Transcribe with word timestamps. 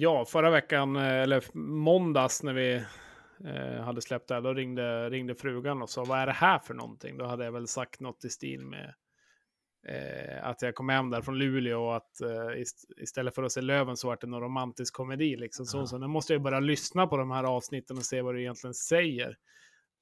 Ja, 0.00 0.24
förra 0.24 0.50
veckan, 0.50 0.96
eh, 0.96 1.02
eller 1.02 1.44
måndags 1.58 2.42
när 2.42 2.52
vi 2.52 2.74
eh, 3.44 3.82
hade 3.82 4.02
släppt 4.02 4.28
det 4.28 4.34
här, 4.34 4.42
då 4.42 4.54
ringde, 4.54 5.10
ringde 5.10 5.34
frugan 5.34 5.82
och 5.82 5.90
sa 5.90 6.04
vad 6.04 6.18
är 6.18 6.26
det 6.26 6.32
här 6.32 6.58
för 6.58 6.74
någonting? 6.74 7.18
Då 7.18 7.24
hade 7.24 7.44
jag 7.44 7.52
väl 7.52 7.68
sagt 7.68 8.00
något 8.00 8.24
i 8.24 8.30
stil 8.30 8.66
med 8.66 8.94
eh, 9.88 10.48
att 10.48 10.62
jag 10.62 10.74
kom 10.74 10.88
hem 10.88 11.10
där 11.10 11.22
från 11.22 11.38
Luleå 11.38 11.82
och 11.82 11.96
att 11.96 12.20
eh, 12.20 12.60
ist 12.60 12.84
istället 12.96 13.34
för 13.34 13.42
att 13.42 13.52
se 13.52 13.60
Löven 13.60 13.96
så 13.96 14.08
var 14.08 14.18
det 14.20 14.26
någon 14.26 14.42
romantisk 14.42 14.94
komedi. 14.94 15.36
Liksom. 15.36 15.66
Så, 15.66 15.86
så 15.86 15.98
nu 15.98 16.06
måste 16.06 16.32
jag 16.32 16.42
börja 16.42 16.60
lyssna 16.60 17.06
på 17.06 17.16
de 17.16 17.30
här 17.30 17.44
avsnitten 17.44 17.96
och 17.96 18.04
se 18.04 18.22
vad 18.22 18.34
du 18.34 18.40
egentligen 18.40 18.74
säger. 18.74 19.36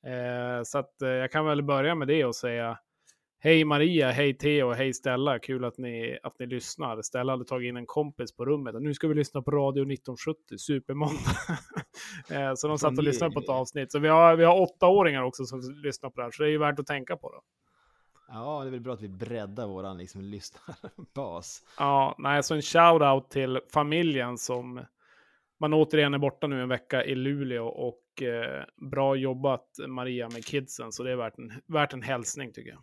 Eh, 0.06 0.62
så 0.64 0.78
att, 0.78 0.94
jag 0.98 1.32
kan 1.32 1.46
väl 1.46 1.62
börja 1.62 1.94
med 1.94 2.08
det 2.08 2.24
och 2.24 2.36
säga 2.36 2.78
Hej 3.38 3.64
Maria, 3.64 4.10
hej 4.10 4.34
Theo, 4.34 4.72
hej 4.72 4.94
Stella. 4.94 5.38
Kul 5.38 5.64
att 5.64 5.78
ni, 5.78 6.18
att 6.22 6.38
ni 6.38 6.46
lyssnar. 6.46 7.02
Stella 7.02 7.32
hade 7.32 7.44
tagit 7.44 7.68
in 7.68 7.76
en 7.76 7.86
kompis 7.86 8.36
på 8.36 8.44
rummet 8.44 8.74
och 8.74 8.82
nu 8.82 8.94
ska 8.94 9.08
vi 9.08 9.14
lyssna 9.14 9.42
på 9.42 9.50
Radio 9.50 9.82
1970, 9.82 10.58
supermåndag. 10.58 11.16
Eh, 12.30 12.54
så 12.54 12.68
de 12.68 12.78
satt 12.78 12.98
och 12.98 13.04
lyssnade 13.04 13.32
på 13.32 13.40
ett 13.40 13.48
avsnitt. 13.48 13.92
Så 13.92 13.98
vi 13.98 14.08
har, 14.08 14.36
vi 14.36 14.44
har 14.44 14.60
åttaåringar 14.60 15.22
också 15.22 15.44
som 15.44 15.60
lyssnar 15.84 16.10
på 16.10 16.16
det 16.16 16.22
här, 16.22 16.30
så 16.30 16.42
det 16.42 16.48
är 16.48 16.50
ju 16.50 16.58
värt 16.58 16.78
att 16.78 16.86
tänka 16.86 17.16
på. 17.16 17.30
Då. 17.30 17.42
Ja, 18.28 18.60
det 18.62 18.68
är 18.68 18.70
väl 18.70 18.80
bra 18.80 18.94
att 18.94 19.00
vi 19.00 19.08
breddar 19.08 19.66
våran 19.66 19.98
liksom, 19.98 20.20
lyssnarbas. 20.20 21.62
Ja, 21.78 22.14
nej, 22.18 22.42
så 22.42 22.54
en 22.54 22.60
shout-out 22.60 23.28
till 23.28 23.60
familjen 23.72 24.38
som 24.38 24.84
man 25.60 25.74
återigen 25.74 26.14
är 26.14 26.18
borta 26.18 26.46
nu 26.46 26.62
en 26.62 26.68
vecka 26.68 27.04
i 27.04 27.14
Luleå 27.14 27.66
och 27.66 28.22
eh, 28.22 28.64
bra 28.90 29.16
jobbat 29.16 29.66
Maria 29.88 30.28
med 30.28 30.44
kidsen, 30.44 30.92
så 30.92 31.02
det 31.02 31.12
är 31.12 31.16
värt 31.16 31.38
en, 31.38 31.52
värt 31.66 31.92
en 31.92 32.02
hälsning 32.02 32.52
tycker 32.52 32.70
jag. 32.70 32.82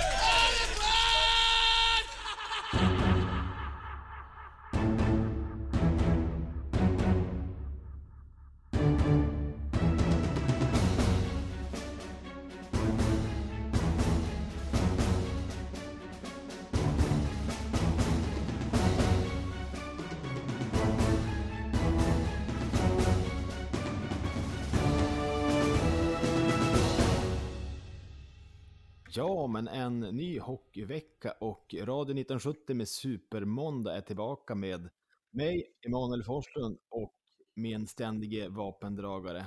Ja, 29.21 29.47
men 29.47 29.67
en 29.67 29.99
ny 29.99 30.39
hockeyvecka 30.39 31.31
och 31.31 31.75
Radio 31.77 32.13
1970 32.13 32.75
med 32.75 32.87
Supermåndag 32.87 33.97
är 33.97 34.01
tillbaka 34.01 34.55
med 34.55 34.89
mig, 35.31 35.65
Emanuel 35.87 36.23
Forslund 36.23 36.77
och 36.89 37.13
min 37.55 37.87
ständige 37.87 38.49
vapendragare 38.49 39.45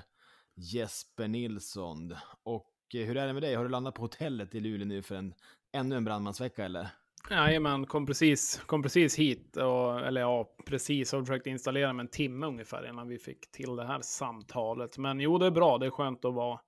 Jesper 0.55 1.29
Nilsson. 1.29 2.15
Och 2.43 2.75
eh, 2.95 3.07
hur 3.07 3.17
är 3.17 3.27
det 3.27 3.33
med 3.33 3.43
dig? 3.43 3.55
Har 3.55 3.65
du 3.65 3.71
landat 3.71 3.95
på 3.95 4.03
hotellet 4.03 4.55
i 4.55 4.61
Luleå 4.61 4.87
nu 4.87 5.03
för 5.03 5.15
en, 5.15 5.35
ännu 5.73 5.97
en 5.97 6.05
brandmansvecka 6.05 6.65
eller? 6.65 6.89
Jajamän, 7.31 7.87
kom 7.87 8.07
precis, 8.07 8.63
kom 8.67 8.83
precis 8.83 9.19
hit. 9.19 9.57
Och, 9.57 10.01
eller 10.01 10.21
ja, 10.21 10.57
precis. 10.67 11.13
Har 11.13 11.21
försökt 11.21 11.47
installera 11.47 11.93
mig 11.93 12.05
en 12.05 12.11
timme 12.11 12.47
ungefär 12.47 12.89
innan 12.89 13.09
vi 13.09 13.19
fick 13.19 13.51
till 13.51 13.77
det 13.77 13.87
här 13.87 14.01
samtalet. 14.01 14.99
Men 14.99 15.21
jo, 15.21 15.39
det 15.39 15.47
är 15.47 15.51
bra. 15.51 15.79
Det 15.79 15.87
är 15.87 15.91
skönt 15.91 16.25
att 16.25 16.35
vara 16.35 16.61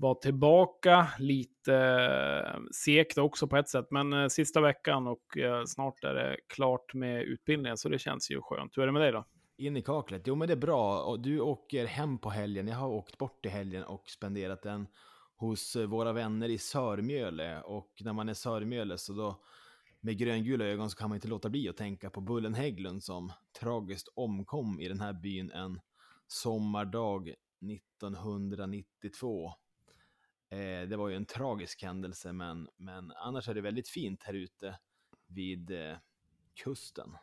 var 0.00 0.14
tillbaka. 0.14 1.08
Lite 1.18 1.74
eh, 1.74 2.60
segt 2.72 3.18
också 3.18 3.46
på 3.46 3.56
ett 3.56 3.68
sätt, 3.68 3.86
men 3.90 4.12
eh, 4.12 4.28
sista 4.28 4.60
veckan 4.60 5.06
och 5.06 5.38
eh, 5.38 5.64
snart 5.66 6.04
är 6.04 6.14
det 6.14 6.36
klart 6.48 6.94
med 6.94 7.22
utbildningen, 7.22 7.76
så 7.76 7.88
det 7.88 7.98
känns 7.98 8.30
ju 8.30 8.40
skönt. 8.42 8.76
Hur 8.76 8.82
är 8.82 8.86
det 8.86 8.92
med 8.92 9.02
dig 9.02 9.12
då? 9.12 9.24
In 9.56 9.76
i 9.76 9.82
kaklet. 9.82 10.22
Jo, 10.26 10.34
men 10.34 10.48
det 10.48 10.54
är 10.54 10.56
bra. 10.56 11.02
Och 11.02 11.20
du 11.20 11.40
åker 11.40 11.86
hem 11.86 12.18
på 12.18 12.30
helgen. 12.30 12.68
Jag 12.68 12.76
har 12.76 12.88
åkt 12.88 13.18
bort 13.18 13.46
i 13.46 13.48
helgen 13.48 13.84
och 13.84 14.10
spenderat 14.10 14.62
den 14.62 14.86
hos 15.36 15.76
våra 15.76 16.12
vänner 16.12 16.48
i 16.48 16.58
Sörmjöle. 16.58 17.60
Och 17.60 17.92
när 18.00 18.12
man 18.12 18.28
är 18.28 18.34
Sörmjöle 18.34 18.98
så 18.98 19.12
då 19.12 19.42
med 20.00 20.18
gröngula 20.18 20.64
ögon 20.64 20.90
så 20.90 20.96
kan 20.96 21.08
man 21.08 21.16
inte 21.16 21.28
låta 21.28 21.48
bli 21.48 21.68
att 21.68 21.76
tänka 21.76 22.10
på 22.10 22.20
Bullen 22.20 22.54
Hägglund 22.54 23.02
som 23.02 23.32
tragiskt 23.60 24.08
omkom 24.14 24.80
i 24.80 24.88
den 24.88 25.00
här 25.00 25.12
byn 25.12 25.50
en 25.50 25.80
sommardag 26.26 27.34
1992. 27.72 29.52
Eh, 30.50 30.88
det 30.88 30.96
var 30.96 31.08
ju 31.08 31.16
en 31.16 31.26
tragisk 31.26 31.82
händelse, 31.82 32.32
men, 32.32 32.68
men 32.76 33.12
annars 33.12 33.48
är 33.48 33.54
det 33.54 33.60
väldigt 33.60 33.88
fint 33.88 34.22
här 34.22 34.34
ute 34.34 34.78
vid 35.26 35.70
eh, 35.70 35.96
kusten. 36.54 37.16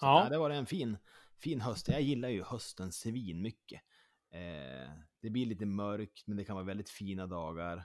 Så 0.00 0.06
ja. 0.06 0.22
Där, 0.22 0.30
det 0.30 0.38
var 0.38 0.50
en 0.50 0.66
fin, 0.66 0.96
fin 1.38 1.60
höst. 1.60 1.88
Jag 1.88 2.02
gillar 2.02 2.28
ju 2.28 2.42
hösten 2.42 2.92
svin 2.92 3.42
mycket. 3.42 3.82
Eh, 4.30 4.90
det 5.20 5.30
blir 5.30 5.46
lite 5.46 5.66
mörkt, 5.66 6.26
men 6.26 6.36
det 6.36 6.44
kan 6.44 6.56
vara 6.56 6.66
väldigt 6.66 6.90
fina 6.90 7.26
dagar. 7.26 7.84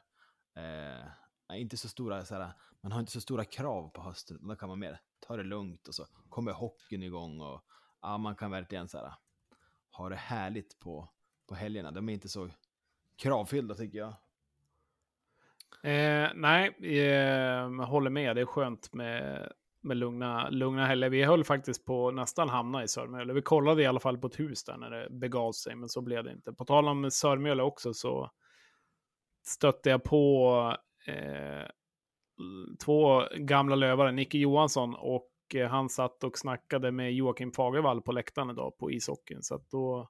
Eh, 0.56 1.60
inte 1.60 1.78
så 1.78 1.90
stora, 1.90 2.26
såhär, 2.26 2.54
man 2.82 2.92
har 2.92 3.00
inte 3.00 3.12
så 3.12 3.22
stora 3.22 3.46
krav 3.46 3.90
på 3.90 4.02
hösten, 4.02 4.48
då 4.48 4.56
kan 4.56 4.70
man 4.70 4.80
mer 4.80 5.02
ta 5.20 5.38
det 5.38 5.44
lugnt 5.44 5.88
och 5.88 5.96
så 5.96 6.06
kommer 6.30 6.52
hockeyn 6.52 7.04
igång 7.04 7.42
och 7.42 7.66
ja, 8.02 8.18
man 8.18 8.36
kan 8.36 8.52
verkligen 8.52 8.88
såhär, 8.88 9.14
ha 9.92 10.10
det 10.10 10.16
härligt 10.16 10.80
på, 10.80 11.10
på 11.48 11.56
helgerna. 11.56 11.92
De 11.92 12.10
är 12.10 12.14
inte 12.14 12.30
så 12.30 12.50
kravfyllda 13.16 13.76
tycker 13.76 13.98
jag. 13.98 14.14
Eh, 15.84 16.30
nej, 16.36 16.76
jag 16.80 17.70
håller 17.70 18.10
med. 18.10 18.36
Det 18.36 18.42
är 18.42 18.46
skönt 18.46 18.94
med, 18.94 19.52
med 19.82 19.98
lugna, 19.98 20.50
lugna 20.50 20.86
helger. 20.86 21.10
Vi 21.10 21.24
höll 21.24 21.44
faktiskt 21.44 21.86
på 21.86 22.12
nästan 22.12 22.50
hamna 22.50 22.84
i 22.84 22.88
Sörmjöle. 22.88 23.34
Vi 23.34 23.42
kollade 23.42 23.84
i 23.84 23.86
alla 23.86 24.00
fall 24.00 24.18
på 24.18 24.28
ett 24.28 24.40
hus 24.40 24.64
där 24.64 24.78
när 24.78 24.90
det 24.90 25.10
begav 25.10 25.52
sig, 25.52 25.76
men 25.76 25.90
så 25.90 26.02
blev 26.02 26.24
det 26.24 26.32
inte. 26.32 26.54
På 26.54 26.66
tal 26.66 26.88
om 26.88 27.12
Sörmjöle 27.12 27.64
också 27.64 27.94
så 27.94 28.32
stötte 29.46 29.90
jag 29.90 30.04
på 30.04 30.76
eh, 31.08 31.68
två 32.86 33.24
gamla 33.36 33.76
lövare, 33.76 34.12
Nicke 34.12 34.38
Johansson 34.38 34.96
och 34.96 35.32
eh, 35.56 35.70
han 35.70 35.90
satt 35.90 36.24
och 36.24 36.38
snackade 36.38 36.92
med 36.92 37.14
Joakim 37.14 37.52
Fagervall 37.52 38.02
på 38.02 38.12
läktaren 38.12 38.50
idag 38.50 38.78
på 38.78 38.92
ishockeyn. 38.92 39.44
Så 39.44 39.56
att 39.56 39.70
då 39.70 40.10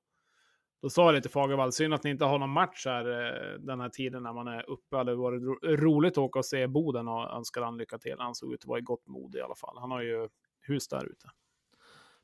då 0.82 0.90
sa 0.90 1.06
jag 1.06 1.16
lite 1.16 1.30
Fagervall, 1.30 1.72
synd 1.72 1.94
att 1.94 2.04
ni 2.04 2.10
inte 2.10 2.26
har 2.26 2.40
någon 2.40 2.50
match 2.50 2.86
här 2.86 3.06
eh, 3.06 3.60
den 3.60 3.80
här 3.80 3.90
tiden 3.90 4.24
när 4.24 4.34
man 4.34 4.48
är 4.48 4.70
uppe. 4.70 4.88
Det 4.90 4.98
hade 4.98 5.16
varit 5.16 5.42
roligt 5.64 6.14
att 6.14 6.18
åka 6.18 6.40
och 6.40 6.46
se 6.46 6.68
Boden 6.68 7.08
och 7.08 7.36
önskar 7.36 7.62
han 7.62 7.78
lycka 7.78 7.98
till. 7.98 8.16
Han 8.18 8.36
såg 8.36 8.54
ut 8.54 8.60
att 8.64 8.68
vara 8.68 8.80
i 8.80 8.82
gott 8.82 9.08
mod 9.08 9.36
i 9.36 9.42
alla 9.42 9.56
fall. 9.56 9.78
Han 9.78 9.92
har 9.92 10.02
ju 10.02 10.28
hus 10.62 10.88
där 10.88 11.06
ute. 11.06 11.30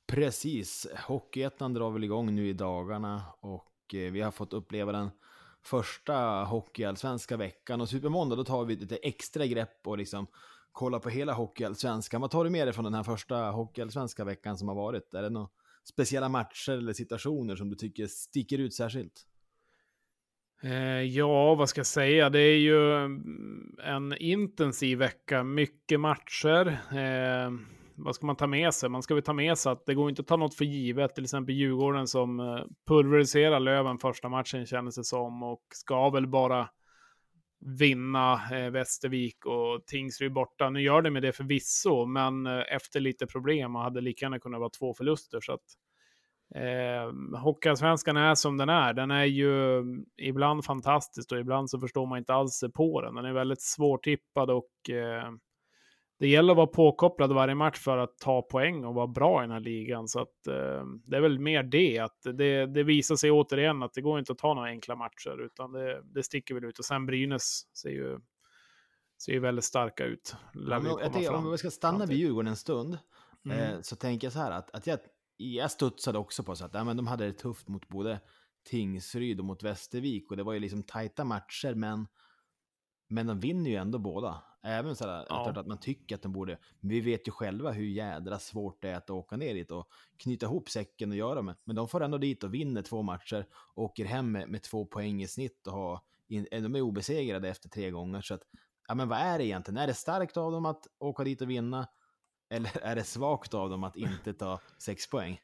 Precis, 0.07 0.87
Hockeyettan 1.07 1.73
drar 1.73 1.91
väl 1.91 2.03
igång 2.03 2.35
nu 2.35 2.47
i 2.47 2.53
dagarna 2.53 3.23
och 3.39 3.95
eh, 3.95 4.11
vi 4.11 4.21
har 4.21 4.31
fått 4.31 4.53
uppleva 4.53 4.91
den 4.91 5.09
första 5.63 6.43
hockeyallsvenska 6.43 7.37
veckan 7.37 7.81
och 7.81 7.89
Supermåndag 7.89 8.35
då 8.35 8.43
tar 8.43 8.65
vi 8.65 8.75
lite 8.75 8.95
extra 8.95 9.45
grepp 9.45 9.87
och 9.87 9.97
liksom 9.97 10.27
kollar 10.71 10.99
på 10.99 11.09
hela 11.09 11.33
hockeyallsvenskan. 11.33 12.21
Vad 12.21 12.31
tar 12.31 12.43
du 12.43 12.49
med 12.49 12.67
dig 12.67 12.73
från 12.73 12.83
den 12.83 12.93
här 12.93 13.03
första 13.03 13.51
hockeyallsvenska 13.51 14.23
veckan 14.23 14.57
som 14.57 14.67
har 14.67 14.75
varit? 14.75 15.13
Är 15.13 15.21
det 15.21 15.29
något 15.29 15.51
speciella 15.85 16.29
matcher 16.29 16.71
eller 16.71 16.93
situationer 16.93 17.55
som 17.55 17.69
du 17.69 17.75
tycker 17.75 18.07
sticker 18.07 18.57
ut 18.57 18.73
särskilt? 18.73 19.25
Eh, 20.63 21.01
ja, 21.01 21.55
vad 21.55 21.69
ska 21.69 21.79
jag 21.79 21.85
säga? 21.85 22.29
Det 22.29 22.39
är 22.39 22.57
ju 22.57 22.95
mm, 22.95 23.77
en 23.83 24.17
intensiv 24.17 24.97
vecka, 24.97 25.43
mycket 25.43 25.99
matcher. 25.99 26.67
Eh, 26.91 27.51
vad 27.95 28.15
ska 28.15 28.25
man 28.25 28.35
ta 28.35 28.47
med 28.47 28.73
sig? 28.73 28.89
Man 28.89 29.03
ska 29.03 29.13
väl 29.13 29.23
ta 29.23 29.33
med 29.33 29.57
sig 29.57 29.71
att 29.71 29.85
det 29.85 29.93
går 29.93 30.09
inte 30.09 30.21
att 30.21 30.27
ta 30.27 30.35
något 30.35 30.55
för 30.55 30.65
givet. 30.65 31.15
Till 31.15 31.23
exempel 31.23 31.55
Djurgården 31.55 32.07
som 32.07 32.39
eh, 32.39 32.63
pulveriserar 32.87 33.59
Löven 33.59 33.97
första 33.97 34.29
matchen 34.29 34.65
kändes 34.65 34.95
det 34.95 35.03
som 35.03 35.43
och 35.43 35.63
ska 35.73 36.09
väl 36.09 36.27
bara 36.27 36.69
vinna 37.65 38.41
eh, 38.51 38.69
Västervik 38.69 39.45
och 39.45 39.85
Tingsryd 39.85 40.33
borta. 40.33 40.69
Nu 40.69 40.81
gör 40.81 41.01
det 41.01 41.11
med 41.11 41.21
det 41.21 41.31
förvisso, 41.31 42.05
men 42.05 42.45
eh, 42.45 42.63
efter 42.69 42.99
lite 42.99 43.27
problem 43.27 43.75
och 43.75 43.81
hade 43.81 44.01
lika 44.01 44.25
gärna 44.25 44.39
kunnat 44.39 44.59
vara 44.59 44.69
två 44.69 44.93
förluster. 44.93 45.39
Så 45.41 45.53
att, 45.53 45.63
eh, 46.55 47.39
Hockeyallsvenskan 47.39 48.17
är 48.17 48.35
som 48.35 48.57
den 48.57 48.69
är. 48.69 48.93
Den 48.93 49.11
är 49.11 49.25
ju 49.25 49.77
mm, 49.77 50.05
ibland 50.17 50.65
fantastisk 50.65 51.31
och 51.31 51.39
ibland 51.39 51.69
så 51.69 51.79
förstår 51.79 52.05
man 52.05 52.17
inte 52.17 52.33
alls 52.33 52.63
på 52.73 53.01
den. 53.01 53.15
Den 53.15 53.25
är 53.25 53.33
väldigt 53.33 53.61
svårtippad 53.61 54.49
och 54.49 54.89
eh, 54.89 55.31
det 56.19 56.27
gäller 56.27 56.53
att 56.53 56.57
vara 56.57 56.67
påkopplad 56.67 57.33
varje 57.33 57.55
match 57.55 57.79
för 57.79 57.97
att 57.97 58.17
ta 58.17 58.41
poäng 58.41 58.85
och 58.85 58.93
vara 58.93 59.07
bra 59.07 59.39
i 59.39 59.43
den 59.43 59.51
här 59.51 59.59
ligan. 59.59 60.07
Så 60.07 60.19
att, 60.19 60.47
eh, 60.47 60.85
det 61.05 61.17
är 61.17 61.21
väl 61.21 61.39
mer 61.39 61.63
det, 61.63 61.99
att 61.99 62.21
det, 62.23 62.65
det 62.65 62.83
visar 62.83 63.15
sig 63.15 63.31
återigen 63.31 63.83
att 63.83 63.93
det 63.93 64.01
går 64.01 64.19
inte 64.19 64.31
att 64.31 64.37
ta 64.37 64.53
några 64.53 64.69
enkla 64.69 64.95
matcher, 64.95 65.45
utan 65.45 65.71
det, 65.71 66.01
det 66.13 66.23
sticker 66.23 66.55
väl 66.55 66.65
ut. 66.65 66.79
Och 66.79 66.85
sen 66.85 67.05
Brynäs 67.05 67.61
ser 67.77 67.89
ju, 67.89 68.19
ser 69.23 69.31
ju 69.31 69.39
väldigt 69.39 69.65
starka 69.65 70.05
ut. 70.05 70.35
Ja, 70.53 70.79
men, 70.79 70.85
jag 70.85 71.13
tänker, 71.13 71.33
om 71.33 71.51
vi 71.51 71.57
ska 71.57 71.71
stanna 71.71 72.05
vid 72.05 72.17
Djurgården 72.17 72.47
en 72.47 72.55
stund, 72.55 72.97
mm. 73.45 73.59
eh, 73.59 73.81
så 73.81 73.95
tänker 73.95 74.27
jag 74.27 74.33
så 74.33 74.39
här 74.39 74.51
att, 74.51 74.71
att 74.71 74.87
jag, 74.87 74.99
jag 75.37 75.71
studsade 75.71 76.17
också 76.17 76.43
på 76.43 76.55
så 76.55 76.65
att 76.65 76.73
ja, 76.73 76.83
men 76.83 76.97
de 76.97 77.07
hade 77.07 77.25
det 77.25 77.33
tufft 77.33 77.67
mot 77.67 77.87
både 77.87 78.19
Tingsryd 78.69 79.39
och 79.39 79.45
mot 79.45 79.63
Västervik 79.63 80.31
och 80.31 80.37
det 80.37 80.43
var 80.43 80.53
ju 80.53 80.59
liksom 80.59 80.83
tajta 80.83 81.23
matcher, 81.23 81.73
men 81.75 82.07
Men 83.07 83.27
de 83.27 83.39
vinner 83.39 83.69
ju 83.69 83.75
ändå 83.75 83.99
båda. 83.99 84.43
Även 84.67 84.95
så 84.95 85.07
här, 85.07 85.25
ja. 85.29 85.49
att 85.49 85.67
man 85.67 85.79
tycker 85.79 86.15
att 86.15 86.21
de 86.21 86.31
borde, 86.31 86.57
men 86.79 86.89
vi 86.89 87.01
vet 87.01 87.27
ju 87.27 87.31
själva 87.31 87.71
hur 87.71 87.85
jädra 87.85 88.39
svårt 88.39 88.81
det 88.81 88.89
är 88.89 88.95
att 88.95 89.09
åka 89.09 89.37
ner 89.37 89.53
dit 89.53 89.71
och 89.71 89.87
knyta 90.17 90.45
ihop 90.45 90.69
säcken 90.69 91.11
och 91.11 91.17
göra 91.17 91.41
det. 91.41 91.55
Men 91.63 91.75
de 91.75 91.87
får 91.87 92.03
ändå 92.03 92.17
dit 92.17 92.43
och 92.43 92.53
vinner 92.53 92.81
två 92.81 93.01
matcher, 93.01 93.47
åker 93.75 94.05
hem 94.05 94.31
med, 94.31 94.49
med 94.49 94.63
två 94.63 94.85
poäng 94.85 95.21
i 95.21 95.27
snitt 95.27 95.67
och 95.67 95.73
har, 95.73 95.99
in, 96.27 96.47
de 96.51 96.75
är 96.75 96.81
obesegrade 96.81 97.49
efter 97.49 97.69
tre 97.69 97.91
gånger. 97.91 98.21
Så 98.21 98.33
att, 98.33 98.41
ja 98.87 98.95
men 98.95 99.07
vad 99.07 99.19
är 99.19 99.37
det 99.37 99.45
egentligen? 99.45 99.77
Är 99.77 99.87
det 99.87 99.93
starkt 99.93 100.37
av 100.37 100.51
dem 100.51 100.65
att 100.65 100.87
åka 100.99 101.23
dit 101.23 101.41
och 101.41 101.49
vinna? 101.49 101.87
Eller 102.49 102.77
är 102.81 102.95
det 102.95 103.03
svagt 103.03 103.53
av 103.53 103.69
dem 103.69 103.83
att 103.83 103.95
inte 103.95 104.33
ta 104.33 104.59
sex 104.77 105.09
poäng? 105.09 105.39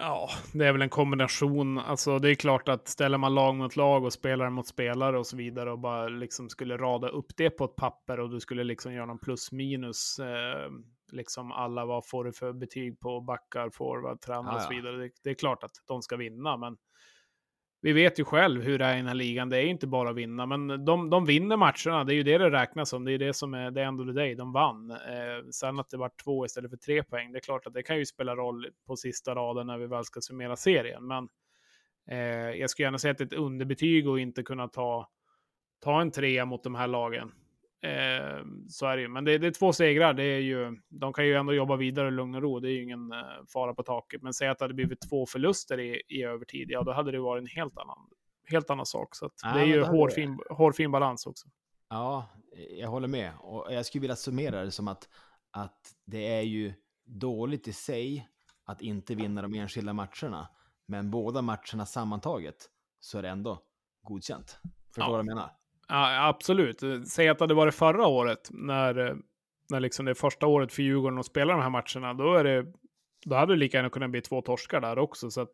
Ja, 0.00 0.28
det 0.52 0.66
är 0.66 0.72
väl 0.72 0.82
en 0.82 0.88
kombination. 0.88 1.78
Alltså, 1.78 2.18
det 2.18 2.30
är 2.30 2.34
klart 2.34 2.68
att 2.68 2.88
ställer 2.88 3.18
man 3.18 3.34
lag 3.34 3.54
mot 3.54 3.76
lag 3.76 4.04
och 4.04 4.12
spelare 4.12 4.50
mot 4.50 4.66
spelare 4.66 5.18
och 5.18 5.26
så 5.26 5.36
vidare 5.36 5.72
och 5.72 5.78
bara 5.78 6.08
liksom 6.08 6.48
skulle 6.48 6.76
rada 6.76 7.08
upp 7.08 7.36
det 7.36 7.50
på 7.50 7.64
ett 7.64 7.76
papper 7.76 8.20
och 8.20 8.30
du 8.30 8.40
skulle 8.40 8.64
liksom 8.64 8.92
göra 8.92 9.06
någon 9.06 9.18
plus 9.18 9.52
minus. 9.52 10.18
Eh, 10.18 10.70
liksom 11.12 11.52
alla, 11.52 11.84
vad 11.84 12.08
får 12.08 12.24
du 12.24 12.32
för 12.32 12.52
betyg 12.52 13.00
på 13.00 13.20
backar, 13.20 13.70
forward, 13.70 14.20
tränare 14.20 14.54
och 14.54 14.62
så 14.62 14.68
vidare. 14.68 14.96
Det, 14.96 15.10
det, 15.24 15.30
är 15.30 15.34
klart 15.34 15.64
att 15.64 15.72
de 15.86 16.02
ska 16.02 16.16
vinna, 16.16 16.56
men 16.56 16.76
vi 17.80 17.92
vet 17.92 18.18
ju 18.18 18.24
själv 18.24 18.62
hur 18.62 18.78
det 18.78 18.84
är 18.84 18.94
i 18.94 18.96
den 18.96 19.06
här 19.06 19.14
ligan. 19.14 19.48
Det 19.48 19.56
är 19.56 19.66
inte 19.66 19.86
bara 19.86 20.10
att 20.10 20.16
vinna, 20.16 20.46
men 20.46 20.84
de, 20.84 21.10
de 21.10 21.24
vinner 21.24 21.56
matcherna. 21.56 22.04
Det 22.04 22.12
är 22.12 22.16
ju 22.16 22.22
det 22.22 22.38
det 22.38 22.50
räknas 22.50 22.88
som. 22.88 23.04
Det 23.04 23.12
är 23.12 23.18
det 23.18 23.34
som 23.34 23.54
är 23.54 23.70
det 23.70 23.82
end 23.82 24.00
of 24.00 24.06
the 24.06 24.12
day. 24.12 24.34
De 24.34 24.52
vann. 24.52 24.90
Eh, 24.90 24.96
sen 25.50 25.80
att 25.80 25.90
det 25.90 25.96
var 25.96 26.10
två 26.24 26.46
istället 26.46 26.70
för 26.70 26.76
tre 26.76 27.02
poäng, 27.02 27.32
det 27.32 27.38
är 27.38 27.40
klart 27.40 27.66
att 27.66 27.74
det 27.74 27.82
kan 27.82 27.98
ju 27.98 28.06
spela 28.06 28.36
roll 28.36 28.66
på 28.86 28.96
sista 28.96 29.34
raden 29.34 29.66
när 29.66 29.78
vi 29.78 29.86
väl 29.86 30.04
ska 30.04 30.20
summera 30.20 30.56
serien. 30.56 31.06
Men 31.06 31.28
eh, 32.10 32.50
jag 32.60 32.70
skulle 32.70 32.86
gärna 32.86 32.98
säga 32.98 33.12
att 33.12 33.18
det 33.18 33.24
är 33.24 33.26
ett 33.26 33.32
underbetyg 33.32 34.08
och 34.08 34.20
inte 34.20 34.42
kunna 34.42 34.68
ta, 34.68 35.08
ta 35.80 36.00
en 36.00 36.10
trea 36.10 36.44
mot 36.44 36.64
de 36.64 36.74
här 36.74 36.86
lagen. 36.86 37.32
Eh, 37.82 38.44
så 38.68 38.86
är 38.86 38.96
det 38.96 39.02
ju. 39.02 39.08
Men 39.08 39.24
det, 39.24 39.38
det, 39.38 39.46
är 39.46 39.50
två 39.50 39.72
segrar. 39.72 40.14
Det 40.14 40.22
är 40.22 40.40
ju, 40.40 40.76
de 40.88 41.12
kan 41.12 41.26
ju 41.26 41.34
ändå 41.34 41.54
jobba 41.54 41.76
vidare 41.76 42.08
i 42.08 42.10
lugn 42.10 42.34
och 42.34 42.42
ro. 42.42 42.60
Det 42.60 42.68
är 42.68 42.72
ju 42.72 42.82
ingen 42.82 43.12
eh, 43.12 43.18
fara 43.52 43.74
på 43.74 43.82
taket. 43.82 44.22
Men 44.22 44.34
säg 44.34 44.48
att 44.48 44.58
det 44.58 44.64
hade 44.64 44.74
blivit 44.74 45.08
två 45.10 45.26
förluster 45.26 45.80
i, 45.80 46.02
i 46.08 46.22
övertid. 46.22 46.70
Ja, 46.70 46.82
då 46.82 46.92
hade 46.92 47.12
det 47.12 47.20
varit 47.20 47.40
en 47.40 47.46
helt 47.46 47.78
annan, 47.78 47.98
helt 48.44 48.70
annan 48.70 48.86
sak. 48.86 49.14
Så 49.14 49.30
ja, 49.42 49.52
det 49.54 49.60
är 49.60 49.66
ju 49.66 49.82
hårfin, 49.82 50.38
hårfin 50.50 50.90
balans 50.90 51.26
också. 51.26 51.48
Ja, 51.88 52.26
jag 52.70 52.88
håller 52.88 53.08
med. 53.08 53.32
Och 53.38 53.66
jag 53.70 53.86
skulle 53.86 54.00
vilja 54.00 54.16
summera 54.16 54.64
det 54.64 54.70
som 54.70 54.88
att, 54.88 55.08
att 55.50 55.94
det 56.04 56.38
är 56.38 56.42
ju 56.42 56.74
dåligt 57.04 57.68
i 57.68 57.72
sig 57.72 58.28
att 58.64 58.82
inte 58.82 59.14
vinna 59.14 59.42
de 59.42 59.54
enskilda 59.54 59.92
matcherna. 59.92 60.48
Men 60.86 61.10
båda 61.10 61.42
matcherna 61.42 61.86
sammantaget 61.86 62.70
så 63.00 63.18
är 63.18 63.22
det 63.22 63.28
ändå 63.28 63.62
godkänt. 64.02 64.58
Förstår 64.86 65.02
du 65.02 65.06
ja. 65.06 65.10
vad 65.10 65.18
jag 65.18 65.26
menar? 65.26 65.57
Ja, 65.88 66.28
absolut. 66.28 66.82
Säg 67.08 67.28
att 67.28 67.38
det 67.38 67.42
hade 67.42 67.54
varit 67.54 67.74
förra 67.74 68.06
året, 68.06 68.48
när, 68.50 69.16
när 69.70 69.80
liksom 69.80 70.04
det 70.04 70.12
är 70.12 70.14
första 70.14 70.46
året 70.46 70.72
för 70.72 70.82
Djurgården 70.82 71.18
att 71.18 71.26
spela 71.26 71.52
de 71.52 71.62
här 71.62 71.70
matcherna, 71.70 72.14
då, 72.14 72.34
är 72.34 72.44
det, 72.44 72.66
då 73.26 73.36
hade 73.36 73.52
det 73.52 73.58
lika 73.58 73.76
gärna 73.76 73.90
kunnat 73.90 74.10
bli 74.10 74.20
två 74.20 74.42
torskar 74.42 74.80
där 74.80 74.98
också. 74.98 75.30
Så 75.30 75.40
att 75.40 75.52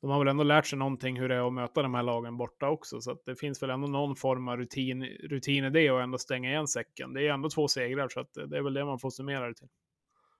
de 0.00 0.10
har 0.10 0.18
väl 0.18 0.28
ändå 0.28 0.44
lärt 0.44 0.66
sig 0.66 0.78
någonting 0.78 1.20
hur 1.20 1.28
det 1.28 1.34
är 1.34 1.46
att 1.46 1.52
möta 1.52 1.82
de 1.82 1.94
här 1.94 2.02
lagen 2.02 2.36
borta 2.36 2.68
också. 2.68 3.00
Så 3.00 3.10
att 3.10 3.24
det 3.26 3.36
finns 3.36 3.62
väl 3.62 3.70
ändå 3.70 3.86
någon 3.88 4.16
form 4.16 4.48
av 4.48 4.56
rutin, 4.56 5.04
rutin 5.04 5.64
i 5.64 5.70
det 5.70 5.90
och 5.90 6.02
ändå 6.02 6.18
stänga 6.18 6.50
igen 6.50 6.68
säcken. 6.68 7.12
Det 7.12 7.26
är 7.26 7.32
ändå 7.32 7.50
två 7.50 7.68
segrar, 7.68 8.08
så 8.08 8.20
att 8.20 8.34
det 8.34 8.56
är 8.56 8.62
väl 8.62 8.74
det 8.74 8.84
man 8.84 8.98
får 8.98 9.10
summera 9.10 9.48
det 9.48 9.54
till. 9.54 9.68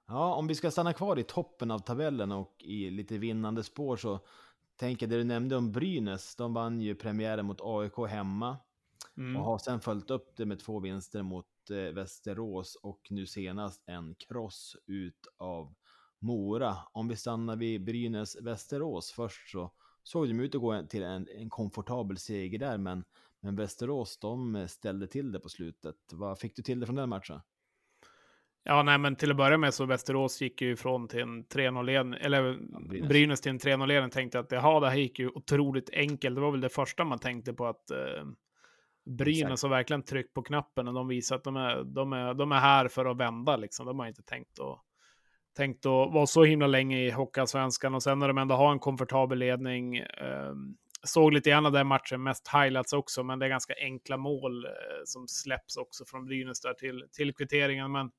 Ja, 0.08 0.34
om 0.34 0.46
vi 0.46 0.54
ska 0.54 0.70
stanna 0.70 0.92
kvar 0.92 1.18
i 1.18 1.22
toppen 1.22 1.70
av 1.70 1.78
tabellen 1.78 2.32
och 2.32 2.54
i 2.58 2.90
lite 2.90 3.18
vinnande 3.18 3.62
spår 3.62 3.96
så 3.96 4.20
tänker 4.76 5.06
jag 5.06 5.10
det 5.10 5.16
du 5.16 5.24
nämnde 5.24 5.56
om 5.56 5.72
Brynäs. 5.72 6.36
De 6.36 6.54
vann 6.54 6.80
ju 6.80 6.94
premiären 6.94 7.46
mot 7.46 7.60
AIK 7.60 8.08
hemma. 8.08 8.56
Mm. 9.16 9.36
Och 9.36 9.44
har 9.44 9.58
sen 9.58 9.80
följt 9.80 10.10
upp 10.10 10.36
det 10.36 10.46
med 10.46 10.58
två 10.58 10.80
vinster 10.80 11.22
mot 11.22 11.46
eh, 11.70 11.94
Västerås 11.94 12.76
och 12.82 13.00
nu 13.10 13.26
senast 13.26 13.82
en 13.86 14.14
kross 14.14 14.76
ut 14.86 15.26
av 15.38 15.74
Mora. 16.18 16.76
Om 16.92 17.08
vi 17.08 17.16
stannar 17.16 17.56
vid 17.56 17.84
Brynäs-Västerås 17.84 19.12
först 19.12 19.50
så 19.50 19.72
såg 20.02 20.28
de 20.28 20.40
ut 20.40 20.54
att 20.54 20.60
gå 20.60 20.82
till 20.82 21.02
en, 21.02 21.28
en 21.28 21.50
komfortabel 21.50 22.18
seger 22.18 22.58
där, 22.58 22.78
men, 22.78 23.04
men 23.40 23.56
Västerås 23.56 24.18
de 24.18 24.66
ställde 24.68 25.06
till 25.06 25.32
det 25.32 25.40
på 25.40 25.48
slutet. 25.48 25.96
Vad 26.12 26.38
fick 26.38 26.56
du 26.56 26.62
till 26.62 26.80
det 26.80 26.86
från 26.86 26.96
den 26.96 27.08
matchen? 27.08 27.40
Ja, 28.68 28.82
nej, 28.82 28.98
men 28.98 29.16
till 29.16 29.30
att 29.30 29.36
börja 29.36 29.58
med 29.58 29.74
så 29.74 29.86
Västerås 29.86 30.40
gick 30.42 30.62
ju 30.62 30.72
ifrån 30.72 31.08
till 31.08 31.20
en 31.20 31.44
3-0-ledning, 31.44 32.20
eller 32.20 32.58
ja, 32.72 32.80
Brynäs. 32.80 33.08
Brynäs. 33.08 33.40
till 33.40 33.50
en 33.50 33.58
3-0-ledning. 33.58 34.10
Tänkte 34.10 34.38
att 34.38 34.52
jaha, 34.52 34.80
det 34.80 34.88
här 34.88 34.96
gick 34.96 35.18
ju 35.18 35.28
otroligt 35.28 35.90
enkelt. 35.92 36.36
Det 36.36 36.40
var 36.40 36.50
väl 36.50 36.60
det 36.60 36.68
första 36.68 37.04
man 37.04 37.18
tänkte 37.18 37.52
på 37.52 37.66
att 37.66 37.90
eh, 37.90 38.24
Brynäs 39.06 39.62
har 39.62 39.70
verkligen 39.70 40.02
tryckt 40.02 40.34
på 40.34 40.42
knappen 40.42 40.88
och 40.88 40.94
de 40.94 41.08
visar 41.08 41.36
att 41.36 41.44
de 41.44 41.56
är, 41.56 41.84
de 41.84 42.12
är, 42.12 42.34
de 42.34 42.52
är 42.52 42.60
här 42.60 42.88
för 42.88 43.04
att 43.04 43.16
vända. 43.16 43.56
Liksom. 43.56 43.86
De 43.86 43.98
har 43.98 44.06
inte 44.06 44.22
tänkt 44.22 44.60
att, 44.60 44.80
tänkt 45.56 45.86
att 45.86 46.12
vara 46.12 46.26
så 46.26 46.44
himla 46.44 46.66
länge 46.66 46.98
i 46.98 47.10
Hockeyallsvenskan 47.10 47.94
och 47.94 48.02
sen 48.02 48.18
när 48.18 48.28
de 48.28 48.38
ändå 48.38 48.54
har 48.54 48.72
en 48.72 48.78
komfortabel 48.78 49.38
ledning. 49.38 49.96
Eh, 49.96 50.54
såg 51.02 51.32
lite 51.32 51.50
grann 51.50 51.66
av 51.66 51.72
den 51.72 51.86
matchen, 51.86 52.22
mest 52.22 52.48
highlights 52.48 52.92
också, 52.92 53.22
men 53.24 53.38
det 53.38 53.46
är 53.46 53.50
ganska 53.50 53.74
enkla 53.80 54.16
mål 54.16 54.64
eh, 54.64 54.70
som 55.04 55.28
släpps 55.28 55.76
också 55.76 56.04
från 56.04 56.24
Brynäs 56.24 56.60
där 56.60 56.74
till, 56.74 57.04
till 57.12 57.34
kvitteringen. 57.34 57.92
Men 57.92 58.10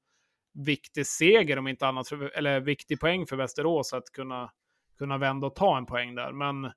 viktig 0.53 1.07
seger 1.07 1.59
om 1.59 1.67
inte 1.67 1.87
annat, 1.87 2.07
för, 2.07 2.37
eller 2.37 2.59
viktig 2.59 2.99
poäng 2.99 3.27
för 3.27 3.35
Västerås 3.35 3.93
att 3.93 4.11
kunna, 4.13 4.51
kunna 4.97 5.17
vända 5.17 5.47
och 5.47 5.55
ta 5.55 5.77
en 5.77 5.85
poäng 5.85 6.15
där. 6.15 6.31
Men 6.31 6.71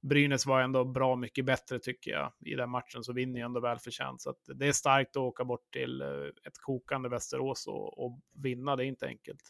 Brynäs 0.00 0.46
var 0.46 0.60
ändå 0.60 0.84
bra 0.84 1.16
mycket 1.16 1.44
bättre 1.44 1.78
tycker 1.78 2.10
jag 2.10 2.32
i 2.40 2.54
den 2.54 2.70
matchen, 2.70 3.04
så 3.04 3.12
vinner 3.12 3.38
ju 3.38 3.44
ändå 3.44 3.60
välförtjänt. 3.60 4.20
Så 4.20 4.34
det 4.54 4.68
är 4.68 4.72
starkt 4.72 5.10
att 5.10 5.20
åka 5.20 5.44
bort 5.44 5.72
till 5.72 6.02
eh, 6.02 6.08
ett 6.46 6.58
kokande 6.60 7.08
Västerås 7.08 7.66
och, 7.66 8.04
och 8.04 8.20
vinna, 8.34 8.76
det 8.76 8.84
är 8.84 8.86
inte 8.86 9.06
enkelt. 9.06 9.42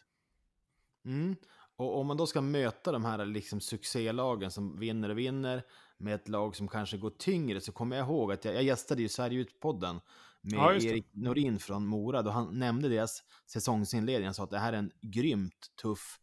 Mm. 1.05 1.37
Och 1.77 1.99
om 1.99 2.07
man 2.07 2.17
då 2.17 2.27
ska 2.27 2.41
möta 2.41 2.93
de 2.93 3.05
här 3.05 3.25
liksom 3.25 3.61
succélagen 3.61 4.51
som 4.51 4.79
vinner 4.79 5.09
och 5.09 5.19
vinner 5.19 5.63
med 5.99 6.15
ett 6.15 6.29
lag 6.29 6.57
som 6.57 6.69
kanske 6.69 6.97
går 6.97 7.11
tyngre 7.11 7.61
så 7.61 7.73
kommer 7.73 7.97
jag 7.97 8.07
ihåg 8.07 8.33
att 8.33 8.45
jag, 8.45 8.55
jag 8.55 8.63
gästade 8.63 9.03
ju 9.03 9.09
Sverige 9.09 9.41
ut-podden 9.41 10.01
med 10.41 10.59
ja, 10.59 10.75
Erik 10.75 11.07
Norin 11.13 11.59
från 11.59 11.87
Mora 11.87 12.23
då 12.23 12.31
han 12.31 12.59
nämnde 12.59 12.89
deras 12.89 13.23
säsongsinledning. 13.47 14.27
Han 14.27 14.35
sa 14.35 14.45
att 14.45 14.51
det 14.51 14.59
här 14.59 14.73
är 14.73 14.77
en 14.77 14.91
grymt 15.01 15.77
tuff 15.83 16.21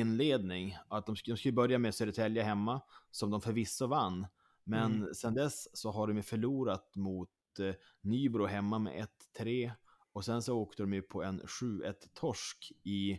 inledning. 0.00 0.76
Att 0.88 1.06
de, 1.06 1.16
de 1.26 1.36
skulle 1.36 1.52
börja 1.52 1.78
med 1.78 1.94
Södertälje 1.94 2.42
hemma, 2.42 2.80
som 3.10 3.30
de 3.30 3.40
förvisso 3.40 3.86
vann. 3.86 4.26
Men 4.64 4.94
mm. 4.94 5.14
sen 5.14 5.34
dess 5.34 5.68
så 5.78 5.90
har 5.90 6.06
de 6.06 6.16
ju 6.16 6.22
förlorat 6.22 6.96
mot 6.96 7.30
eh, 7.58 7.74
Nybro 8.00 8.46
hemma 8.46 8.78
med 8.78 9.06
1-3. 9.38 9.72
Och 10.12 10.24
sen 10.24 10.42
så 10.42 10.58
åkte 10.58 10.82
de 10.82 10.92
ju 10.92 11.02
på 11.02 11.22
en 11.22 11.40
7-1 11.40 11.94
torsk 12.14 12.72
i, 12.82 13.18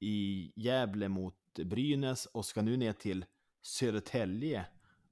i 0.00 0.52
Gävle 0.56 1.08
mot 1.08 1.36
Brynäs 1.64 2.26
och 2.26 2.44
ska 2.44 2.62
nu 2.62 2.76
ner 2.76 2.92
till 2.92 3.24
Södertälje 3.62 4.66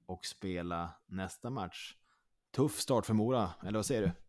och 0.05 0.25
spela 0.25 0.91
nästa 1.07 1.49
match. 1.49 1.95
Tuff 2.51 2.79
start 2.79 3.05
för 3.05 3.13
Mora, 3.13 3.53
eller 3.61 3.79
vad 3.79 3.85
säger 3.85 4.01
du? 4.01 4.22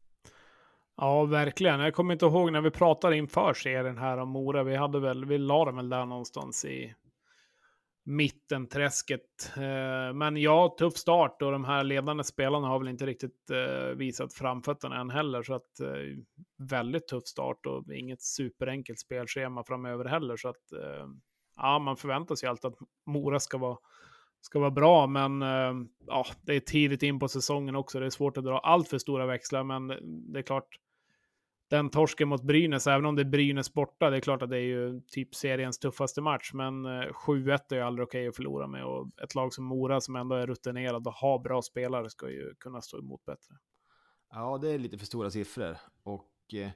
Ja, 0.96 1.24
verkligen. 1.24 1.80
Jag 1.80 1.94
kommer 1.94 2.12
inte 2.12 2.26
ihåg 2.26 2.52
när 2.52 2.60
vi 2.60 2.70
pratade 2.70 3.16
inför 3.16 3.54
serien 3.54 3.98
här 3.98 4.18
om 4.18 4.28
Mora. 4.28 4.62
Vi 4.62 4.76
hade 4.76 5.00
väl, 5.00 5.24
vi 5.24 5.38
la 5.38 5.64
den 5.64 5.76
väl 5.76 5.88
där 5.88 6.06
någonstans 6.06 6.64
i 6.64 6.94
mittenträsket. 8.04 9.52
Eh, 9.56 10.14
men 10.14 10.36
ja, 10.36 10.76
tuff 10.78 10.96
start 10.96 11.42
och 11.42 11.52
de 11.52 11.64
här 11.64 11.84
ledande 11.84 12.24
spelarna 12.24 12.68
har 12.68 12.78
väl 12.78 12.88
inte 12.88 13.06
riktigt 13.06 13.50
eh, 13.50 13.96
visat 13.96 14.34
framfötterna 14.34 15.00
än 15.00 15.10
heller. 15.10 15.42
Så 15.42 15.54
att 15.54 15.80
eh, 15.80 15.88
väldigt 16.58 17.08
tuff 17.08 17.26
start 17.26 17.66
och 17.66 17.94
inget 17.94 18.22
superenkelt 18.22 18.98
spelschema 18.98 19.64
framöver 19.64 20.04
heller. 20.04 20.36
Så 20.36 20.48
att 20.48 20.62
ja, 21.56 21.78
man 21.78 21.96
förväntar 21.96 22.34
sig 22.34 22.48
alltid 22.48 22.68
att 22.68 22.78
Mora 23.06 23.40
ska 23.40 23.58
vara 23.58 23.76
ska 24.40 24.58
vara 24.58 24.70
bra, 24.70 25.06
men 25.06 25.42
ja, 26.06 26.26
det 26.42 26.54
är 26.54 26.60
tidigt 26.60 27.02
in 27.02 27.18
på 27.18 27.28
säsongen 27.28 27.76
också. 27.76 28.00
Det 28.00 28.06
är 28.06 28.10
svårt 28.10 28.36
att 28.36 28.44
dra 28.44 28.58
allt 28.58 28.88
för 28.88 28.98
stora 28.98 29.26
växlar, 29.26 29.64
men 29.64 29.88
det 30.32 30.38
är 30.38 30.42
klart, 30.42 30.78
den 31.70 31.90
torsken 31.90 32.28
mot 32.28 32.42
Brynäs, 32.42 32.86
även 32.86 33.06
om 33.06 33.16
det 33.16 33.22
är 33.22 33.30
Brynäs 33.30 33.72
borta, 33.72 34.10
det 34.10 34.16
är 34.16 34.20
klart 34.20 34.42
att 34.42 34.50
det 34.50 34.56
är 34.56 34.60
ju 34.60 35.00
typ 35.00 35.34
seriens 35.34 35.78
tuffaste 35.78 36.20
match, 36.20 36.50
men 36.54 36.86
eh, 36.86 36.90
7-1 37.26 37.58
är 37.70 37.76
ju 37.76 37.80
aldrig 37.82 38.08
okej 38.08 38.20
okay 38.20 38.28
att 38.28 38.36
förlora 38.36 38.66
med 38.66 38.84
och 38.84 39.08
ett 39.22 39.34
lag 39.34 39.52
som 39.52 39.64
Mora 39.64 40.00
som 40.00 40.16
ändå 40.16 40.34
är 40.34 40.46
rutinerad 40.46 41.06
och 41.06 41.12
har 41.12 41.38
bra 41.38 41.62
spelare 41.62 42.10
ska 42.10 42.30
ju 42.30 42.54
kunna 42.54 42.80
stå 42.80 42.98
emot 42.98 43.24
bättre. 43.24 43.54
Ja, 44.30 44.58
det 44.62 44.70
är 44.70 44.78
lite 44.78 44.98
för 44.98 45.06
stora 45.06 45.30
siffror 45.30 45.76
och 46.02 46.30
eh, 46.54 46.70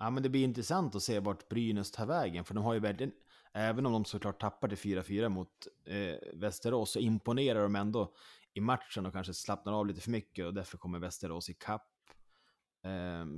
ja, 0.00 0.10
men 0.10 0.22
det 0.22 0.28
blir 0.28 0.44
intressant 0.44 0.94
att 0.94 1.02
se 1.02 1.20
vart 1.20 1.48
Brynäs 1.48 1.90
tar 1.90 2.06
vägen, 2.06 2.44
för 2.44 2.54
de 2.54 2.64
har 2.64 2.74
ju 2.74 2.80
väldigt, 2.80 3.14
även 3.52 3.86
om 3.86 3.92
de 3.92 4.04
såklart 4.04 4.40
tappar 4.40 4.68
till 4.68 4.98
4-4 4.98 5.28
mot 5.28 5.50
eh, 5.86 6.38
Västerås, 6.40 6.92
så 6.92 6.98
imponerar 6.98 7.62
de 7.62 7.76
ändå 7.76 8.14
i 8.54 8.60
matchen 8.60 9.06
och 9.06 9.12
kanske 9.12 9.34
slappnar 9.34 9.72
av 9.72 9.86
lite 9.86 10.00
för 10.00 10.10
mycket 10.10 10.46
och 10.46 10.54
därför 10.54 10.78
kommer 10.78 10.98
Västerås 10.98 11.50
i 11.50 11.54
kapp 11.54 11.93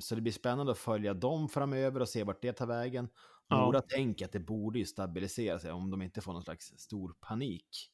så 0.00 0.15
det 0.15 0.21
blir 0.21 0.33
spännande 0.33 0.73
att 0.73 0.79
följa 0.79 1.15
dem 1.15 1.49
framöver 1.49 2.00
och 2.00 2.09
se 2.09 2.25
vart 2.25 2.43
det 2.43 2.53
tar 2.53 2.67
vägen. 2.67 3.09
Mora 3.50 3.76
ja. 3.76 3.97
tänker 3.97 4.25
att 4.25 4.33
det 4.33 4.41
borde 4.41 4.79
ju 4.79 4.85
stabilisera 4.85 5.59
sig 5.59 5.73
om 5.73 5.91
de 5.91 6.03
inte 6.03 6.21
får 6.21 6.33
någon 6.33 6.43
slags 6.43 6.67
stor 6.67 7.15
panik. 7.21 7.91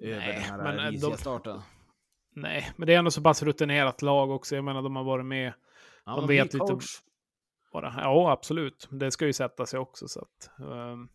Nej, 0.00 0.12
över 0.12 0.26
den 0.26 0.42
här 0.42 0.92
men 0.92 1.00
de, 1.00 1.16
starten. 1.16 1.60
Nej, 2.34 2.70
men 2.76 2.86
det 2.86 2.94
är 2.94 2.98
ändå 2.98 3.10
så 3.10 3.22
pass 3.22 3.42
rutinerat 3.42 4.02
lag 4.02 4.30
också. 4.30 4.54
Jag 4.54 4.64
menar, 4.64 4.82
de 4.82 4.96
har 4.96 5.04
varit 5.04 5.26
med 5.26 5.52
ja, 6.04 6.16
de 6.16 6.26
vet 6.26 6.54
lite 6.54 6.78
bara. 7.72 7.94
Ja, 7.96 8.32
absolut. 8.32 8.88
Det 8.90 9.10
ska 9.10 9.26
ju 9.26 9.32
sätta 9.32 9.66
sig 9.66 9.80
också. 9.80 10.08
Så 10.08 10.20
att, 10.20 10.50
um, 10.58 11.08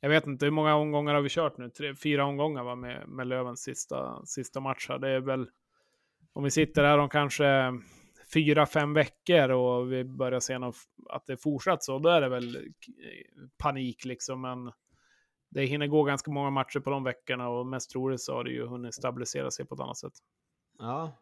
jag 0.00 0.08
vet 0.08 0.26
inte, 0.26 0.46
hur 0.46 0.50
många 0.50 0.74
omgångar 0.74 1.14
har 1.14 1.22
vi 1.22 1.28
kört 1.28 1.58
nu? 1.58 1.70
Tre, 1.70 1.94
fyra 1.94 2.24
omgångar 2.24 2.64
va, 2.64 2.74
med, 2.74 3.08
med 3.08 3.26
Lövens 3.26 3.62
sista, 3.62 4.26
sista 4.26 4.60
match 4.60 4.88
här. 4.88 4.98
Det 4.98 5.08
är 5.08 5.20
väl, 5.20 5.46
om 6.32 6.44
vi 6.44 6.50
sitter 6.50 6.84
här 6.84 6.98
om 6.98 7.08
kanske 7.08 7.72
fyra, 8.34 8.66
fem 8.66 8.94
veckor 8.94 9.50
och 9.50 9.92
vi 9.92 10.04
börjar 10.04 10.40
se 10.40 10.58
något, 10.58 10.76
att 11.10 11.26
det 11.26 11.36
fortsatt 11.36 11.84
så, 11.84 11.98
då 11.98 12.08
är 12.08 12.20
det 12.20 12.28
väl 12.28 12.72
panik 13.58 14.04
liksom. 14.04 14.40
Men 14.40 14.72
det 15.50 15.64
hinner 15.64 15.86
gå 15.86 16.02
ganska 16.02 16.30
många 16.30 16.50
matcher 16.50 16.80
på 16.80 16.90
de 16.90 17.04
veckorna 17.04 17.48
och 17.48 17.66
mest 17.66 17.90
troligt 17.90 18.20
så 18.20 18.34
har 18.34 18.44
det 18.44 18.50
ju 18.50 18.66
hunnit 18.66 18.94
stabilisera 18.94 19.50
sig 19.50 19.66
på 19.66 19.74
ett 19.74 19.80
annat 19.80 19.96
sätt. 19.96 20.12
Ja, 20.78 21.12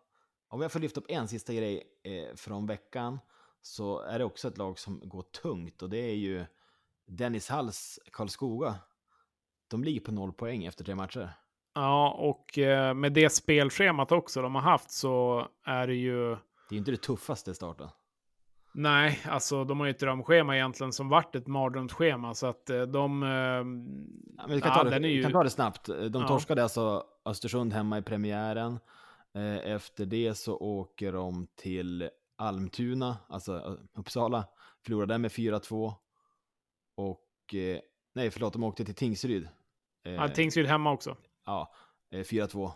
om 0.49 0.61
jag 0.61 0.73
får 0.73 0.81
lyfta 0.81 1.01
upp 1.01 1.07
en 1.09 1.29
sista 1.29 1.53
grej 1.53 1.83
eh, 2.03 2.37
från 2.37 2.67
veckan 2.67 3.19
så 3.63 4.01
är 4.01 4.19
det 4.19 4.25
också 4.25 4.49
ett 4.49 4.59
lag 4.59 4.79
som 4.79 5.01
går 5.05 5.23
tungt 5.23 5.83
och 5.83 5.91
det 5.91 5.99
är 5.99 6.15
ju 6.15 6.45
Dennis 7.07 7.49
Halls 7.49 7.99
Karlskoga. 8.13 8.75
De 9.69 9.85
ligger 9.85 10.01
på 10.01 10.13
noll 10.13 10.33
poäng 10.33 10.65
efter 10.65 10.85
tre 10.85 10.95
matcher. 10.95 11.31
Ja, 11.75 12.11
och 12.11 12.59
eh, 12.59 12.95
med 12.95 13.13
det 13.13 13.31
spelschemat 13.31 14.13
också 14.13 14.43
de 14.43 14.55
har 14.55 14.63
haft 14.63 14.91
så 14.91 15.49
är 15.65 15.87
det 15.87 15.95
ju... 15.95 16.37
Det 16.73 16.75
är 16.75 16.77
ju 16.77 16.79
inte 16.79 16.91
det 16.91 16.97
tuffaste 16.97 17.55
starten. 17.55 17.89
Nej, 18.75 19.21
alltså 19.29 19.65
de 19.65 19.81
har 19.81 19.87
ju 19.87 19.91
ett 19.91 19.99
drömschema 19.99 20.57
egentligen 20.57 20.93
som 20.93 21.09
vart 21.09 21.35
ett 21.35 21.47
mardrömsschema 21.47 22.35
så 22.35 22.47
att 22.47 22.71
eh, 22.71 22.83
de... 22.83 23.23
Ja, 23.23 24.47
men 24.47 24.55
vi, 24.55 24.61
kan 24.61 24.71
ja, 24.71 24.75
ta 24.75 24.99
det, 24.99 25.09
ju... 25.09 25.23
kan 25.23 25.33
ta 25.33 25.43
det 25.43 25.51
snabbt. 25.51 25.87
De 25.87 26.11
ja. 26.13 26.29
torskade 26.29 26.63
alltså 26.63 27.05
Östersund 27.25 27.73
hemma 27.73 27.99
i 27.99 28.03
premiären. 28.03 28.79
Eh, 29.35 29.73
efter 29.73 30.07
det 30.07 30.35
så 30.35 30.57
åker 30.57 31.13
de 31.13 31.47
till 31.57 32.11
Almtuna, 32.37 33.17
alltså 33.29 33.79
Uppsala, 33.95 34.45
förlorade 34.85 35.19
med 35.19 35.31
4-2. 35.31 35.95
Och, 36.97 37.55
nej 38.15 38.31
förlåt, 38.31 38.53
de 38.53 38.65
åkte 38.65 38.85
till 38.85 38.95
Tingsryd. 38.95 39.49
Ja, 40.03 40.29
Tingsryd 40.29 40.67
hemma 40.67 40.93
också. 40.93 41.17
Ja, 41.47 41.75
4-2. 42.13 42.71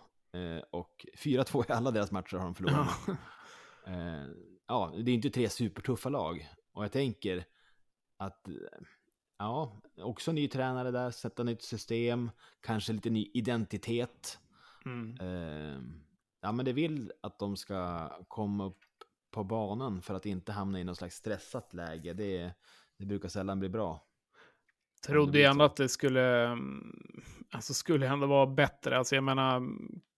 Och 0.70 1.06
4-2 1.18 1.70
i 1.70 1.72
alla 1.72 1.90
deras 1.90 2.10
matcher 2.10 2.36
har 2.36 2.44
de 2.44 2.54
förlorat. 2.54 2.88
ja, 4.66 4.93
det 4.97 5.11
är 5.11 5.14
inte 5.14 5.31
tre 5.31 5.49
supertuffa 5.49 6.09
lag. 6.09 6.49
Och 6.73 6.85
jag 6.85 6.93
tänker 6.93 7.45
att, 8.16 8.49
ja, 9.38 9.83
också 9.97 10.33
ny 10.33 10.49
tränare 10.49 10.90
där, 10.90 11.11
sätta 11.11 11.43
nytt 11.43 11.62
system, 11.62 12.31
kanske 12.61 12.93
lite 12.93 13.11
ny 13.11 13.31
identitet. 13.35 14.38
Mm. 14.85 15.16
Eh, 15.21 15.81
ja, 16.40 16.52
men 16.52 16.64
det 16.64 16.73
vill 16.73 17.12
att 17.21 17.38
de 17.38 17.57
ska 17.57 18.09
komma 18.28 18.64
upp 18.64 18.85
på 19.31 19.45
banan 19.45 20.02
för 20.02 20.14
att 20.14 20.26
inte 20.26 20.52
hamna 20.52 20.81
i 20.81 20.85
något 20.85 20.99
slags 20.99 21.16
stressat 21.16 21.75
läge. 21.75 22.12
Det, 22.12 22.52
det 22.99 23.07
brukar 23.07 23.28
sällan 23.28 23.61
bli 23.61 23.69
bra. 23.69 24.07
Trodde 25.07 25.45
ändå 25.45 25.64
att 25.64 25.76
det 25.76 25.88
skulle, 25.88 26.47
mm, 26.47 27.23
alltså 27.50 27.75
skulle 27.75 28.09
ändå 28.09 28.26
vara 28.26 28.47
bättre. 28.47 28.99
Alltså 28.99 29.14
jag 29.14 29.25
menar, 29.25 29.62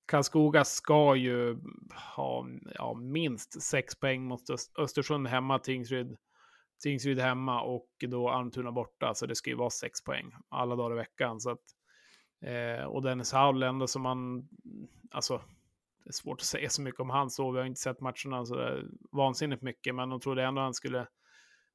Karlskoga 0.08 0.64
ska 0.64 1.16
ju 1.16 1.58
ha 2.16 2.46
ja, 2.74 2.94
minst 2.94 3.62
sex 3.62 4.00
poäng 4.00 4.24
mot 4.24 4.42
Östersund 4.78 5.28
hemma, 5.28 5.58
Tingsryd, 5.58 6.16
Tingsryd 6.82 7.20
hemma 7.20 7.62
och 7.62 7.88
då 8.00 8.28
Almtuna 8.30 8.72
borta. 8.72 9.14
Så 9.14 9.26
det 9.26 9.34
ska 9.34 9.50
ju 9.50 9.56
vara 9.56 9.70
sex 9.70 10.04
poäng 10.04 10.32
alla 10.48 10.76
dagar 10.76 10.96
i 10.96 10.98
veckan. 10.98 11.40
Så 11.40 11.50
att, 11.50 11.62
eh, 12.44 12.84
och 12.84 13.02
Dennis 13.02 13.32
Howell 13.32 13.62
ändå 13.62 13.86
som 13.86 14.02
man, 14.02 14.48
alltså 15.10 15.42
det 16.04 16.10
är 16.10 16.12
svårt 16.12 16.40
att 16.40 16.46
säga 16.46 16.70
så 16.70 16.82
mycket 16.82 17.00
om 17.00 17.10
han 17.10 17.30
så. 17.30 17.50
Vi 17.50 17.58
har 17.58 17.66
inte 17.66 17.80
sett 17.80 18.00
matcherna 18.00 18.46
så 18.46 18.82
vansinnigt 19.12 19.62
mycket, 19.62 19.94
men 19.94 20.08
de 20.08 20.20
trodde 20.20 20.44
ändå 20.44 20.62
han 20.62 20.74
skulle 20.74 21.06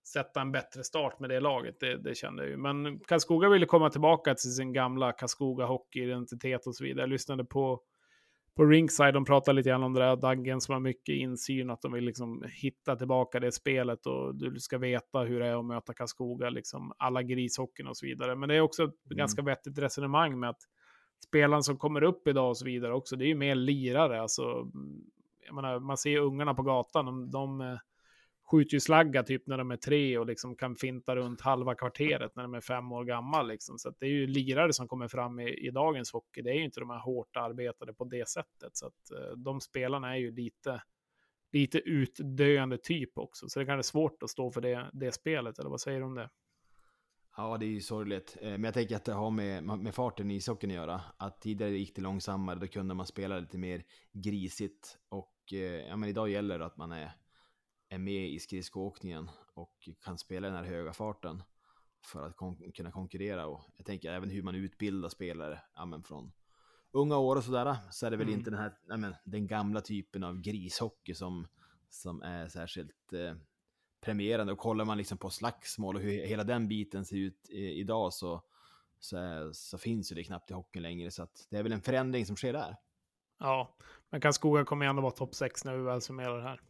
sätta 0.08 0.42
en 0.42 0.52
bättre 0.52 0.84
start 0.84 1.20
med 1.20 1.30
det 1.30 1.40
laget. 1.40 1.80
Det, 1.80 1.98
det 1.98 2.16
kände 2.16 2.44
jag 2.44 2.50
ju. 2.50 2.58
Men 2.58 3.00
Karlskoga 3.00 3.50
ville 3.50 3.66
komma 3.66 3.90
tillbaka 3.90 4.36
till 4.36 4.56
sin 4.56 4.74
gamla 4.74 5.12
Karlskoga 5.12 5.66
hockey-identitet 5.66 6.68
och 6.68 6.75
så 6.75 6.84
vidare. 6.84 7.02
Jag 7.02 7.10
lyssnade 7.10 7.46
på 7.46 7.82
på 8.55 8.65
Ringside, 8.65 9.13
de 9.13 9.25
pratar 9.25 9.53
lite 9.53 9.69
grann 9.69 9.83
om 9.83 9.93
det 9.93 10.00
där 10.00 10.15
Daggen 10.15 10.62
som 10.62 10.74
har 10.74 10.79
mycket 10.79 11.15
insyn, 11.15 11.69
att 11.69 11.81
de 11.81 11.91
vill 11.91 12.03
liksom 12.03 12.43
hitta 12.62 12.95
tillbaka 12.95 13.39
det 13.39 13.51
spelet 13.51 14.05
och 14.05 14.36
du 14.36 14.60
ska 14.60 14.77
veta 14.77 15.19
hur 15.19 15.39
det 15.39 15.45
är 15.45 15.60
att 15.60 15.65
möta 15.65 15.93
Karlskoga, 15.93 16.50
liksom 16.50 16.93
alla 16.98 17.24
grishockeyn 17.24 17.88
och 17.88 17.98
så 17.98 18.05
vidare. 18.05 18.36
Men 18.36 18.50
det 18.50 18.55
är 18.55 18.62
också 18.62 18.83
ett 18.83 19.05
mm. 19.05 19.17
ganska 19.17 19.41
vettigt 19.41 19.77
resonemang 19.77 20.39
med 20.39 20.50
att 20.50 20.62
spelaren 21.27 21.63
som 21.63 21.77
kommer 21.77 22.03
upp 22.03 22.27
idag 22.27 22.50
och 22.50 22.57
så 22.57 22.65
vidare 22.65 22.93
också, 22.93 23.15
det 23.15 23.25
är 23.25 23.27
ju 23.27 23.36
mer 23.36 23.55
lirare. 23.55 24.22
Alltså, 24.22 24.72
jag 25.45 25.55
menar, 25.55 25.79
man 25.79 25.98
ser 25.98 26.19
ungarna 26.19 26.53
på 26.53 26.63
gatan, 26.63 27.05
de, 27.05 27.31
de 27.31 27.77
skjuter 28.52 28.74
ju 28.74 28.80
slagga 28.80 29.24
typ 29.24 29.48
när 29.48 29.58
de 29.58 29.72
är 29.72 29.78
tre 29.78 30.18
och 30.18 30.26
liksom 30.26 30.56
kan 30.56 30.76
finta 30.76 31.16
runt 31.16 31.42
halva 31.42 31.76
kvarteret 31.76 32.36
när 32.36 32.44
de 32.44 32.54
är 32.54 32.62
fem 32.62 32.92
år 32.92 33.04
gammal. 33.04 33.48
Liksom. 33.48 33.80
Så 33.80 33.94
det 34.00 34.06
är 34.06 34.10
ju 34.10 34.28
lirare 34.28 34.74
som 34.74 34.88
kommer 34.88 35.08
fram 35.08 35.40
i, 35.40 35.68
i, 35.68 35.72
dagens 35.72 36.12
hockey. 36.12 36.42
Det 36.42 36.50
är 36.50 36.56
ju 36.56 36.64
inte 36.64 36.80
de 36.80 36.90
här 36.90 37.00
hårt 37.00 37.38
arbetade 37.38 37.94
på 37.94 38.04
det 38.04 38.30
sättet. 38.30 38.78
Så 38.78 38.88
att 38.88 39.12
eh, 39.12 39.38
de 39.38 39.62
spelarna 39.62 40.14
är 40.14 40.20
ju 40.20 40.32
lite, 40.32 40.84
lite 41.52 41.78
utdöende 41.78 42.78
typ 42.78 43.18
också. 43.18 43.50
Så 43.50 43.60
det 43.60 43.66
kan 43.66 43.76
vara 43.76 43.84
svårt 43.84 44.24
att 44.24 44.30
stå 44.30 44.52
för 44.52 44.62
det, 44.62 44.90
det 44.94 45.12
spelet. 45.12 45.60
Eller 45.60 45.70
vad 45.70 45.82
säger 45.82 46.00
du 46.00 46.06
om 46.06 46.16
det? 46.16 46.30
Ja, 47.38 47.58
det 47.58 47.66
är 47.66 47.70
ju 47.70 47.82
sorgligt. 47.82 48.38
Eh, 48.42 48.50
men 48.50 48.64
jag 48.64 48.74
tänker 48.74 48.96
att 48.96 49.06
det 49.06 49.14
har 49.14 49.32
med, 49.32 49.64
med 49.64 49.96
farten 49.96 50.32
i 50.32 50.36
ishockeyn 50.36 50.72
att 50.72 50.76
göra. 50.76 51.02
Att 51.18 51.42
tidigare 51.42 51.72
gick 51.72 51.96
det 51.96 52.02
långsammare, 52.02 52.60
då 52.60 52.68
kunde 52.68 52.94
man 52.94 53.06
spela 53.06 53.40
lite 53.40 53.58
mer 53.58 53.84
grisigt. 54.12 54.98
Och 55.10 55.54
eh, 55.54 55.88
ja, 55.88 55.96
men 55.96 56.10
idag 56.10 56.30
gäller 56.30 56.60
det 56.60 56.66
att 56.66 56.78
man 56.78 56.92
är 56.92 57.12
är 57.94 57.98
med 57.98 58.30
i 58.30 58.40
skridskoåkningen 58.40 59.30
och 59.54 59.90
kan 60.04 60.18
spela 60.18 60.48
den 60.48 60.56
här 60.56 60.64
höga 60.64 60.94
farten 60.94 61.44
för 62.06 62.28
att 62.28 62.36
kon 62.36 62.72
kunna 62.72 62.92
konkurrera. 62.92 63.46
Och 63.46 63.62
jag 63.78 63.86
tänker 63.86 64.12
även 64.12 64.30
hur 64.30 64.44
man 64.44 64.56
utbildar 64.56 65.10
spelare 65.10 65.62
ja, 65.76 66.02
från 66.06 66.32
unga 66.92 67.18
år 67.18 67.36
och 67.36 67.44
sådär. 67.44 67.76
Så 67.92 68.06
är 68.06 68.12
det 68.12 68.18
väl 68.18 68.28
mm. 68.28 68.40
inte 68.40 68.52
den 68.52 68.60
här, 68.60 68.78
ja, 68.88 68.98
men, 68.98 69.16
den 69.24 69.48
gamla 69.48 69.82
typen 69.82 70.24
av 70.24 70.42
grishockey 70.42 71.14
som, 71.14 71.48
som 71.90 72.22
är 72.22 72.48
särskilt 72.48 73.14
eh, 73.14 73.36
premierande. 74.02 74.54
Och 74.54 74.60
kollar 74.60 74.86
man 74.86 74.98
liksom 74.98 75.18
på 75.18 75.30
slagsmål 75.30 75.96
och 75.96 76.02
hur 76.02 76.12
hela 76.12 76.44
den 76.44 76.68
biten 76.68 77.06
ser 77.06 77.18
ut 77.18 77.50
i, 77.50 77.80
idag 77.80 78.14
så, 78.14 78.42
så, 79.00 79.18
är, 79.18 79.52
så, 79.52 79.78
finns 79.78 80.12
ju 80.12 80.16
det 80.16 80.24
knappt 80.24 80.52
i 80.52 80.54
hockeyn 80.54 80.84
längre. 80.84 81.12
Så 81.12 81.28
det 81.50 81.58
är 81.58 81.64
väl 81.64 81.72
en 81.72 81.82
förändring 81.82 82.26
som 82.26 82.36
sker 82.36 82.54
där. 82.54 82.76
Ja, 83.40 83.76
men 84.10 84.22
Karlskoga 84.22 84.66
kommer 84.66 84.86
ändå 84.86 85.02
vara 85.02 85.12
topp 85.12 85.36
6 85.36 85.66
när 85.66 85.78
vi 85.78 85.84
väl 85.84 86.02
summerar 86.02 86.38
det 86.38 86.44
här. 86.44 86.62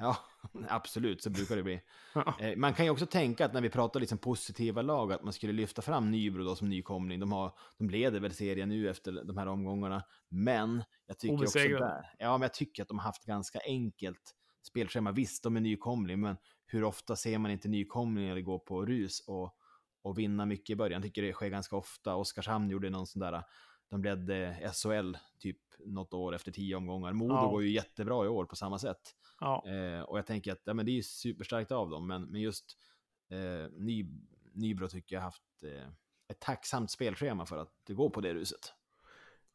Ja, 0.00 0.16
absolut, 0.68 1.22
så 1.22 1.30
brukar 1.30 1.56
det 1.56 1.62
bli. 1.62 1.80
Eh, 2.40 2.56
man 2.56 2.74
kan 2.74 2.84
ju 2.84 2.90
också 2.90 3.06
tänka 3.06 3.44
att 3.44 3.52
när 3.52 3.60
vi 3.60 3.70
pratar 3.70 4.00
liksom 4.00 4.18
positiva 4.18 4.82
lag, 4.82 5.12
att 5.12 5.22
man 5.22 5.32
skulle 5.32 5.52
lyfta 5.52 5.82
fram 5.82 6.10
Nybro 6.10 6.44
då 6.44 6.56
som 6.56 6.68
nykomling. 6.68 7.20
De, 7.20 7.32
har, 7.32 7.52
de 7.78 7.90
leder 7.90 8.20
väl 8.20 8.34
serien 8.34 8.68
nu 8.68 8.90
efter 8.90 9.24
de 9.24 9.38
här 9.38 9.46
omgångarna. 9.46 10.02
Men 10.28 10.84
jag 11.06 11.18
tycker 11.18 11.42
också 11.42 11.58
där, 11.58 12.14
ja, 12.18 12.32
men 12.32 12.42
jag 12.42 12.54
tycker 12.54 12.82
att 12.82 12.88
de 12.88 12.98
har 12.98 13.04
haft 13.04 13.24
ganska 13.24 13.60
enkelt 13.66 14.34
spelschema. 14.62 15.12
Visst, 15.12 15.42
de 15.42 15.56
är 15.56 15.60
nykomling, 15.60 16.20
men 16.20 16.36
hur 16.66 16.84
ofta 16.84 17.16
ser 17.16 17.38
man 17.38 17.50
inte 17.50 17.68
nykomlingar 17.68 18.40
gå 18.40 18.58
på 18.58 18.86
rus 18.86 19.20
och, 19.26 19.54
och 20.02 20.18
vinna 20.18 20.46
mycket 20.46 20.70
i 20.70 20.76
början? 20.76 21.02
Jag 21.02 21.02
tycker 21.02 21.22
det 21.22 21.32
sker 21.32 21.48
ganska 21.48 21.76
ofta. 21.76 22.14
Oskarshamn 22.14 22.70
gjorde 22.70 22.90
någon 22.90 23.06
sån 23.06 23.20
där, 23.20 23.42
de 23.90 24.02
ledde 24.02 24.70
SHL 24.74 25.16
typ 25.38 25.58
något 25.86 26.14
år 26.14 26.34
efter 26.34 26.52
tio 26.52 26.76
omgångar. 26.76 27.12
Modo 27.12 27.34
ja. 27.34 27.46
går 27.46 27.62
ju 27.62 27.70
jättebra 27.70 28.24
i 28.24 28.28
år 28.28 28.44
på 28.44 28.56
samma 28.56 28.78
sätt. 28.78 29.00
Ja. 29.40 29.64
Eh, 29.66 30.02
och 30.02 30.18
jag 30.18 30.26
tänker 30.26 30.52
att 30.52 30.62
ja, 30.64 30.74
men 30.74 30.86
det 30.86 30.98
är 30.98 31.02
superstarkt 31.02 31.72
av 31.72 31.90
dem, 31.90 32.06
men, 32.06 32.22
men 32.22 32.40
just 32.40 32.76
eh, 33.30 33.72
Ny, 33.72 34.06
Nybro 34.52 34.88
tycker 34.88 35.16
jag 35.16 35.22
haft 35.22 35.42
eh, 35.62 35.88
ett 36.28 36.40
tacksamt 36.40 36.90
spelschema 36.90 37.46
för 37.46 37.58
att 37.58 37.72
det 37.86 37.94
går 37.94 38.10
på 38.10 38.20
det 38.20 38.34
ruset. 38.34 38.74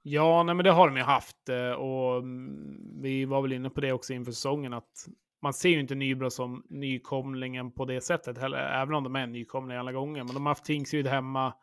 Ja, 0.01 0.43
nej, 0.43 0.55
men 0.55 0.63
det 0.63 0.71
har 0.71 0.87
de 0.87 0.97
ju 0.97 1.03
haft 1.03 1.49
eh, 1.49 1.71
och 1.71 2.17
mm, 2.17 3.01
vi 3.01 3.25
var 3.25 3.41
väl 3.41 3.53
inne 3.53 3.69
på 3.69 3.81
det 3.81 3.91
också 3.91 4.13
inför 4.13 4.31
säsongen 4.31 4.73
att 4.73 5.07
man 5.41 5.53
ser 5.53 5.69
ju 5.69 5.79
inte 5.79 5.95
Nybro 5.95 6.29
som 6.29 6.65
nykomlingen 6.69 7.71
på 7.71 7.85
det 7.85 8.01
sättet 8.01 8.37
heller, 8.37 8.57
även 8.57 8.95
om 8.95 9.03
de 9.03 9.15
är 9.15 9.27
nykomlingar 9.27 9.79
alla 9.79 9.91
gånger. 9.91 10.23
Men 10.23 10.33
de 10.33 10.45
har 10.45 10.51
haft 10.51 10.65
Tingsryd 10.65 11.07
hemma, 11.07 11.53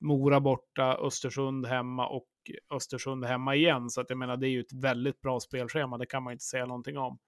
Mora 0.00 0.40
borta, 0.40 0.96
Östersund 0.96 1.66
hemma 1.66 2.08
och 2.08 2.28
Östersund 2.70 3.24
hemma 3.24 3.54
igen. 3.54 3.90
Så 3.90 4.00
att 4.00 4.10
jag 4.10 4.18
menar, 4.18 4.36
det 4.36 4.48
är 4.48 4.50
ju 4.50 4.60
ett 4.60 4.72
väldigt 4.72 5.20
bra 5.20 5.40
spelschema, 5.40 5.98
det 5.98 6.06
kan 6.06 6.22
man 6.22 6.32
inte 6.32 6.44
säga 6.44 6.66
någonting 6.66 6.98
om. 6.98 7.18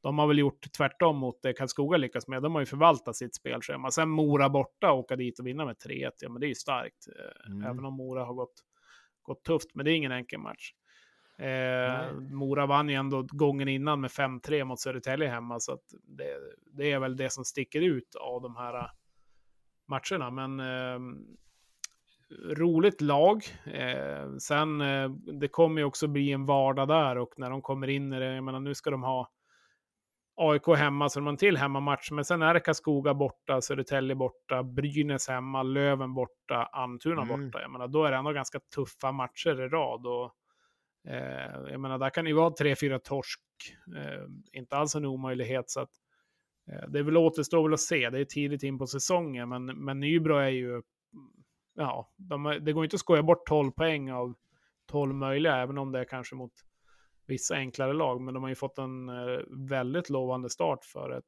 De 0.00 0.18
har 0.18 0.26
väl 0.26 0.38
gjort 0.38 0.72
tvärtom 0.76 1.16
mot 1.16 1.42
det 1.42 1.52
Karlskoga 1.52 1.96
lyckas 1.96 2.28
med. 2.28 2.42
De 2.42 2.54
har 2.54 2.62
ju 2.62 2.66
förvaltat 2.66 3.16
sitt 3.16 3.34
spelschema. 3.34 3.90
Sen 3.90 4.08
Mora 4.08 4.48
borta, 4.48 4.92
åka 4.92 5.16
dit 5.16 5.38
och 5.38 5.46
vinna 5.46 5.64
med 5.64 5.76
3-1, 5.76 6.10
ja 6.20 6.28
men 6.28 6.40
det 6.40 6.46
är 6.46 6.48
ju 6.48 6.54
starkt. 6.54 7.06
Eh, 7.18 7.50
mm. 7.50 7.64
Även 7.64 7.84
om 7.84 7.94
Mora 7.94 8.24
har 8.24 8.34
gått, 8.34 8.54
gått 9.22 9.44
tufft, 9.44 9.74
men 9.74 9.84
det 9.84 9.92
är 9.92 9.94
ingen 9.94 10.12
enkel 10.12 10.40
match. 10.40 10.72
Eh, 11.38 12.12
Mora 12.12 12.66
vann 12.66 12.88
ju 12.88 12.94
ändå 12.94 13.26
gången 13.28 13.68
innan 13.68 14.00
med 14.00 14.10
5-3 14.10 14.64
mot 14.64 14.80
Södertälje 14.80 15.28
hemma, 15.28 15.60
så 15.60 15.72
att 15.72 15.84
det, 16.02 16.38
det, 16.72 16.92
är 16.92 16.98
väl 16.98 17.16
det 17.16 17.32
som 17.32 17.44
sticker 17.44 17.80
ut 17.80 18.14
av 18.14 18.42
de 18.42 18.56
här 18.56 18.74
eh, 18.74 18.90
matcherna. 19.86 20.30
Men 20.30 20.60
eh, 20.60 20.98
roligt 22.30 23.00
lag. 23.00 23.42
Eh, 23.64 24.36
sen, 24.38 24.80
eh, 24.80 25.10
det 25.10 25.48
kommer 25.48 25.80
ju 25.80 25.84
också 25.84 26.08
bli 26.08 26.32
en 26.32 26.46
vardag 26.46 26.88
där 26.88 27.18
och 27.18 27.34
när 27.36 27.50
de 27.50 27.62
kommer 27.62 27.88
in 27.88 28.12
i 28.12 28.18
det, 28.18 28.34
jag 28.34 28.44
menar 28.44 28.60
nu 28.60 28.74
ska 28.74 28.90
de 28.90 29.02
ha 29.02 29.30
AIK 30.40 30.66
hemma, 30.76 31.08
så 31.08 31.18
de 31.18 31.26
har 31.26 31.32
en 31.32 31.36
till 31.36 31.56
hemmamatch. 31.56 32.10
Men 32.10 32.24
sen 32.24 32.42
är 32.42 32.54
det 32.54 32.60
Karlskoga 32.60 33.14
borta, 33.14 33.60
Södertälje 33.60 34.14
borta, 34.14 34.62
Brynäs 34.62 35.28
hemma, 35.28 35.62
Löven 35.62 36.14
borta, 36.14 36.68
Almtuna 36.72 37.22
mm. 37.22 37.28
borta. 37.28 37.60
Jag 37.62 37.70
menar, 37.70 37.88
då 37.88 38.04
är 38.04 38.10
det 38.10 38.16
ändå 38.16 38.32
ganska 38.32 38.60
tuffa 38.74 39.12
matcher 39.12 39.60
i 39.60 39.68
rad. 39.68 40.06
Och, 40.06 40.34
eh, 41.12 41.70
jag 41.70 41.80
menar, 41.80 41.98
där 41.98 42.10
kan 42.10 42.24
det 42.24 42.30
ju 42.30 42.36
vara 42.36 42.50
tre, 42.50 42.76
fyra 42.76 42.98
torsk. 42.98 43.40
Eh, 43.96 44.58
inte 44.58 44.76
alls 44.76 44.94
en 44.94 45.04
omöjlighet. 45.04 45.70
Så 45.70 45.80
att, 45.80 45.90
eh, 46.70 46.88
det 46.88 46.98
är 46.98 47.02
väl 47.02 47.16
återstår 47.16 47.62
väl 47.62 47.74
att 47.74 47.80
se. 47.80 48.10
Det 48.10 48.20
är 48.20 48.24
tidigt 48.24 48.62
in 48.62 48.78
på 48.78 48.86
säsongen, 48.86 49.48
men, 49.48 49.66
men 49.66 50.00
Nybro 50.00 50.36
är 50.36 50.48
ju... 50.48 50.82
Ja, 51.80 52.08
de, 52.16 52.58
det 52.62 52.72
går 52.72 52.84
inte 52.84 52.94
att 52.94 53.00
skoja 53.00 53.22
bort 53.22 53.46
12 53.46 53.70
poäng 53.70 54.10
av 54.10 54.34
12 54.86 55.14
möjliga, 55.14 55.56
även 55.56 55.78
om 55.78 55.92
det 55.92 56.00
är 56.00 56.04
kanske 56.04 56.34
mot 56.34 56.52
vissa 57.26 57.54
enklare 57.54 57.92
lag, 57.92 58.20
men 58.20 58.34
de 58.34 58.42
har 58.42 58.50
ju 58.50 58.54
fått 58.54 58.78
en 58.78 59.08
eh, 59.08 59.40
väldigt 59.48 60.10
lovande 60.10 60.50
start 60.50 60.84
för 60.84 61.10
ett 61.10 61.24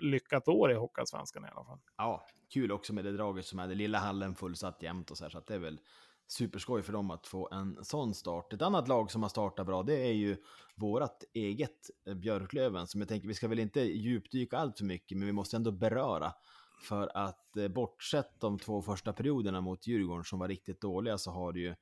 lyckat 0.00 0.48
år 0.48 0.72
i 0.72 0.74
Hockeyallsvenskan 0.74 1.44
i 1.44 1.48
alla 1.48 1.64
fall. 1.64 1.78
Ja, 1.96 2.26
kul 2.54 2.72
också 2.72 2.92
med 2.92 3.04
det 3.04 3.12
draget 3.12 3.46
som 3.46 3.58
är 3.58 3.68
det 3.68 3.74
lilla 3.74 3.98
hallen 3.98 4.34
fullsatt 4.34 4.82
jämt 4.82 5.10
och 5.10 5.18
så 5.18 5.24
här, 5.24 5.30
så 5.30 5.38
att 5.38 5.46
det 5.46 5.54
är 5.54 5.58
väl 5.58 5.80
superskoj 6.26 6.82
för 6.82 6.92
dem 6.92 7.10
att 7.10 7.26
få 7.26 7.48
en 7.52 7.84
sån 7.84 8.14
start. 8.14 8.52
Ett 8.52 8.62
annat 8.62 8.88
lag 8.88 9.10
som 9.10 9.22
har 9.22 9.28
startat 9.28 9.66
bra, 9.66 9.82
det 9.82 10.08
är 10.08 10.12
ju 10.12 10.36
vårat 10.74 11.24
eget 11.34 11.90
eh, 12.06 12.14
Björklöven, 12.14 12.86
som 12.86 13.00
jag 13.00 13.08
tänker, 13.08 13.28
vi 13.28 13.34
ska 13.34 13.48
väl 13.48 13.58
inte 13.58 13.80
djupdyka 13.80 14.58
allt 14.58 14.78
för 14.78 14.84
mycket, 14.84 15.18
men 15.18 15.26
vi 15.26 15.32
måste 15.32 15.56
ändå 15.56 15.70
beröra. 15.72 16.32
För 16.78 17.10
att 17.14 17.56
eh, 17.56 17.68
bortsett 17.68 18.40
de 18.40 18.58
två 18.58 18.82
första 18.82 19.12
perioderna 19.12 19.60
mot 19.60 19.86
Djurgården 19.86 20.24
som 20.24 20.38
var 20.38 20.48
riktigt 20.48 20.80
dåliga 20.80 21.18
så 21.18 21.30
har 21.30 21.52
det 21.52 21.60
ju 21.60 21.74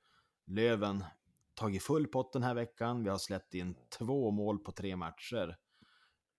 Löven 0.46 1.04
tagit 1.54 1.82
full 1.82 2.06
pott 2.06 2.32
den 2.32 2.42
här 2.42 2.54
veckan. 2.54 3.04
Vi 3.04 3.10
har 3.10 3.18
släppt 3.18 3.54
in 3.54 3.76
två 3.98 4.30
mål 4.30 4.58
på 4.58 4.72
tre 4.72 4.96
matcher. 4.96 5.56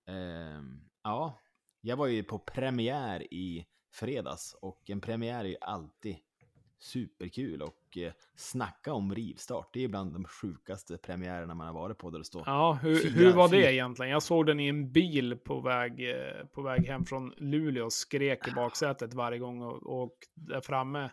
Eh, 0.07 0.62
ja, 1.03 1.41
jag 1.81 1.97
var 1.97 2.07
ju 2.07 2.24
på 2.24 2.39
premiär 2.39 3.33
i 3.33 3.65
fredags 3.93 4.55
och 4.62 4.89
en 4.89 5.01
premiär 5.01 5.39
är 5.39 5.50
ju 5.50 5.57
alltid 5.62 6.17
superkul 6.79 7.62
och 7.62 7.98
eh, 7.98 8.13
snacka 8.36 8.94
om 8.94 9.15
rivstart. 9.15 9.70
Det 9.74 9.84
är 9.84 9.88
bland 9.88 10.13
de 10.13 10.25
sjukaste 10.25 10.98
premiärerna 10.98 11.53
man 11.53 11.67
har 11.67 11.74
varit 11.74 11.98
på 11.98 12.10
där 12.10 12.20
det 12.20 12.25
står. 12.25 12.44
Ja, 12.46 12.79
hur, 12.82 12.96
fyra, 12.96 13.12
hur 13.12 13.34
var 13.34 13.50
det 13.50 13.74
egentligen? 13.74 14.12
Jag 14.12 14.24
såg 14.24 14.46
den 14.46 14.60
i 14.60 14.67
en 14.67 14.91
bil 14.91 15.38
på 15.38 15.62
väg, 15.62 16.10
eh, 16.10 16.46
på 16.46 16.62
väg 16.62 16.88
hem 16.88 17.05
från 17.05 17.34
Luleå 17.38 17.86
och 17.86 17.94
skrek 17.94 18.48
i 18.48 18.51
baksätet 18.51 19.13
varje 19.13 19.39
gång 19.39 19.62
och, 19.62 20.03
och 20.03 20.17
där 20.34 20.62
framme 20.62 21.10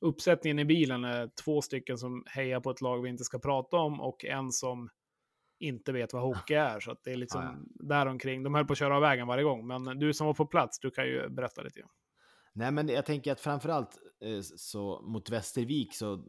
uppsättningen 0.00 0.58
i 0.58 0.64
bilen 0.64 1.04
är 1.04 1.30
två 1.44 1.62
stycken 1.62 1.98
som 1.98 2.24
hejar 2.26 2.60
på 2.60 2.70
ett 2.70 2.80
lag 2.80 3.02
vi 3.02 3.08
inte 3.08 3.24
ska 3.24 3.38
prata 3.38 3.76
om 3.76 4.00
och 4.00 4.24
en 4.24 4.52
som 4.52 4.88
inte 5.58 5.92
vet 5.92 6.12
vad 6.12 6.22
hockey 6.22 6.54
är. 6.54 6.80
Så 6.80 6.96
det 7.04 7.12
är 7.12 7.16
liksom 7.16 7.42
ja, 7.42 7.54
ja. 7.54 7.86
däromkring. 7.88 8.42
De 8.42 8.54
höll 8.54 8.66
på 8.66 8.72
att 8.72 8.78
köra 8.78 8.96
av 8.96 9.02
vägen 9.02 9.26
varje 9.26 9.44
gång. 9.44 9.66
Men 9.66 9.98
du 9.98 10.14
som 10.14 10.26
var 10.26 10.34
på 10.34 10.46
plats, 10.46 10.78
du 10.80 10.90
kan 10.90 11.06
ju 11.06 11.28
berätta 11.28 11.62
lite. 11.62 11.80
Grann. 11.80 11.90
Nej, 12.58 12.72
men 12.72 12.88
jag 12.88 13.06
tänker 13.06 13.32
att 13.32 13.40
framförallt 13.40 13.98
eh, 14.20 14.40
så 14.40 15.02
mot 15.02 15.30
Västervik 15.30 15.94
så, 15.94 16.24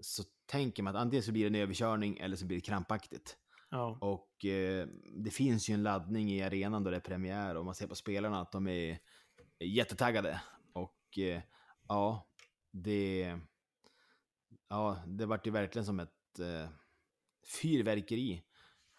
så 0.00 0.22
tänker 0.46 0.82
man 0.82 0.96
att 0.96 1.02
antingen 1.02 1.22
så 1.22 1.32
blir 1.32 1.50
det 1.50 1.58
en 1.58 1.62
överkörning 1.62 2.18
eller 2.18 2.36
så 2.36 2.46
blir 2.46 2.56
det 2.56 2.60
krampaktigt. 2.60 3.36
Ja. 3.70 3.98
Och 4.00 4.44
eh, 4.44 4.86
det 5.16 5.30
finns 5.30 5.68
ju 5.68 5.74
en 5.74 5.82
laddning 5.82 6.32
i 6.32 6.42
arenan 6.42 6.84
då 6.84 6.90
det 6.90 6.96
är 6.96 7.00
premiär 7.00 7.56
och 7.56 7.64
man 7.64 7.74
ser 7.74 7.86
på 7.86 7.94
spelarna 7.94 8.40
att 8.40 8.52
de 8.52 8.68
är 8.68 8.98
jättetaggade. 9.60 10.40
Och 10.72 11.18
eh, 11.18 11.42
ja, 11.88 12.28
det, 12.70 13.38
ja, 14.68 15.02
det 15.06 15.26
vart 15.26 15.46
ju 15.46 15.50
verkligen 15.50 15.86
som 15.86 16.00
ett 16.00 16.38
eh, 16.38 16.68
fyrverkeri 17.62 18.42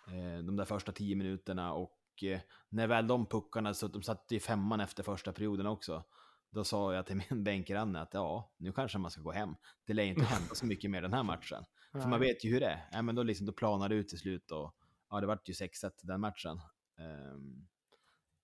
eh, 0.07 0.43
de 0.43 0.55
där 0.55 0.65
första 0.65 0.91
tio 0.91 1.15
minuterna 1.15 1.73
och 1.73 2.23
eh, 2.23 2.39
när 2.69 2.87
väl 2.87 3.07
de 3.07 3.25
puckarna, 3.25 3.73
så 3.73 3.87
de 3.87 4.03
satt 4.03 4.31
i 4.31 4.39
femman 4.39 4.79
efter 4.79 5.03
första 5.03 5.33
perioden 5.33 5.65
också, 5.65 6.03
då 6.55 6.63
sa 6.63 6.93
jag 6.93 7.05
till 7.05 7.15
min 7.15 7.43
bänkgranne 7.43 8.01
att 8.01 8.13
ja, 8.13 8.53
nu 8.57 8.71
kanske 8.71 8.97
man 8.97 9.11
ska 9.11 9.21
gå 9.21 9.31
hem. 9.31 9.55
Det 9.85 9.93
lär 9.93 10.03
inte 10.03 10.23
hända 10.23 10.55
så 10.55 10.65
mycket 10.65 10.91
mer 10.91 11.01
den 11.01 11.13
här 11.13 11.23
matchen. 11.23 11.63
För 11.91 12.09
man 12.09 12.19
vet 12.19 12.45
ju 12.45 12.49
hur 12.49 12.59
det 12.59 12.67
är. 12.67 12.89
Ja, 12.91 13.01
men 13.01 13.15
då, 13.15 13.23
liksom, 13.23 13.45
då 13.45 13.53
planar 13.53 13.89
det 13.89 13.95
ut 13.95 14.09
till 14.09 14.19
slut 14.19 14.51
och 14.51 14.75
ja, 15.09 15.19
det 15.21 15.27
vart 15.27 15.49
ju 15.49 15.53
6-1 15.53 15.91
den 16.01 16.21
matchen. 16.21 16.61
Um, 17.33 17.67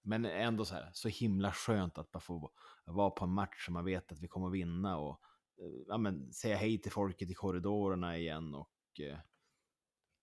men 0.03 0.25
ändå 0.25 0.65
så 0.65 0.75
här, 0.75 0.89
så 0.93 1.07
himla 1.07 1.51
skönt 1.51 1.97
att 1.97 2.11
bara 2.11 2.19
få 2.19 2.51
vara 2.85 3.09
på 3.09 3.25
en 3.25 3.31
match 3.31 3.65
som 3.65 3.73
man 3.73 3.85
vet 3.85 4.11
att 4.11 4.19
vi 4.19 4.27
kommer 4.27 4.49
vinna 4.49 4.97
och 4.97 5.21
eh, 5.57 5.81
ja, 5.87 5.97
men, 5.97 6.33
säga 6.33 6.57
hej 6.57 6.81
till 6.81 6.91
folket 6.91 7.29
i 7.29 7.33
korridorerna 7.33 8.17
igen. 8.17 8.55
Och, 8.55 8.99
eh, 8.99 9.17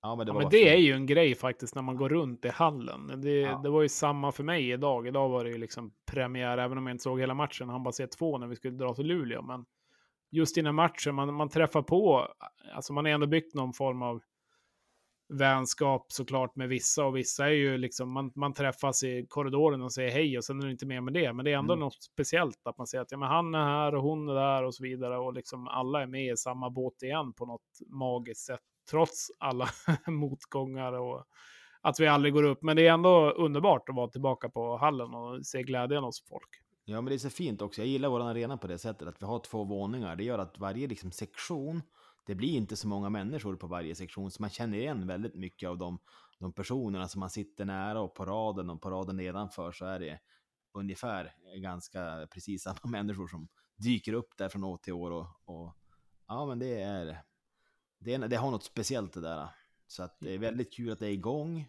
ja, 0.02 0.16
men 0.16 0.26
det, 0.26 0.32
ja, 0.32 0.38
men 0.38 0.48
det 0.50 0.68
är 0.68 0.76
ju 0.76 0.92
en 0.92 1.06
grej 1.06 1.34
faktiskt 1.34 1.74
när 1.74 1.82
man 1.82 1.96
går 1.96 2.08
runt 2.08 2.44
i 2.44 2.48
hallen. 2.48 3.20
Det, 3.20 3.40
ja. 3.40 3.60
det 3.62 3.70
var 3.70 3.82
ju 3.82 3.88
samma 3.88 4.32
för 4.32 4.44
mig 4.44 4.70
idag. 4.70 5.06
Idag 5.06 5.28
var 5.28 5.44
det 5.44 5.50
ju 5.50 5.58
liksom 5.58 5.92
premiär, 6.10 6.58
även 6.58 6.78
om 6.78 6.86
jag 6.86 6.94
inte 6.94 7.02
såg 7.02 7.20
hela 7.20 7.34
matchen. 7.34 7.68
Han 7.68 7.82
bara 7.82 7.92
se 7.92 8.06
två 8.06 8.38
när 8.38 8.46
vi 8.46 8.56
skulle 8.56 8.76
dra 8.76 8.94
till 8.94 9.06
Luleå. 9.06 9.42
Men 9.42 9.64
just 10.30 10.58
i 10.58 10.60
den 10.60 10.66
här 10.66 10.72
matchen, 10.72 11.14
man, 11.14 11.34
man 11.34 11.48
träffar 11.48 11.82
på, 11.82 12.28
alltså 12.74 12.92
man 12.92 13.04
har 13.04 13.12
ändå 13.12 13.26
byggt 13.26 13.54
någon 13.54 13.72
form 13.72 14.02
av 14.02 14.22
vänskap 15.28 16.12
såklart 16.12 16.56
med 16.56 16.68
vissa 16.68 17.04
och 17.04 17.16
vissa 17.16 17.46
är 17.46 17.50
ju 17.50 17.78
liksom, 17.78 18.12
man, 18.12 18.32
man 18.34 18.52
träffas 18.52 19.02
i 19.02 19.26
korridoren 19.28 19.82
och 19.82 19.92
säger 19.92 20.10
hej 20.10 20.38
och 20.38 20.44
sen 20.44 20.60
är 20.60 20.66
det 20.66 20.72
inte 20.72 20.86
mer 20.86 21.00
med 21.00 21.14
det. 21.14 21.32
Men 21.32 21.44
det 21.44 21.52
är 21.52 21.58
ändå 21.58 21.72
mm. 21.72 21.80
något 21.80 22.02
speciellt 22.02 22.66
att 22.66 22.78
man 22.78 22.86
säger 22.86 23.02
att 23.02 23.12
ja, 23.12 23.18
men 23.18 23.28
han 23.28 23.54
är 23.54 23.64
här 23.64 23.94
och 23.94 24.02
hon 24.02 24.28
är 24.28 24.34
där 24.34 24.64
och 24.64 24.74
så 24.74 24.82
vidare 24.82 25.18
och 25.18 25.32
liksom 25.32 25.68
alla 25.68 26.02
är 26.02 26.06
med 26.06 26.32
i 26.32 26.36
samma 26.36 26.70
båt 26.70 27.02
igen 27.02 27.32
på 27.32 27.46
något 27.46 27.80
magiskt 27.86 28.44
sätt. 28.44 28.60
Trots 28.90 29.30
alla 29.38 29.68
motgångar 30.06 30.92
och 30.92 31.24
att 31.80 32.00
vi 32.00 32.06
aldrig 32.06 32.34
går 32.34 32.42
upp. 32.42 32.62
Men 32.62 32.76
det 32.76 32.86
är 32.86 32.92
ändå 32.92 33.30
underbart 33.30 33.88
att 33.88 33.96
vara 33.96 34.08
tillbaka 34.08 34.48
på 34.48 34.76
hallen 34.76 35.14
och 35.14 35.46
se 35.46 35.62
glädjen 35.62 36.04
hos 36.04 36.24
folk. 36.28 36.48
Ja, 36.84 37.00
men 37.00 37.04
det 37.04 37.14
är 37.14 37.18
så 37.18 37.30
fint 37.30 37.62
också. 37.62 37.80
Jag 37.80 37.88
gillar 37.88 38.08
vår 38.08 38.20
arena 38.20 38.56
på 38.56 38.66
det 38.66 38.78
sättet 38.78 39.08
att 39.08 39.22
vi 39.22 39.26
har 39.26 39.38
två 39.38 39.64
våningar. 39.64 40.16
Det 40.16 40.24
gör 40.24 40.38
att 40.38 40.58
varje 40.58 40.86
liksom, 40.86 41.12
sektion 41.12 41.82
det 42.28 42.34
blir 42.34 42.56
inte 42.56 42.76
så 42.76 42.88
många 42.88 43.10
människor 43.10 43.56
på 43.56 43.66
varje 43.66 43.94
sektion, 43.94 44.30
så 44.30 44.42
man 44.42 44.50
känner 44.50 44.78
igen 44.78 45.06
väldigt 45.06 45.34
mycket 45.34 45.68
av 45.68 45.78
de, 45.78 45.98
de 46.38 46.52
personerna 46.52 47.08
som 47.08 47.20
man 47.20 47.30
sitter 47.30 47.64
nära 47.64 48.00
och 48.00 48.14
på 48.14 48.24
raden 48.24 48.70
och 48.70 48.82
på 48.82 48.90
raden 48.90 49.16
nedanför 49.16 49.72
så 49.72 49.84
är 49.84 50.00
det 50.00 50.20
ungefär 50.74 51.32
ganska 51.56 52.28
precis 52.30 52.62
samma 52.62 52.78
människor 52.84 53.28
som 53.28 53.48
dyker 53.76 54.12
upp 54.12 54.36
där 54.36 54.48
från 54.48 54.64
år 54.64 54.76
till 54.76 54.92
år 54.92 55.10
och, 55.10 55.26
och 55.44 55.74
ja, 56.28 56.46
men 56.46 56.58
det 56.58 56.82
är, 56.82 57.22
det 57.98 58.14
är, 58.14 58.28
det 58.28 58.36
har 58.36 58.50
något 58.50 58.64
speciellt 58.64 59.12
det 59.12 59.20
där. 59.20 59.48
Så 59.86 60.02
att 60.02 60.20
det 60.20 60.34
är 60.34 60.38
väldigt 60.38 60.72
kul 60.72 60.92
att 60.92 60.98
det 60.98 61.06
är 61.06 61.12
igång. 61.12 61.68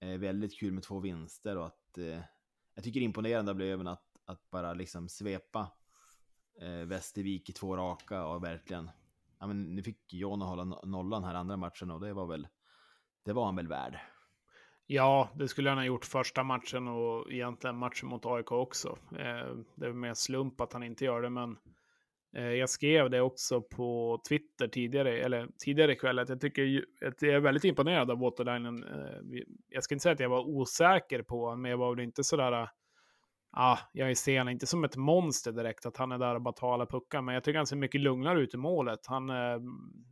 Eh, 0.00 0.18
väldigt 0.18 0.58
kul 0.58 0.72
med 0.72 0.82
två 0.82 1.00
vinster 1.00 1.56
och 1.56 1.66
att 1.66 1.98
eh, 1.98 2.20
jag 2.74 2.84
tycker 2.84 3.00
imponerande 3.00 3.54
blev 3.54 3.72
även 3.72 3.88
att, 3.88 4.06
att 4.24 4.50
bara 4.50 4.74
liksom 4.74 5.08
svepa 5.08 5.70
eh, 6.60 6.86
Västervik 6.86 7.50
i 7.50 7.52
två 7.52 7.76
raka 7.76 8.26
och 8.26 8.44
verkligen 8.44 8.90
ja, 9.38 9.46
men 9.46 9.74
nu 9.74 9.82
fick 9.82 10.12
Jona 10.12 10.44
hålla 10.44 10.64
nollan 10.64 11.24
här 11.24 11.34
andra 11.34 11.56
matchen 11.56 11.90
och 11.90 12.00
det 12.00 12.12
var 12.12 12.26
väl, 12.26 12.48
det 13.22 13.32
var 13.32 13.44
han 13.44 13.56
väl 13.56 13.68
värd. 13.68 13.98
Ja, 14.86 15.30
det 15.34 15.48
skulle 15.48 15.68
han 15.70 15.78
ha 15.78 15.84
gjort 15.84 16.04
första 16.04 16.42
matchen 16.42 16.88
och 16.88 17.32
egentligen 17.32 17.76
matchen 17.76 18.08
mot 18.08 18.26
AIK 18.26 18.52
också. 18.52 18.98
Eh, 19.10 19.56
det 19.74 19.86
är 19.86 19.92
mer 19.92 20.14
slump 20.14 20.60
att 20.60 20.72
han 20.72 20.82
inte 20.82 21.04
gör 21.04 21.22
det, 21.22 21.30
men 21.30 21.56
Eh, 22.36 22.52
jag 22.52 22.70
skrev 22.70 23.10
det 23.10 23.20
också 23.20 23.62
på 23.62 24.20
Twitter 24.28 24.68
tidigare, 24.68 25.18
eller 25.18 25.48
tidigare 25.64 25.92
ikväll, 25.92 26.18
att 26.18 26.28
jag 26.28 26.40
tycker 26.40 26.84
att 27.06 27.22
jag 27.22 27.34
är 27.34 27.40
väldigt 27.40 27.64
imponerad 27.64 28.10
av 28.10 28.18
Waterlinen. 28.18 28.84
Eh, 28.84 29.42
jag 29.68 29.84
ska 29.84 29.94
inte 29.94 30.02
säga 30.02 30.12
att 30.12 30.20
jag 30.20 30.28
var 30.28 30.48
osäker 30.48 31.22
på 31.22 31.44
honom, 31.44 31.62
men 31.62 31.70
jag 31.70 31.78
var 31.78 31.94
väl 31.94 32.04
inte 32.04 32.24
sådär 32.24 32.52
ah, 32.52 32.68
ah, 33.56 33.78
jag 33.92 34.16
ser 34.16 34.38
honom 34.38 34.52
inte 34.52 34.66
som 34.66 34.84
ett 34.84 34.96
monster 34.96 35.52
direkt, 35.52 35.86
att 35.86 35.96
han 35.96 36.12
är 36.12 36.18
där 36.18 36.34
och 36.34 36.42
bara 36.42 36.54
tar 36.54 36.74
alla 36.74 36.86
puckar, 36.86 37.22
men 37.22 37.34
jag 37.34 37.44
tycker 37.44 37.56
han 37.56 37.66
ser 37.66 37.76
mycket 37.76 38.00
lugnare 38.00 38.40
ut 38.40 38.54
i 38.54 38.56
målet. 38.56 39.06
Han, 39.06 39.30
eh, 39.30 39.60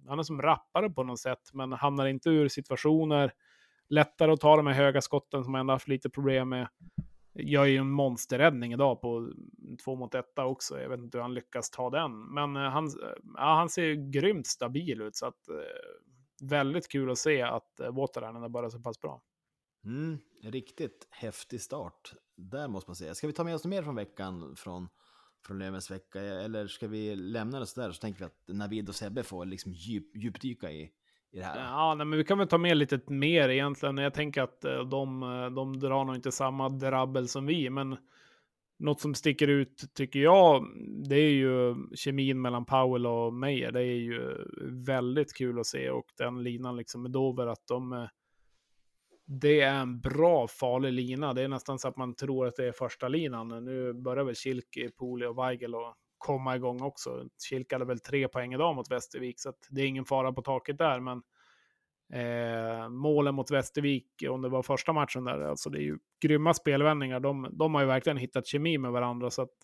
han 0.09 0.19
är 0.19 0.23
som 0.23 0.43
rappare 0.43 0.91
på 0.91 1.03
något 1.03 1.21
sätt, 1.21 1.51
men 1.53 1.73
hamnar 1.73 2.07
inte 2.07 2.31
ur 2.31 2.49
situationer. 2.49 3.33
Lättare 3.89 4.33
att 4.33 4.41
ta 4.41 4.57
de 4.57 4.67
här 4.67 4.75
höga 4.75 5.01
skotten 5.01 5.45
som 5.45 5.55
han 5.55 5.69
haft 5.69 5.89
lite 5.89 6.11
problem 6.11 6.49
med. 6.49 6.69
Gör 7.35 7.65
ju 7.65 7.77
en 7.77 7.91
monsterräddning 7.91 8.73
idag 8.73 9.01
på 9.01 9.33
två 9.85 9.97
mot 9.97 10.15
etta 10.15 10.45
också. 10.45 10.81
Jag 10.81 10.89
vet 10.89 11.01
inte 11.01 11.19
hur 11.19 11.23
han 11.23 11.35
lyckas 11.35 11.71
ta 11.71 11.91
den, 11.91 12.35
men 12.35 12.57
eh, 12.57 12.63
han, 12.63 12.91
ja, 13.37 13.55
han 13.55 13.69
ser 13.69 14.11
grymt 14.11 14.47
stabil 14.47 15.01
ut, 15.01 15.17
så 15.17 15.27
att 15.27 15.49
eh, 15.49 15.55
väldigt 16.41 16.89
kul 16.89 17.11
att 17.11 17.19
se 17.19 17.43
att 17.43 17.81
eh, 17.81 17.87
har 17.87 18.49
börjat 18.49 18.73
så 18.73 18.81
pass 18.81 19.01
bra. 19.01 19.23
Mm, 19.85 20.19
riktigt 20.43 21.09
häftig 21.11 21.61
start. 21.61 22.15
Där 22.37 22.69
måste 22.69 22.91
man 22.91 22.97
säga. 22.97 23.15
Ska 23.15 23.27
vi 23.27 23.33
ta 23.33 23.45
med 23.45 23.55
oss 23.55 23.65
mer 23.65 23.83
från 23.83 23.95
veckan 23.95 24.57
från, 24.57 24.89
från 25.47 25.59
Lövens 25.59 25.91
vecka? 25.91 26.21
Eller 26.21 26.67
ska 26.67 26.89
vi 26.89 27.17
lämna 27.17 27.61
det 27.61 27.67
sådär 27.67 27.93
så 27.93 28.01
tänker 28.01 28.19
vi 28.19 28.25
att 28.25 28.57
Navid 28.57 28.89
och 28.89 28.95
Sebbe 28.95 29.23
får 29.23 29.47
liksom 29.47 29.73
djup, 29.73 30.17
djupdyka 30.17 30.73
i, 30.73 30.91
i 31.35 31.39
det 31.39 31.45
här? 31.45 31.59
Ja, 31.59 31.95
nej, 31.95 32.07
men 32.07 32.19
vi 32.19 32.25
kan 32.25 32.39
väl 32.39 32.49
ta 32.49 32.59
med 32.59 32.77
lite 32.77 33.01
mer 33.07 33.49
egentligen. 33.49 33.99
Jag 33.99 34.15
tänker 34.15 34.43
att 34.43 34.65
eh, 34.65 34.81
de, 34.81 35.23
eh, 35.23 35.51
de 35.51 35.79
drar 35.79 36.05
nog 36.05 36.15
inte 36.15 36.33
samma 36.33 36.69
drabbel 36.69 37.29
som 37.29 37.47
vi, 37.47 37.71
men 37.71 37.97
något 38.79 39.01
som 39.01 39.15
sticker 39.15 39.49
ut 39.49 39.85
tycker 39.95 40.21
jag, 40.21 40.67
det 41.09 41.17
är 41.17 41.31
ju 41.31 41.75
kemin 41.95 42.41
mellan 42.41 42.65
Powell 42.65 43.07
och 43.07 43.35
Meyer. 43.35 43.73
Det 43.73 43.81
är 43.81 43.97
ju 43.97 44.37
väldigt 44.87 45.35
kul 45.35 45.61
att 45.61 45.67
se 45.67 45.91
och 45.91 46.07
den 46.19 46.43
linan 46.43 46.77
liksom 46.77 47.03
med 47.03 47.11
Dover 47.11 47.47
att 47.47 47.67
de 47.67 47.93
eh, 47.93 48.07
det 49.27 49.61
är 49.61 49.75
en 49.75 50.01
bra 50.01 50.49
farlig 50.49 50.93
lina. 50.93 51.33
Det 51.33 51.43
är 51.43 51.49
nästan 51.49 51.79
så 51.79 51.89
att 51.89 51.97
man 51.97 52.15
tror 52.15 52.47
att 52.47 52.57
det 52.57 52.69
är 52.69 52.73
första 52.73 53.09
linan. 53.09 53.65
Nu 53.65 53.93
börjar 53.93 54.25
väl 54.25 54.35
Kilke, 54.35 54.91
Poli 54.91 55.27
och 55.27 55.39
Weigel 55.39 55.75
och 55.75 55.95
komma 56.25 56.57
igång 56.57 56.83
också. 56.83 57.25
Kilkade 57.49 57.85
hade 57.85 57.89
väl 57.89 58.01
tre 58.01 58.29
poäng 58.29 58.55
idag 58.55 58.75
mot 58.75 58.91
Västervik, 58.91 59.41
så 59.41 59.53
det 59.69 59.83
är 59.83 59.87
ingen 59.87 60.05
fara 60.05 60.33
på 60.33 60.43
taket 60.43 60.79
där. 60.79 61.01
Men 61.01 61.23
eh, 62.13 62.89
målen 62.89 63.35
mot 63.35 63.51
Västervik, 63.51 64.07
om 64.31 64.43
det 64.43 64.49
var 64.49 64.63
första 64.63 64.93
matchen 64.93 65.25
där, 65.25 65.41
alltså 65.41 65.71
det 65.71 65.79
är 65.79 65.83
ju 65.83 65.99
grymma 66.21 66.55
spelvändningar. 66.55 67.21
De, 67.21 67.49
de 67.53 67.75
har 67.75 67.81
ju 67.81 67.87
verkligen 67.87 68.17
hittat 68.17 68.47
kemi 68.47 68.79
med 68.79 68.93
varandra. 68.93 69.31
Så 69.31 69.43
att, 69.43 69.55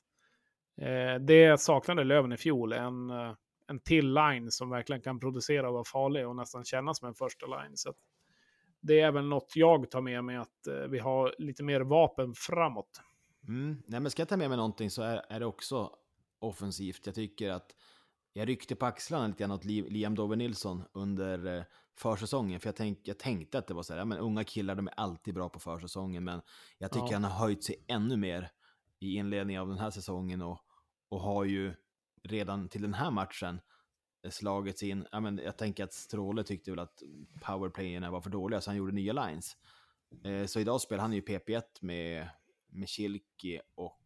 eh, 0.80 1.14
det 1.20 1.60
saknade 1.60 2.04
Löven 2.04 2.32
i 2.32 2.36
fjol. 2.36 2.72
En, 2.72 3.10
en 3.66 3.80
till 3.84 4.14
line 4.14 4.50
som 4.50 4.70
verkligen 4.70 5.02
kan 5.02 5.20
producera 5.20 5.68
och 5.68 5.74
vara 5.74 5.84
farlig 5.84 6.28
och 6.28 6.36
nästan 6.36 6.64
kännas 6.64 6.98
som 6.98 7.08
en 7.08 7.14
första 7.14 7.46
line. 7.46 7.76
Så 7.76 7.90
att, 7.90 7.96
det 8.80 9.00
är 9.00 9.12
väl 9.12 9.24
något 9.24 9.52
jag 9.54 9.90
tar 9.90 10.00
med 10.00 10.24
mig, 10.24 10.36
att 10.36 10.66
eh, 10.66 10.74
vi 10.74 10.98
har 10.98 11.34
lite 11.38 11.62
mer 11.62 11.80
vapen 11.80 12.34
framåt. 12.34 13.00
Mm. 13.48 13.82
Nej, 13.86 14.00
men 14.00 14.10
ska 14.10 14.20
jag 14.20 14.28
ta 14.28 14.36
med 14.36 14.48
mig 14.48 14.56
någonting 14.56 14.90
så 14.90 15.02
är, 15.02 15.22
är 15.28 15.40
det 15.40 15.46
också 15.46 15.90
offensivt. 16.40 17.06
Jag 17.06 17.14
tycker 17.14 17.50
att 17.50 17.74
jag 18.32 18.48
ryckte 18.48 18.76
på 18.76 18.86
axlarna 18.86 19.26
lite 19.26 19.38
grann 19.38 19.50
åt 19.50 19.64
Liam 19.64 20.14
Dover 20.14 20.36
Nilsson 20.36 20.84
under 20.92 21.56
eh, 21.56 21.64
försäsongen, 21.96 22.60
för 22.60 22.68
jag, 22.68 22.76
tänk, 22.76 22.98
jag 23.02 23.18
tänkte 23.18 23.58
att 23.58 23.66
det 23.66 23.74
var 23.74 23.82
så 23.82 23.92
här, 23.92 23.98
ja, 23.98 24.04
men 24.04 24.18
unga 24.18 24.44
killar, 24.44 24.74
de 24.74 24.86
är 24.86 24.94
alltid 24.96 25.34
bra 25.34 25.48
på 25.48 25.58
försäsongen, 25.58 26.24
men 26.24 26.40
jag 26.78 26.92
tycker 26.92 27.06
ja. 27.06 27.12
han 27.12 27.24
har 27.24 27.46
höjt 27.46 27.64
sig 27.64 27.84
ännu 27.88 28.16
mer 28.16 28.50
i 28.98 29.14
inledningen 29.14 29.62
av 29.62 29.68
den 29.68 29.78
här 29.78 29.90
säsongen 29.90 30.42
och, 30.42 30.58
och 31.08 31.20
har 31.20 31.44
ju 31.44 31.74
redan 32.22 32.68
till 32.68 32.82
den 32.82 32.94
här 32.94 33.10
matchen 33.10 33.60
slagits 34.28 34.82
in. 34.82 35.06
Ja, 35.12 35.20
men 35.20 35.38
jag 35.38 35.56
tänker 35.56 35.84
att 35.84 35.92
Stråle 35.92 36.44
tyckte 36.44 36.70
väl 36.70 36.80
att 36.80 37.02
powerplayerna 37.42 38.10
var 38.10 38.20
för 38.20 38.30
dåliga, 38.30 38.60
så 38.60 38.70
han 38.70 38.76
gjorde 38.76 38.92
nya 38.92 39.12
lines. 39.12 39.56
Eh, 40.24 40.46
så 40.46 40.60
idag 40.60 40.80
spelar 40.80 41.02
han 41.02 41.12
ju 41.12 41.20
PP1 41.20 41.62
med, 41.80 42.28
med 42.68 42.88
Kilki 42.88 43.60
och 43.74 43.99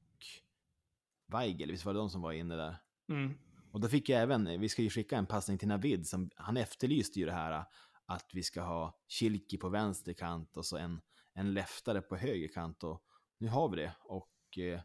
Weigel, 1.26 1.70
visst 1.70 1.84
var 1.84 1.92
det 1.92 1.98
de 1.98 2.10
som 2.10 2.22
var 2.22 2.32
inne 2.32 2.56
där? 2.56 2.76
Mm. 3.08 3.34
Och 3.72 3.80
då 3.80 3.88
fick 3.88 4.08
jag 4.08 4.22
även, 4.22 4.60
vi 4.60 4.68
ska 4.68 4.82
ju 4.82 4.90
skicka 4.90 5.16
en 5.16 5.26
passning 5.26 5.58
till 5.58 5.68
Navid, 5.68 6.06
som, 6.06 6.30
han 6.36 6.56
efterlyste 6.56 7.20
ju 7.20 7.26
det 7.26 7.32
här 7.32 7.64
att 8.06 8.30
vi 8.32 8.42
ska 8.42 8.62
ha 8.62 8.98
Kilki 9.08 9.58
på 9.58 9.68
vänster 9.68 10.12
kant 10.12 10.56
och 10.56 10.66
så 10.66 10.76
en, 10.76 11.00
en 11.34 11.54
leftare 11.54 12.00
på 12.00 12.16
höger 12.16 12.48
kant. 12.48 12.84
Och 12.84 13.02
nu 13.38 13.48
har 13.48 13.68
vi 13.68 13.76
det. 13.76 13.92
Och 14.00 14.58
eh, 14.58 14.80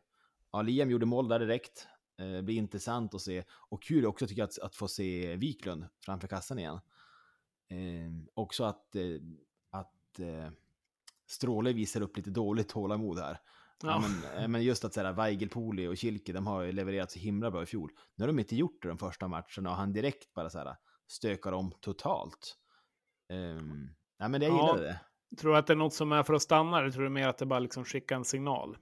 ja, 0.52 0.62
Liam 0.62 0.91
gjorde 0.91 1.06
mål 1.06 1.28
där 1.28 1.39
direkt. 1.39 1.88
Eh, 2.17 2.41
blir 2.41 2.56
intressant 2.56 3.13
att 3.13 3.21
se. 3.21 3.43
Och 3.52 3.84
kul 3.84 4.06
också 4.06 4.28
tycker 4.28 4.41
jag 4.41 4.47
att, 4.47 4.60
att 4.60 4.75
få 4.75 4.88
se 4.88 5.36
Wiklund 5.36 5.86
framför 6.06 6.28
kassan 6.28 6.60
igen. 6.60 6.80
Eh, 7.67 8.12
också 8.34 8.63
att, 8.63 8.95
eh, 8.95 9.04
att 9.69 10.19
eh, 10.19 10.52
Stråle 11.25 11.73
visar 11.73 12.02
upp 12.02 12.17
lite 12.17 12.30
dåligt 12.30 12.69
tålamod 12.69 13.19
här. 13.19 13.39
Ja. 13.83 13.99
Men, 13.99 14.41
eh, 14.43 14.47
men, 14.47 14.63
just 14.63 14.85
att 14.85 14.93
såhär, 14.93 15.13
Weigelpoli 15.13 15.87
och 15.87 15.97
Kilke, 15.97 16.33
de 16.33 16.47
har 16.47 16.61
ju 16.61 16.71
levererat 16.71 17.11
så 17.11 17.19
himla 17.19 17.51
bra 17.51 17.63
i 17.63 17.65
fjol. 17.65 17.91
Nu 18.15 18.23
har 18.23 18.27
de 18.27 18.39
inte 18.39 18.55
gjort 18.55 18.81
det 18.81 18.87
de 18.87 18.97
första 18.97 19.27
matcherna 19.27 19.69
och 19.69 19.75
han 19.75 19.93
direkt 19.93 20.33
bara 20.33 20.49
såhär 20.49 20.75
stökar 21.07 21.51
om 21.51 21.71
totalt. 21.81 22.55
Um, 23.33 23.95
nej 24.19 24.29
men 24.29 24.41
jag 24.41 24.51
ja, 24.51 24.55
gillade 24.55 24.81
det. 24.81 24.99
Tror 25.37 25.51
du 25.51 25.57
att 25.57 25.67
det 25.67 25.73
är 25.73 25.77
något 25.77 25.93
som 25.93 26.11
är 26.11 26.23
för 26.23 26.33
att 26.33 26.41
stanna 26.41 26.79
eller 26.79 26.91
tror 26.91 27.03
du 27.03 27.09
mer 27.09 27.27
att 27.27 27.37
det 27.37 27.45
bara 27.45 27.59
liksom 27.59 27.85
skicka 27.85 28.15
en 28.15 28.25
signal? 28.25 28.77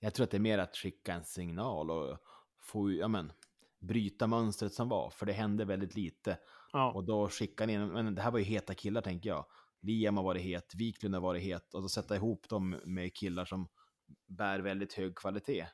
Jag 0.00 0.14
tror 0.14 0.24
att 0.24 0.30
det 0.30 0.36
är 0.36 0.40
mer 0.40 0.58
att 0.58 0.76
skicka 0.76 1.12
en 1.12 1.24
signal 1.24 1.90
och 1.90 2.18
få, 2.62 2.92
ja 2.92 3.08
men, 3.08 3.32
bryta 3.80 4.26
mönstret 4.26 4.74
som 4.74 4.88
var, 4.88 5.10
för 5.10 5.26
det 5.26 5.32
hände 5.32 5.64
väldigt 5.64 5.96
lite. 5.96 6.38
Ja. 6.72 6.92
Och 6.92 7.04
då 7.04 7.28
skickar 7.28 7.66
ni, 7.66 7.78
men 7.78 8.14
det 8.14 8.22
här 8.22 8.30
var 8.30 8.38
ju 8.38 8.44
heta 8.44 8.74
killar 8.74 9.00
tänker 9.00 9.28
jag. 9.28 9.46
Liam 9.82 10.16
har 10.16 10.24
varit 10.24 10.42
het, 10.42 10.74
Wiklund 10.74 11.14
har 11.14 11.22
varit 11.22 11.42
het 11.42 11.74
och 11.74 11.82
då 11.82 11.88
sätta 11.88 12.16
ihop 12.16 12.48
dem 12.48 12.80
med 12.84 13.14
killar 13.16 13.44
som 13.44 13.68
bär 14.36 14.58
väldigt 14.58 14.92
hög 14.92 15.14
kvalitet. 15.14 15.66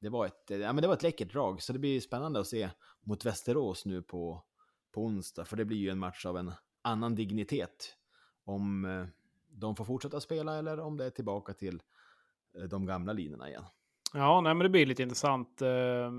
Det 0.00 0.08
var 0.08 0.26
ett, 0.26 0.44
ja, 0.46 0.72
men 0.72 0.76
det 0.76 0.86
var 0.86 0.94
ett 0.94 1.02
läckert 1.02 1.32
drag, 1.32 1.62
så 1.62 1.72
det 1.72 1.78
blir 1.78 2.00
spännande 2.00 2.40
att 2.40 2.46
se 2.46 2.70
mot 3.00 3.24
Västerås 3.24 3.86
nu 3.86 4.02
på, 4.02 4.44
på 4.92 5.04
onsdag, 5.04 5.44
för 5.44 5.56
det 5.56 5.64
blir 5.64 5.78
ju 5.78 5.90
en 5.90 5.98
match 5.98 6.26
av 6.26 6.36
en 6.38 6.52
annan 6.82 7.14
dignitet. 7.14 7.96
Om 8.44 8.84
eh, 8.84 9.06
de 9.48 9.76
får 9.76 9.84
fortsätta 9.84 10.20
spela 10.20 10.58
eller 10.58 10.80
om 10.80 10.96
det 10.96 11.04
är 11.04 11.10
tillbaka 11.10 11.52
till 11.52 11.82
eh, 12.58 12.62
de 12.62 12.86
gamla 12.86 13.12
linjerna 13.12 13.48
igen. 13.48 13.64
Ja, 14.12 14.40
nej, 14.40 14.54
men 14.54 14.64
det 14.64 14.68
blir 14.68 14.86
lite 14.86 15.02
intressant. 15.02 15.62
Uh, 15.62 16.10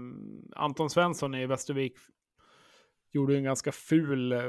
Anton 0.55 0.89
Svensson 0.89 1.35
i 1.35 1.45
Västervik 1.45 1.97
gjorde 3.15 3.37
en 3.37 3.43
ganska 3.43 3.71
ful 3.71 4.31
eh, 4.31 4.41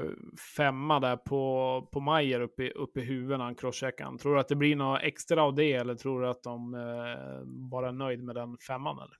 femma 0.56 1.00
där 1.00 1.16
på, 1.16 1.88
på 1.92 2.00
Majer 2.00 2.40
uppe, 2.40 2.70
uppe 2.70 3.00
i 3.00 3.04
huvudet 3.04 3.38
när 3.38 3.44
han 3.44 3.54
crosscheckade. 3.54 4.18
Tror 4.18 4.34
du 4.34 4.40
att 4.40 4.48
det 4.48 4.56
blir 4.56 4.76
något 4.76 5.00
extra 5.02 5.42
av 5.42 5.54
det 5.54 5.72
eller 5.72 5.94
tror 5.94 6.20
du 6.20 6.28
att 6.28 6.42
de 6.42 6.74
uh, 6.74 7.44
bara 7.44 7.88
är 7.88 7.92
nöjd 7.92 8.24
med 8.24 8.34
den 8.34 8.58
femman? 8.58 8.98
Eller? 8.98 9.16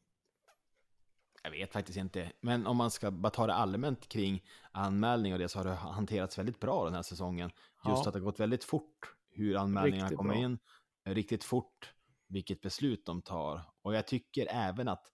Jag 1.43 1.51
vet 1.51 1.73
faktiskt 1.73 1.99
inte, 1.99 2.33
men 2.41 2.67
om 2.67 2.77
man 2.77 2.91
ska 2.91 3.11
bara 3.11 3.31
ta 3.31 3.47
det 3.47 3.55
allmänt 3.55 4.09
kring 4.09 4.43
anmälning 4.73 5.33
och 5.33 5.39
det 5.39 5.49
så 5.49 5.59
har 5.59 5.65
det 5.65 5.75
hanterats 5.75 6.39
väldigt 6.39 6.61
bra 6.61 6.85
den 6.85 6.95
här 6.95 7.03
säsongen. 7.03 7.51
Just 7.89 8.05
ja. 8.05 8.09
att 8.09 8.15
det 8.15 8.21
gått 8.21 8.41
väldigt 8.41 8.65
fort 8.65 9.15
hur 9.31 9.57
anmälningarna 9.57 10.17
kommer 10.17 10.35
in, 10.35 10.59
riktigt 11.05 11.45
fort 11.45 11.93
vilket 12.29 12.61
beslut 12.61 13.07
de 13.07 13.23
tar. 13.23 13.61
Och 13.83 13.95
jag 13.95 14.07
tycker 14.07 14.47
även 14.51 14.89
att, 14.89 15.13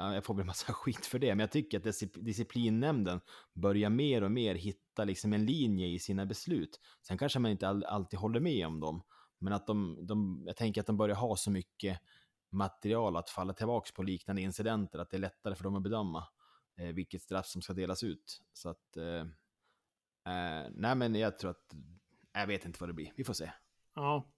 jag 0.00 0.24
får 0.24 0.34
väl 0.34 0.46
massa 0.46 0.72
skit 0.72 1.06
för 1.06 1.18
det, 1.18 1.34
men 1.34 1.40
jag 1.40 1.50
tycker 1.50 1.78
att 1.78 2.14
disciplinnämnden 2.14 3.20
börjar 3.52 3.90
mer 3.90 4.22
och 4.22 4.30
mer 4.30 4.54
hitta 4.54 5.04
liksom 5.04 5.32
en 5.32 5.46
linje 5.46 5.86
i 5.86 5.98
sina 5.98 6.26
beslut. 6.26 6.80
Sen 7.06 7.18
kanske 7.18 7.38
man 7.38 7.50
inte 7.50 7.68
alltid 7.68 8.18
håller 8.18 8.40
med 8.40 8.66
om 8.66 8.80
dem, 8.80 9.02
men 9.38 9.52
att 9.52 9.66
de, 9.66 10.06
de, 10.06 10.42
jag 10.46 10.56
tänker 10.56 10.80
att 10.80 10.86
de 10.86 10.96
börjar 10.96 11.16
ha 11.16 11.36
så 11.36 11.50
mycket 11.50 11.98
material 12.52 13.16
att 13.16 13.30
falla 13.30 13.52
tillbaka 13.52 13.90
på 13.94 14.02
liknande 14.02 14.42
incidenter, 14.42 14.98
att 14.98 15.10
det 15.10 15.16
är 15.16 15.18
lättare 15.18 15.54
för 15.54 15.64
dem 15.64 15.76
att 15.76 15.82
bedöma 15.82 16.24
eh, 16.80 16.86
vilket 16.86 17.22
straff 17.22 17.46
som 17.46 17.62
ska 17.62 17.72
delas 17.72 18.02
ut. 18.02 18.42
Så 18.52 18.68
att, 18.68 18.96
eh, 18.96 19.20
eh, 20.34 20.70
nej 20.70 20.94
men 20.94 21.14
jag 21.14 21.38
tror 21.38 21.50
att, 21.50 21.74
jag 22.32 22.46
vet 22.46 22.64
inte 22.64 22.76
vad 22.80 22.88
det 22.88 22.94
blir, 22.94 23.12
vi 23.16 23.24
får 23.24 23.34
se. 23.34 23.52
Ja, 23.94 24.32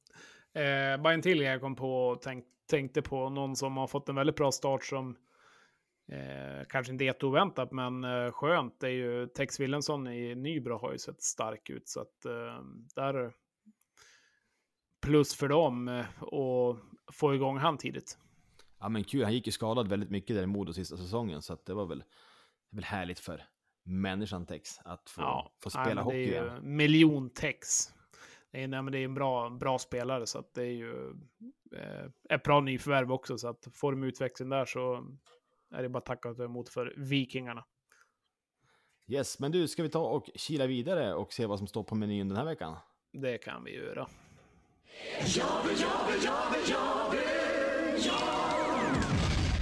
Eh, 0.55 1.03
bara 1.03 1.14
en 1.14 1.22
till 1.22 1.40
jag 1.40 1.61
kom 1.61 1.77
på 1.77 2.09
och 2.09 2.22
tänk, 2.22 2.44
tänkte 2.70 3.03
på. 3.03 3.29
Någon 3.29 3.57
som 3.57 3.77
har 3.77 3.87
fått 3.87 4.09
en 4.09 4.14
väldigt 4.14 4.37
bra 4.37 4.53
start 4.53 4.85
som 4.85 5.16
eh, 6.08 6.66
kanske 6.68 6.92
inte 6.92 7.04
jätteoväntat, 7.04 7.72
men 7.72 8.04
eh, 8.04 8.32
skönt. 8.32 8.80
Det 8.80 8.86
är 8.86 8.90
ju 8.90 9.26
Tex 9.26 9.60
Willensson 9.60 10.06
i 10.06 10.34
Nybro 10.34 10.78
har 10.78 10.92
ju 10.92 10.98
sett 10.98 11.22
stark 11.22 11.70
ut. 11.70 11.88
Så 11.88 12.00
att 12.00 12.24
eh, 12.24 12.64
där 12.94 13.32
plus 15.02 15.34
för 15.34 15.48
dem 15.48 15.88
eh, 15.88 16.22
och 16.22 16.78
få 17.12 17.34
igång 17.34 17.58
han 17.58 17.78
tidigt. 17.78 18.18
Ja 18.80 18.88
men 18.88 19.04
kul, 19.04 19.24
han 19.24 19.34
gick 19.34 19.46
ju 19.46 19.52
skadad 19.52 19.88
väldigt 19.88 20.10
mycket 20.10 20.36
där 20.36 20.42
i 20.42 20.46
Modo 20.46 20.72
sista 20.72 20.96
säsongen, 20.96 21.42
så 21.42 21.52
att 21.52 21.66
det 21.66 21.74
var 21.74 21.86
väl, 21.86 21.98
det 22.70 22.76
väl 22.76 22.84
härligt 22.84 23.18
för 23.18 23.42
människan 23.84 24.46
Tex 24.46 24.78
att 24.84 25.10
få, 25.10 25.22
ja, 25.22 25.52
få 25.62 25.70
spela 25.70 25.94
nej, 25.94 26.04
hockey 26.04 26.18
igen. 26.18 26.76
Miljon 26.76 27.30
Tex 27.30 27.92
det 28.52 28.62
är, 28.62 28.68
nej, 28.68 28.82
men 28.82 28.92
det 28.92 28.98
är 28.98 29.04
en 29.04 29.14
bra, 29.14 29.50
bra 29.50 29.78
spelare 29.78 30.26
så 30.26 30.38
att 30.38 30.54
det 30.54 30.62
är 30.62 30.72
ju 30.72 31.10
eh, 31.76 32.04
ett 32.30 32.42
bra 32.42 32.60
nyförvärv 32.60 33.12
också. 33.12 33.38
Så 33.38 33.48
att 33.48 33.68
får 33.72 33.92
de 33.92 34.02
utväxling 34.02 34.48
där 34.48 34.64
så 34.64 35.06
är 35.72 35.82
det 35.82 35.88
bara 35.88 35.98
att 35.98 36.06
tacka 36.06 36.28
emot 36.28 36.68
för 36.68 36.94
Vikingarna. 36.96 37.64
Yes, 39.08 39.38
men 39.38 39.52
du, 39.52 39.68
ska 39.68 39.82
vi 39.82 39.88
ta 39.88 40.08
och 40.08 40.30
kila 40.35 40.66
vidare 40.66 41.14
och 41.14 41.32
se 41.32 41.46
vad 41.46 41.58
som 41.58 41.66
står 41.66 41.82
på 41.82 41.94
menyn 41.94 42.28
den 42.28 42.37
här 42.37 42.44
veckan? 42.44 42.76
Det 43.12 43.38
kan 43.38 43.64
vi 43.64 43.76
göra. 43.76 44.08
Ja, 45.37 45.62
ja, 45.80 46.11
ja, 46.24 46.54
ja, 46.70 47.14
ja. 47.96 48.42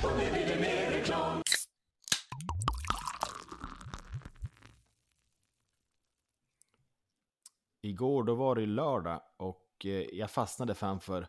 Och 0.05 0.19
nu 0.19 0.33
blir 0.33 0.47
det 0.47 0.61
mer 0.61 0.91
reklam. 0.91 1.43
Igår 7.83 8.25
då 8.25 8.35
var 8.35 8.55
det 8.55 8.67
lördag 8.67 9.23
och 9.37 9.67
eh, 9.85 9.91
jag 9.91 10.31
fastnade 10.31 10.75
framför 10.75 11.27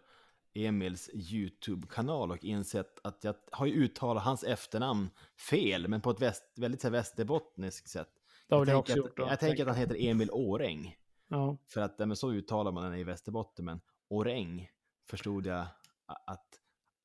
Emils 0.54 1.10
YouTube-kanal 1.14 2.32
och 2.32 2.44
insett 2.44 3.00
att 3.04 3.24
jag 3.24 3.36
har 3.52 3.66
ju 3.66 3.74
uttalat 3.74 4.24
hans 4.24 4.44
efternamn 4.44 5.10
fel, 5.50 5.88
men 5.88 6.02
på 6.02 6.12
ett 6.12 6.22
väst, 6.22 6.44
väldigt 6.58 6.86
västerbottniskt 6.86 7.90
sätt. 7.90 8.10
Jag, 8.48 8.68
jag, 8.68 8.86
tänker, 8.86 9.06
att, 9.06 9.30
jag 9.30 9.40
tänker 9.40 9.64
att 9.64 9.70
han 9.70 9.78
heter 9.78 10.10
Emil 10.10 10.30
Åräng. 10.32 10.96
Ja. 11.28 11.58
För 11.68 11.82
att 11.82 12.00
men 12.00 12.16
så 12.16 12.32
uttalar 12.32 12.72
man 12.72 12.84
den 12.84 12.96
i 12.96 13.04
Västerbotten, 13.04 13.66
men 13.66 13.82
Åräng 14.10 14.70
förstod 15.10 15.46
jag 15.46 15.66
att 16.06 16.48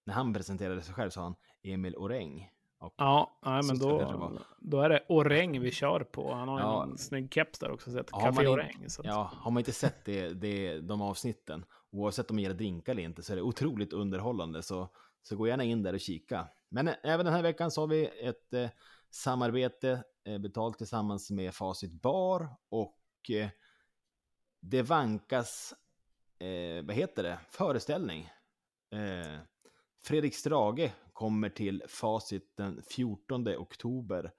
när 0.05 0.15
han 0.15 0.35
presenterade 0.35 0.83
sig 0.83 0.95
själv 0.95 1.11
sa 1.11 1.23
han 1.23 1.35
Emil 1.63 1.97
Åräng. 1.97 2.51
Och 2.79 2.95
ja, 2.97 3.39
nej, 3.45 3.63
men 3.63 3.79
då, 3.79 4.33
då 4.59 4.81
är 4.81 4.89
det 4.89 5.05
Oräng 5.09 5.61
vi 5.61 5.71
kör 5.71 6.01
på. 6.01 6.35
Han 6.35 6.49
har 6.49 6.61
ja. 6.61 6.83
en 6.83 6.99
snygg 6.99 7.35
keps 7.35 7.59
där 7.59 7.71
också, 7.71 7.91
sett. 7.91 8.11
Café 8.11 8.47
Oräng. 8.47 8.85
Så 8.91 9.03
ja, 9.05 9.31
har 9.35 9.51
man 9.51 9.61
inte 9.61 9.73
sett 9.73 10.05
det, 10.05 10.29
det, 10.29 10.81
de 10.81 11.03
avsnitten, 11.03 11.65
oavsett 11.99 12.31
om 12.31 12.37
det 12.37 12.43
gäller 12.43 12.57
drinkar 12.57 12.93
eller 12.93 13.03
inte, 13.03 13.23
så 13.23 13.33
är 13.33 13.37
det 13.37 13.43
otroligt 13.43 13.93
underhållande. 13.93 14.63
Så, 14.63 14.89
så 15.23 15.37
gå 15.37 15.49
gärna 15.49 15.65
in 15.65 15.83
där 15.83 15.93
och 15.93 16.01
kika. 16.01 16.49
Men 16.69 16.89
eh, 16.89 16.95
även 17.03 17.27
den 17.27 17.35
här 17.35 17.43
veckan 17.43 17.71
så 17.71 17.81
har 17.81 17.89
vi 17.89 18.11
ett 18.21 18.53
eh, 18.55 18.71
samarbete 19.11 20.05
eh, 20.25 20.39
betalt 20.39 20.79
tillsammans 20.79 21.31
med 21.31 21.55
Facit 21.55 21.93
Bar 21.93 22.49
och 22.69 23.31
eh, 23.31 23.49
det 24.61 24.83
vankas 24.83 25.75
eh, 26.39 26.85
vad 26.85 26.97
heter 26.97 27.23
det, 27.23 27.39
föreställning. 27.51 28.31
Eh, 28.93 29.41
Fredrik 30.05 30.35
Strage 30.35 30.91
kommer 31.13 31.49
till 31.49 31.83
Facit 31.89 32.57
den 32.57 32.83
14 32.83 33.49
oktober 33.49 34.33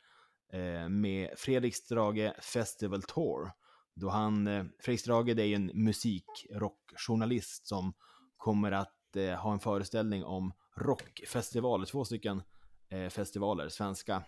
eh, 0.53 0.89
med 0.89 1.29
Fredrik 1.37 1.75
Strage 1.75 2.33
Festival 2.41 3.01
Tour. 3.03 3.51
Då 3.99 4.09
han, 4.09 4.47
eh, 4.47 4.65
Fredrik 4.79 4.99
Strage 5.01 5.35
det 5.35 5.43
är 5.43 5.55
en 5.55 5.71
musikrockjournalist 5.73 7.67
som 7.67 7.93
kommer 8.37 8.71
att 8.71 9.15
eh, 9.15 9.33
ha 9.33 9.53
en 9.53 9.59
föreställning 9.59 10.23
om 10.23 10.53
rockfestivaler, 10.75 11.85
två 11.85 12.05
stycken 12.05 12.41
eh, 12.89 13.09
festivaler, 13.09 13.69
svenska. 13.69 14.23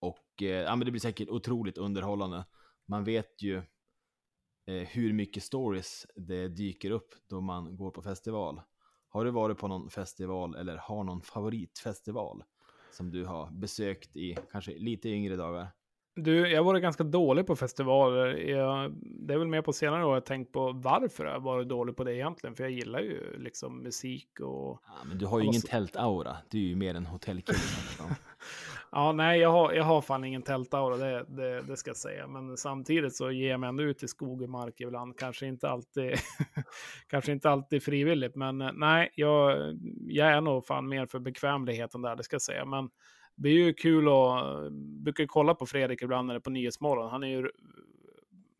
Och 0.00 0.42
eh, 0.42 0.46
ja, 0.48 0.76
men 0.76 0.84
det 0.84 0.90
blir 0.90 1.00
säkert 1.00 1.28
otroligt 1.28 1.78
underhållande. 1.78 2.44
Man 2.86 3.04
vet 3.04 3.42
ju 3.42 3.56
eh, 4.66 4.88
hur 4.88 5.12
mycket 5.12 5.42
stories 5.42 6.06
det 6.16 6.48
dyker 6.48 6.90
upp 6.90 7.14
då 7.26 7.40
man 7.40 7.76
går 7.76 7.90
på 7.90 8.02
festival. 8.02 8.60
Har 9.08 9.24
du 9.24 9.30
varit 9.30 9.58
på 9.58 9.68
någon 9.68 9.90
festival 9.90 10.54
eller 10.54 10.76
har 10.76 11.04
någon 11.04 11.22
favoritfestival 11.22 12.44
som 12.92 13.10
du 13.10 13.24
har 13.24 13.50
besökt 13.50 14.16
i 14.16 14.36
kanske 14.52 14.78
lite 14.78 15.08
yngre 15.08 15.36
dagar? 15.36 15.68
Du, 16.14 16.50
jag 16.50 16.58
har 16.58 16.64
varit 16.64 16.82
ganska 16.82 17.04
dålig 17.04 17.46
på 17.46 17.56
festivaler. 17.56 18.36
Jag, 18.36 18.92
det 19.02 19.34
är 19.34 19.38
väl 19.38 19.48
mer 19.48 19.62
på 19.62 19.72
senare 19.72 20.06
år 20.06 20.14
jag 20.14 20.24
tänkt 20.24 20.52
på 20.52 20.72
varför 20.72 21.24
jag 21.24 21.40
varit 21.40 21.68
dålig 21.68 21.96
på 21.96 22.04
det 22.04 22.14
egentligen. 22.14 22.56
För 22.56 22.64
jag 22.64 22.70
gillar 22.70 23.00
ju 23.00 23.38
liksom 23.38 23.82
musik 23.82 24.40
och... 24.40 24.82
Ja, 24.86 25.04
men 25.04 25.18
du 25.18 25.26
har 25.26 25.40
ju 25.40 25.46
ingen 25.46 25.62
tältaura. 25.62 26.36
Du 26.48 26.58
är 26.58 26.62
ju 26.62 26.76
mer 26.76 26.94
en 26.94 27.06
hotellkille. 27.06 27.58
ja, 28.92 29.12
nej, 29.12 29.40
jag 29.40 29.52
har, 29.52 29.72
jag 29.72 29.84
har 29.84 30.02
fan 30.02 30.24
ingen 30.24 30.42
tältaura, 30.42 30.96
det, 30.96 31.24
det, 31.28 31.62
det 31.62 31.76
ska 31.76 31.90
jag 31.90 31.96
säga. 31.96 32.26
Men 32.26 32.56
samtidigt 32.56 33.16
så 33.16 33.30
ger 33.30 33.50
jag 33.50 33.60
mig 33.60 33.68
ändå 33.68 33.82
ut 33.82 34.02
i 34.02 34.08
skog 34.08 34.42
och 34.42 34.48
mark 34.48 34.80
ibland. 34.80 35.18
Kanske 35.18 35.46
inte 35.46 35.68
alltid, 35.68 36.14
kanske 37.06 37.32
inte 37.32 37.50
alltid 37.50 37.82
frivilligt, 37.82 38.36
men 38.36 38.70
nej, 38.74 39.12
jag, 39.14 39.58
jag 40.06 40.28
är 40.28 40.40
nog 40.40 40.66
fan 40.66 40.88
mer 40.88 41.06
för 41.06 41.18
bekvämligheten 41.18 42.02
där, 42.02 42.16
det 42.16 42.22
ska 42.22 42.34
jag 42.34 42.42
säga. 42.42 42.64
Men 42.64 42.90
det 43.34 43.48
är 43.48 43.52
ju 43.52 43.74
kul 43.74 44.08
att, 44.08 44.44
eh, 44.44 44.70
brukar 45.04 45.26
kolla 45.26 45.54
på 45.54 45.66
Fredrik 45.66 46.02
ibland 46.02 46.26
när 46.26 46.34
det 46.34 46.38
är 46.38 46.40
på 46.40 46.50
Nyhetsmorgon. 46.50 47.10
Han 47.10 47.22
är 47.22 47.28
ju 47.28 47.50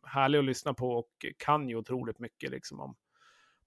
härlig 0.06 0.38
att 0.38 0.44
lyssna 0.44 0.74
på 0.74 0.90
och 0.90 1.26
kan 1.38 1.68
ju 1.68 1.76
otroligt 1.76 2.18
mycket 2.18 2.50
liksom 2.50 2.80
om 2.80 2.94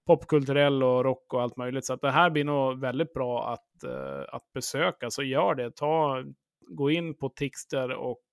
popkulturell 0.06 0.82
och 0.82 1.04
rock 1.04 1.34
och 1.34 1.42
allt 1.42 1.56
möjligt. 1.56 1.84
Så 1.86 1.92
att 1.92 2.00
det 2.00 2.10
här 2.10 2.30
blir 2.30 2.44
nog 2.44 2.80
väldigt 2.80 3.12
bra 3.12 3.52
att, 3.52 3.84
eh, 3.84 4.34
att 4.34 4.52
besöka. 4.52 5.10
Så 5.10 5.22
gör 5.22 5.54
det. 5.54 5.76
Ta, 5.76 6.24
gå 6.68 6.90
in 6.90 7.14
på 7.14 7.28
Tixter 7.28 7.90
och 7.90 8.24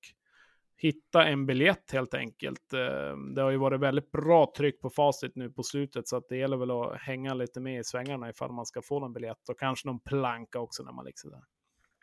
hitta 0.78 1.26
en 1.26 1.46
biljett 1.46 1.92
helt 1.92 2.14
enkelt. 2.14 2.74
Eh, 2.74 3.18
det 3.36 3.42
har 3.42 3.50
ju 3.50 3.58
varit 3.58 3.80
väldigt 3.80 4.12
bra 4.12 4.54
tryck 4.58 4.82
på 4.82 4.90
facit 4.90 5.36
nu 5.36 5.50
på 5.50 5.64
slutet 5.64 6.08
så 6.08 6.18
att 6.18 6.30
det 6.30 6.38
gäller 6.38 6.58
väl 6.58 6.72
att 6.72 7.02
hänga 7.02 7.34
lite 7.34 7.60
med 7.60 7.80
i 7.80 7.84
svängarna 7.84 8.30
ifall 8.30 8.52
man 8.52 8.66
ska 8.66 8.82
få 8.82 9.00
någon 9.00 9.14
biljett 9.14 9.50
och 9.50 9.60
kanske 9.60 9.88
någon 9.88 10.00
planka 10.00 10.60
också 10.60 10.84
när 10.84 10.92
man 10.92 11.06
liksom 11.06 11.32
där. 11.32 11.44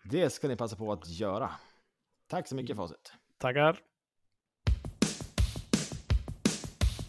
Det 0.05 0.31
ska 0.31 0.49
ni 0.49 0.57
passa 0.57 0.77
på 0.77 0.93
att 0.93 1.09
göra. 1.09 1.51
Tack 2.27 2.49
så 2.49 2.55
mycket 2.55 2.77
Facit. 2.77 3.13
Tackar. 3.39 3.81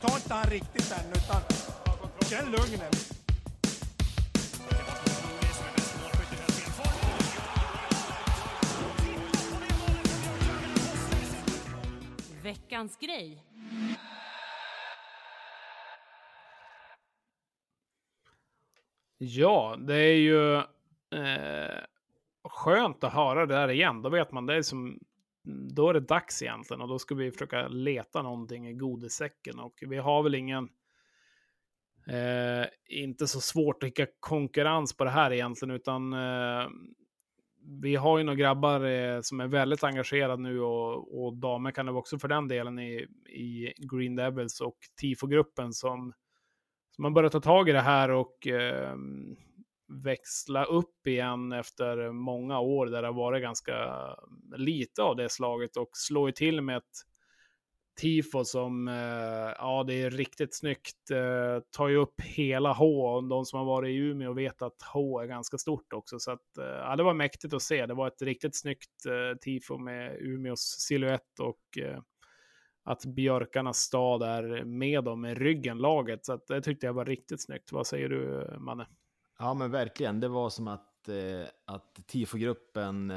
Ta 0.01 0.15
inte 0.15 0.33
han 0.33 0.49
riktigt 0.49 0.91
än, 0.91 1.11
utan 1.11 1.41
känn 2.29 2.51
lugnen. 2.51 2.91
Veckans 12.43 12.97
grej. 12.97 13.43
Ja, 19.17 19.75
det 19.79 19.95
är 19.95 20.15
ju 20.15 20.55
eh, 20.55 21.83
skönt 22.51 23.03
att 23.03 23.13
höra 23.13 23.45
det 23.45 23.55
där 23.55 23.69
igen. 23.69 24.01
Då 24.01 24.09
vet 24.09 24.31
man, 24.31 24.45
det 24.45 24.55
är 24.55 24.61
som, 24.61 24.99
då 25.75 25.89
är 25.89 25.93
det 25.93 25.99
dags 25.99 26.41
egentligen 26.41 26.81
och 26.81 26.87
då 26.87 26.99
ska 26.99 27.15
vi 27.15 27.31
försöka 27.31 27.67
leta 27.67 28.21
någonting 28.21 28.67
i 28.67 28.73
godissäcken 28.73 29.59
och 29.59 29.73
vi 29.81 29.97
har 29.97 30.23
väl 30.23 30.35
ingen, 30.35 30.69
eh, 32.07 32.67
inte 32.89 33.27
så 33.27 33.41
svårt 33.41 33.83
att 33.83 33.89
hitta 33.89 34.05
konkurrens 34.19 34.97
på 34.97 35.03
det 35.03 35.09
här 35.09 35.33
egentligen, 35.33 35.75
utan 35.75 36.13
eh, 36.13 36.69
vi 37.81 37.95
har 37.95 38.17
ju 38.17 38.23
några 38.23 38.37
grabbar 38.37 38.85
eh, 38.85 39.21
som 39.21 39.39
är 39.39 39.47
väldigt 39.47 39.83
engagerade 39.83 40.43
nu 40.43 40.61
och, 40.61 41.23
och 41.23 41.37
damer 41.37 41.71
kan 41.71 41.85
det 41.85 41.91
också 41.91 42.19
för 42.19 42.27
den 42.27 42.47
delen 42.47 42.79
i, 42.79 43.07
i 43.29 43.73
Green 43.77 44.15
Devils 44.15 44.61
och 44.61 44.77
TIFO-gruppen 45.01 45.73
som, 45.73 46.13
som 46.95 47.03
har 47.03 47.11
börjat 47.11 47.31
ta 47.31 47.41
tag 47.41 47.69
i 47.69 47.71
det 47.71 47.81
här 47.81 48.09
och 48.09 48.47
eh, 48.47 48.95
växla 50.03 50.65
upp 50.65 51.07
igen 51.07 51.51
efter 51.51 52.11
många 52.11 52.59
år 52.59 52.85
där 52.85 53.01
det 53.01 53.07
har 53.07 53.13
varit 53.13 53.41
ganska 53.41 53.75
mm, 53.75 54.53
lite 54.55 55.03
av 55.03 55.15
det 55.15 55.29
slaget 55.29 55.77
och 55.77 55.89
slå 55.93 56.31
till 56.31 56.61
med 56.61 56.77
ett 56.77 57.05
tifo 58.01 58.45
som, 58.45 58.87
eh, 58.87 59.53
ja 59.57 59.83
det 59.87 59.93
är 59.93 60.09
riktigt 60.09 60.55
snyggt, 60.55 61.11
eh, 61.11 61.63
tar 61.71 61.87
ju 61.87 61.97
upp 61.97 62.21
hela 62.21 62.73
H 62.73 63.15
och 63.15 63.23
de 63.23 63.45
som 63.45 63.59
har 63.59 63.65
varit 63.65 63.89
i 63.89 63.95
Umeå 63.95 64.33
vet 64.33 64.61
att 64.61 64.81
H 64.93 65.21
är 65.21 65.25
ganska 65.25 65.57
stort 65.57 65.93
också. 65.93 66.19
Så 66.19 66.31
att, 66.31 66.57
eh, 66.57 66.65
ja, 66.65 66.95
det 66.95 67.03
var 67.03 67.13
mäktigt 67.13 67.53
att 67.53 67.61
se, 67.61 67.85
det 67.85 67.93
var 67.93 68.07
ett 68.07 68.21
riktigt 68.21 68.59
snyggt 68.59 69.05
eh, 69.05 69.37
tifo 69.37 69.77
med 69.77 70.17
Umeås 70.19 70.61
siluett 70.61 71.39
och 71.39 71.77
eh, 71.77 71.99
att 72.83 73.05
björkarnas 73.05 73.77
stad 73.77 74.23
är 74.23 74.63
med 74.63 75.03
dem 75.03 75.25
i 75.25 75.35
ryggen 75.35 75.77
laget. 75.77 76.25
Så 76.25 76.33
att, 76.33 76.47
det 76.47 76.61
tyckte 76.61 76.85
jag 76.85 76.93
var 76.93 77.05
riktigt 77.05 77.41
snyggt. 77.41 77.71
Vad 77.71 77.87
säger 77.87 78.09
du, 78.09 78.49
Manne? 78.59 78.87
Ja, 79.41 79.53
men 79.53 79.71
verkligen. 79.71 80.19
Det 80.19 80.27
var 80.27 80.49
som 80.49 80.67
att, 80.67 81.09
eh, 81.09 81.47
att 81.65 82.07
TIFO-gruppen 82.07 83.13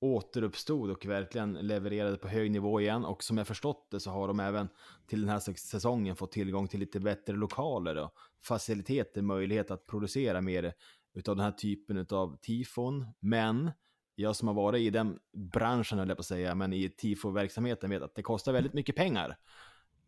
återuppstod 0.00 0.90
och 0.90 1.06
verkligen 1.06 1.52
levererade 1.52 2.16
på 2.16 2.28
hög 2.28 2.50
nivå 2.50 2.80
igen. 2.80 3.04
Och 3.04 3.24
som 3.24 3.38
jag 3.38 3.46
förstått 3.46 3.90
det 3.90 4.00
så 4.00 4.10
har 4.10 4.28
de 4.28 4.40
även 4.40 4.68
till 5.06 5.20
den 5.20 5.30
här 5.30 5.38
säsongen 5.56 6.16
fått 6.16 6.32
tillgång 6.32 6.68
till 6.68 6.80
lite 6.80 7.00
bättre 7.00 7.36
lokaler 7.36 7.96
och 7.96 8.12
faciliteter, 8.42 9.22
möjlighet 9.22 9.70
att 9.70 9.86
producera 9.86 10.40
mer 10.40 10.74
utav 11.14 11.36
den 11.36 11.44
här 11.44 11.52
typen 11.52 12.06
av 12.10 12.36
tifon. 12.40 13.06
Men 13.20 13.70
jag 14.14 14.36
som 14.36 14.48
har 14.48 14.54
varit 14.54 14.80
i 14.80 14.90
den 14.90 15.18
branschen, 15.32 15.98
höll 15.98 16.08
jag 16.08 16.16
på 16.16 16.20
att 16.20 16.26
säga, 16.26 16.54
men 16.54 16.72
i 16.72 16.88
tifo-verksamheten 16.88 17.90
vet 17.90 18.02
att 18.02 18.14
det 18.14 18.22
kostar 18.22 18.52
väldigt 18.52 18.74
mycket 18.74 18.96
pengar. 18.96 19.36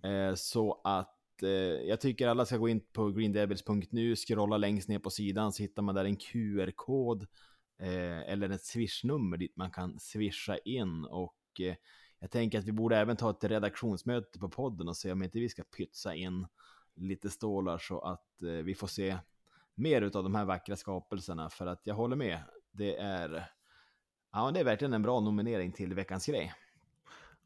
Eh, 0.02 0.34
så 0.34 0.80
att 0.84 1.15
eh, 1.42 1.50
jag 1.88 2.00
tycker 2.00 2.28
alla 2.28 2.46
ska 2.46 2.56
gå 2.56 2.68
in 2.68 2.80
på 2.92 3.10
greendevils.nu, 3.10 4.16
scrolla 4.16 4.56
längst 4.56 4.88
ner 4.88 4.98
på 4.98 5.10
sidan 5.10 5.52
så 5.52 5.62
hittar 5.62 5.82
man 5.82 5.94
där 5.94 6.04
en 6.04 6.16
QR-kod 6.16 7.22
eh, 7.78 8.30
eller 8.32 8.50
ett 8.50 8.64
swishnummer 8.64 9.36
dit 9.36 9.56
man 9.56 9.70
kan 9.70 9.98
swisha 9.98 10.58
in 10.58 11.04
och 11.04 11.60
eh, 11.60 11.74
jag 12.18 12.30
tänker 12.30 12.58
att 12.58 12.64
vi 12.64 12.72
borde 12.72 12.96
även 12.96 13.16
ta 13.16 13.30
ett 13.30 13.44
redaktionsmöte 13.44 14.38
på 14.38 14.48
podden 14.48 14.88
och 14.88 14.96
se 14.96 15.12
om 15.12 15.22
inte 15.22 15.38
vi 15.38 15.48
ska 15.48 15.62
pytsa 15.62 16.14
in 16.14 16.46
lite 16.94 17.30
stålar 17.30 17.78
så 17.78 18.00
att 18.00 18.42
eh, 18.42 18.48
vi 18.48 18.74
får 18.74 18.86
se 18.86 19.18
mer 19.74 20.02
av 20.02 20.10
de 20.10 20.34
här 20.34 20.44
vackra 20.44 20.76
skapelserna 20.76 21.50
för 21.50 21.66
att 21.66 21.86
jag 21.86 21.94
håller 21.94 22.16
med. 22.16 22.38
Det 22.72 22.96
är, 22.96 23.50
ja, 24.32 24.50
det 24.50 24.60
är 24.60 24.64
verkligen 24.64 24.92
en 24.92 25.02
bra 25.02 25.20
nominering 25.20 25.72
till 25.72 25.94
veckans 25.94 26.26
grej. 26.26 26.52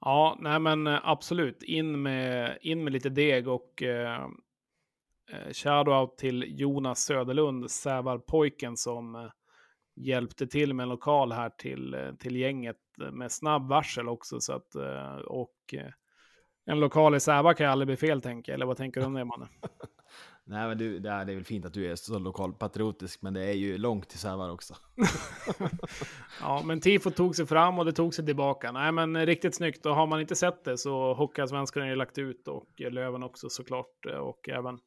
Ja, 0.00 0.36
nej 0.40 0.60
men 0.60 0.86
eh, 0.86 1.00
absolut. 1.02 1.62
In 1.62 2.02
med, 2.02 2.58
in 2.60 2.84
med 2.84 2.92
lite 2.92 3.08
deg 3.08 3.48
och 3.48 3.82
eh, 3.82 4.24
eh, 5.32 5.52
shoutout 5.52 6.18
till 6.18 6.60
Jonas 6.60 7.04
Söderlund, 7.04 7.70
Sävarpojken, 7.70 8.76
som 8.76 9.14
eh, 9.14 9.30
hjälpte 9.96 10.46
till 10.46 10.74
med 10.74 10.84
en 10.84 10.88
lokal 10.88 11.32
här 11.32 11.50
till, 11.50 11.94
eh, 11.94 12.12
till 12.14 12.36
gänget 12.36 12.76
med 13.12 13.32
snabb 13.32 13.68
varsel 13.68 14.08
också. 14.08 14.40
Så 14.40 14.52
att, 14.52 14.74
eh, 14.74 15.14
och 15.14 15.74
en 16.64 16.80
lokal 16.80 17.14
i 17.14 17.20
Sävar 17.20 17.54
kan 17.54 17.66
ju 17.66 17.72
aldrig 17.72 17.86
bli 17.86 17.96
fel, 17.96 18.22
tänker 18.22 18.52
jag. 18.52 18.54
Eller 18.54 18.66
vad 18.66 18.76
tänker 18.76 19.00
du 19.00 19.06
om 19.06 19.14
det, 19.14 19.24
mannen? 19.24 19.48
Nej, 20.44 20.68
men 20.68 20.78
du, 20.78 20.98
det, 20.98 21.10
är, 21.10 21.24
det 21.24 21.32
är 21.32 21.34
väl 21.34 21.44
fint 21.44 21.64
att 21.64 21.74
du 21.74 21.90
är 21.90 21.96
så 21.96 22.18
lokalpatriotisk, 22.18 23.22
men 23.22 23.34
det 23.34 23.44
är 23.44 23.52
ju 23.52 23.78
långt 23.78 24.08
till 24.08 24.18
Sävar 24.18 24.50
också. 24.50 24.74
ja, 26.40 26.62
men 26.64 26.80
Tifo 26.80 27.10
tog 27.10 27.36
sig 27.36 27.46
fram 27.46 27.78
och 27.78 27.84
det 27.84 27.92
tog 27.92 28.14
sig 28.14 28.26
tillbaka. 28.26 28.72
Nej, 28.72 28.92
men 28.92 29.26
riktigt 29.26 29.54
snyggt. 29.54 29.86
Och 29.86 29.94
har 29.94 30.06
man 30.06 30.20
inte 30.20 30.36
sett 30.36 30.64
det 30.64 30.78
så 30.78 31.14
Hockeyallsvenskan 31.14 31.82
har 31.82 31.90
ju 31.90 31.96
lagt 31.96 32.18
ut 32.18 32.48
och 32.48 32.68
Löven 32.78 33.22
också 33.22 33.48
såklart. 33.48 34.06
Eh, 34.06 34.18
och 34.18 34.48
även 34.48 34.78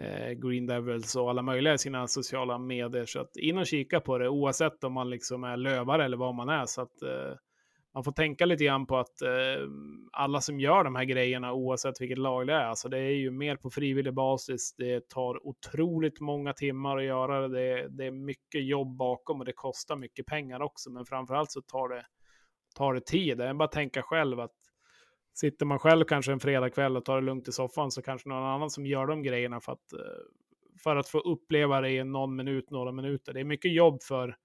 eh, 0.00 0.32
Green 0.32 0.66
Devils 0.66 1.16
och 1.16 1.30
alla 1.30 1.42
möjliga 1.42 1.74
i 1.74 1.78
sina 1.78 2.06
sociala 2.06 2.58
medier. 2.58 3.06
Så 3.06 3.20
att 3.20 3.36
in 3.36 3.58
och 3.58 3.66
kika 3.66 4.00
på 4.00 4.18
det 4.18 4.28
oavsett 4.28 4.84
om 4.84 4.92
man 4.92 5.10
liksom 5.10 5.44
är 5.44 5.56
lövare 5.56 6.04
eller 6.04 6.16
vad 6.16 6.34
man 6.34 6.48
är. 6.48 6.66
Så 6.66 6.82
att 6.82 7.02
eh, 7.02 7.34
man 7.94 8.04
får 8.04 8.12
tänka 8.12 8.46
lite 8.46 8.64
grann 8.64 8.86
på 8.86 8.98
att 8.98 9.22
eh, 9.22 9.68
alla 10.12 10.40
som 10.40 10.60
gör 10.60 10.84
de 10.84 10.94
här 10.94 11.04
grejerna, 11.04 11.52
oavsett 11.52 12.00
vilket 12.00 12.18
lag 12.18 12.46
det 12.46 12.52
är, 12.52 12.64
alltså 12.64 12.88
det 12.88 12.98
är 12.98 13.10
ju 13.10 13.30
mer 13.30 13.56
på 13.56 13.70
frivillig 13.70 14.14
basis. 14.14 14.74
Det 14.76 15.08
tar 15.08 15.46
otroligt 15.46 16.20
många 16.20 16.52
timmar 16.52 16.96
att 16.96 17.04
göra 17.04 17.48
det. 17.48 17.48
Det, 17.48 17.88
det 17.88 18.06
är 18.06 18.10
mycket 18.10 18.64
jobb 18.64 18.96
bakom 18.96 19.40
och 19.40 19.46
det 19.46 19.52
kostar 19.52 19.96
mycket 19.96 20.26
pengar 20.26 20.60
också. 20.62 20.90
Men 20.90 21.06
framförallt 21.06 21.50
så 21.50 21.62
tar 21.62 21.88
det, 21.88 22.06
tar 22.76 22.94
det 22.94 23.06
tid. 23.06 23.38
Det 23.38 23.44
är 23.44 23.54
bara 23.54 23.64
att 23.64 23.72
tänka 23.72 24.02
själv 24.02 24.40
att 24.40 24.54
sitter 25.34 25.66
man 25.66 25.78
själv 25.78 26.04
kanske 26.04 26.32
en 26.32 26.40
fredagkväll 26.40 26.96
och 26.96 27.04
tar 27.04 27.16
det 27.16 27.26
lugnt 27.26 27.48
i 27.48 27.52
soffan 27.52 27.90
så 27.90 28.02
kanske 28.02 28.28
någon 28.28 28.44
annan 28.44 28.70
som 28.70 28.86
gör 28.86 29.06
de 29.06 29.22
grejerna 29.22 29.60
för 29.60 29.72
att, 29.72 29.92
eh, 29.92 29.98
för 30.82 30.96
att 30.96 31.08
få 31.08 31.18
uppleva 31.18 31.80
det 31.80 31.90
i 31.90 32.04
någon 32.04 32.36
minut, 32.36 32.70
några 32.70 32.92
minuter. 32.92 33.32
Det 33.32 33.40
är 33.40 33.44
mycket 33.44 33.74
jobb 33.74 34.02
för, 34.02 34.36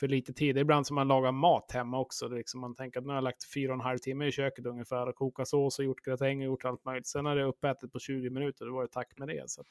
för 0.00 0.08
lite 0.08 0.32
tid. 0.32 0.54
Det 0.54 0.58
är 0.58 0.62
ibland 0.62 0.86
som 0.86 0.94
man 0.94 1.08
lagar 1.08 1.32
mat 1.32 1.70
hemma 1.72 1.98
också. 1.98 2.28
Det 2.28 2.36
liksom 2.36 2.60
man 2.60 2.74
tänker 2.74 2.98
att 3.00 3.04
nu 3.06 3.10
har 3.10 3.14
jag 3.16 3.24
lagt 3.24 3.52
fyra 3.54 3.72
och 3.72 3.74
en 3.74 3.80
halv 3.80 3.98
timme 3.98 4.26
i 4.26 4.32
köket 4.32 4.66
ungefär 4.66 5.06
och 5.08 5.14
kokat 5.14 5.48
sås 5.48 5.78
och 5.78 5.84
gjort 5.84 6.00
gratäng 6.04 6.38
och 6.40 6.44
gjort 6.46 6.64
allt 6.64 6.84
möjligt. 6.84 7.06
Sen 7.06 7.26
är 7.26 7.36
det 7.36 7.44
uppätet 7.44 7.92
på 7.92 7.98
20 7.98 8.30
minuter. 8.30 8.66
Då 8.66 8.72
var 8.74 8.82
det 8.82 8.88
tack 8.88 9.18
med 9.18 9.28
det. 9.28 9.50
Så 9.50 9.62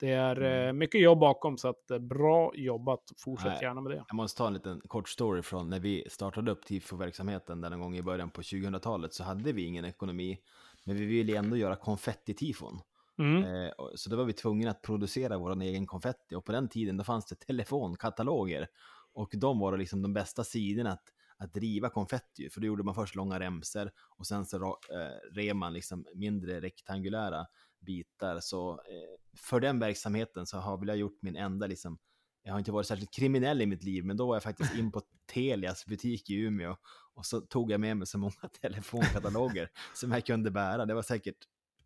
det 0.00 0.10
är 0.10 0.36
Mm. 0.36 0.66
eh, 0.68 0.72
mycket 0.72 1.00
jobb 1.00 1.18
bakom, 1.18 1.58
så 1.58 1.68
att, 1.68 1.90
eh, 1.90 1.98
bra 1.98 2.52
jobbat. 2.54 3.00
Fortsätt 3.18 3.46
Nej. 3.52 3.58
gärna 3.62 3.80
med 3.80 3.92
det. 3.92 4.04
Jag 4.08 4.14
måste 4.14 4.38
ta 4.38 4.46
en 4.46 4.52
liten 4.54 4.80
kort 4.80 5.08
story 5.08 5.42
från 5.42 5.70
när 5.70 5.80
vi 5.80 6.04
startade 6.10 6.50
upp 6.50 6.64
tifo-verksamheten 6.66 7.60
där 7.60 7.70
någon 7.70 7.80
gång 7.80 7.96
i 7.96 8.02
början 8.02 8.30
på 8.30 8.42
2000-talet 8.42 9.14
så 9.14 9.24
hade 9.24 9.52
vi 9.52 9.62
ingen 9.64 9.84
ekonomi. 9.84 10.38
Men 10.84 10.96
vi 10.96 11.04
ville 11.04 11.38
ändå 11.38 11.56
göra 11.56 11.76
konfetti-tifon. 11.76 12.80
Mm. 13.18 13.44
Eh, 13.44 13.70
så 13.94 14.10
då 14.10 14.16
var 14.16 14.24
vi 14.24 14.32
tvungna 14.32 14.70
att 14.70 14.82
producera 14.82 15.38
vår 15.38 15.62
egen 15.62 15.86
konfetti 15.86 16.34
och 16.34 16.44
på 16.44 16.52
den 16.52 16.68
tiden 16.68 16.96
då 16.96 17.04
fanns 17.04 17.26
det 17.26 17.34
telefonkataloger 17.36 18.68
och 19.14 19.30
de 19.36 19.58
var 19.58 19.70
då 19.72 19.76
liksom 19.76 20.02
de 20.02 20.12
bästa 20.12 20.44
sidorna 20.44 20.92
att, 20.92 21.04
att 21.36 21.54
driva 21.54 21.88
konfetti 21.90 22.50
för 22.50 22.60
då 22.60 22.66
gjorde 22.66 22.82
man 22.82 22.94
först 22.94 23.14
långa 23.14 23.40
remsor 23.40 23.90
och 24.16 24.26
sen 24.26 24.46
så 24.46 24.56
eh, 24.66 25.32
rev 25.34 25.56
man 25.56 25.72
liksom 25.72 26.06
mindre 26.14 26.60
rektangulära 26.60 27.46
bitar 27.80 28.40
så 28.40 28.70
eh, 28.72 29.20
för 29.36 29.60
den 29.60 29.78
verksamheten 29.78 30.46
så 30.46 30.58
har 30.58 30.78
väl 30.78 30.88
jag 30.88 30.96
gjort 30.96 31.18
min 31.22 31.36
enda 31.36 31.66
liksom 31.66 31.98
jag 32.44 32.52
har 32.52 32.58
inte 32.58 32.72
varit 32.72 32.86
särskilt 32.86 33.14
kriminell 33.14 33.62
i 33.62 33.66
mitt 33.66 33.82
liv, 33.82 34.04
men 34.04 34.16
då 34.16 34.26
var 34.26 34.34
jag 34.34 34.42
faktiskt 34.42 34.74
in 34.74 34.92
på 34.92 35.02
Telias 35.26 35.86
butik 35.86 36.30
i 36.30 36.34
Umeå 36.34 36.76
och 37.14 37.26
så 37.26 37.40
tog 37.40 37.70
jag 37.70 37.80
med 37.80 37.96
mig 37.96 38.06
så 38.06 38.18
många 38.18 38.32
telefonkataloger 38.60 39.70
som 39.94 40.12
jag 40.12 40.26
kunde 40.26 40.50
bära. 40.50 40.86
Det 40.86 40.94
var 40.94 41.02
säkert 41.02 41.36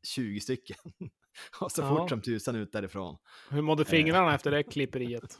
20 0.03 0.41
stycken. 0.41 0.77
och 1.61 1.73
så 1.73 1.83
Ja. 1.83 1.89
fort 1.97 2.09
som 2.09 2.21
tusan 2.21 2.57
ut 2.57 2.73
därifrån. 2.73 3.17
Hur 3.51 3.63
mådde 3.63 3.85
fingrarna 3.85 4.35
efter 4.35 4.51
det 4.51 4.63
klipperiet? 4.63 5.39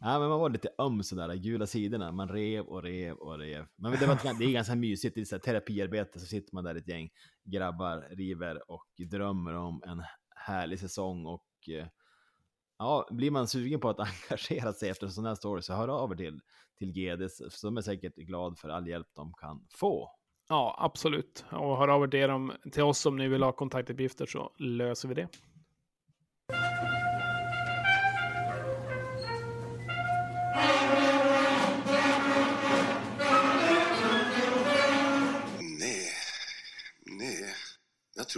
Ja, 0.00 0.18
men 0.18 0.28
man 0.28 0.40
var 0.40 0.50
lite 0.50 0.68
öm 0.78 1.02
sådär, 1.02 1.34
gula 1.34 1.66
sidorna. 1.66 2.12
Man 2.12 2.28
rev 2.28 2.64
och 2.64 2.82
rev 2.82 3.16
och 3.16 3.38
rev. 3.38 3.66
Men 3.76 3.92
det, 3.92 4.06
var, 4.06 4.38
det 4.38 4.44
är 4.44 4.52
ganska 4.52 4.74
mysigt, 4.74 5.14
det 5.14 5.20
är 5.20 5.24
så 5.24 5.34
här 5.34 5.40
terapiarbete, 5.40 6.20
så 6.20 6.26
sitter 6.26 6.54
man 6.54 6.64
där 6.64 6.74
ett 6.74 6.88
gäng 6.88 7.10
grabbar, 7.44 8.08
river 8.10 8.70
och 8.70 8.86
drömmer 9.10 9.54
om 9.54 9.82
en 9.86 10.02
härlig 10.36 10.80
säsong. 10.80 11.26
Och 11.26 11.68
eh, 11.68 11.86
ja, 12.78 13.08
blir 13.10 13.30
man 13.30 13.48
sugen 13.48 13.80
på 13.80 13.88
att 13.88 14.00
engagera 14.30 14.72
sig 14.72 14.90
efter 14.90 15.06
en 15.06 15.12
sån 15.12 15.26
här 15.26 15.34
story 15.34 15.62
så 15.62 15.74
hör 15.74 15.88
av 15.88 16.12
er 16.12 16.16
till, 16.16 16.40
till 16.78 16.92
GDs, 16.92 17.38
för 17.38 17.66
de 17.66 17.76
är 17.76 17.82
säkert 17.82 18.14
glad 18.16 18.58
för 18.58 18.68
all 18.68 18.88
hjälp 18.88 19.08
de 19.14 19.32
kan 19.34 19.66
få. 19.70 20.10
Ja, 20.48 20.76
absolut. 20.78 21.44
Och 21.50 21.78
hör 21.78 21.88
av 21.88 22.02
er 22.02 22.70
till 22.70 22.82
oss 22.82 23.06
om 23.06 23.16
ni 23.16 23.28
vill 23.28 23.42
ha 23.42 23.52
kontaktuppgifter 23.52 24.26
så 24.26 24.52
löser 24.58 25.08
vi 25.08 25.14
det. 25.14 25.28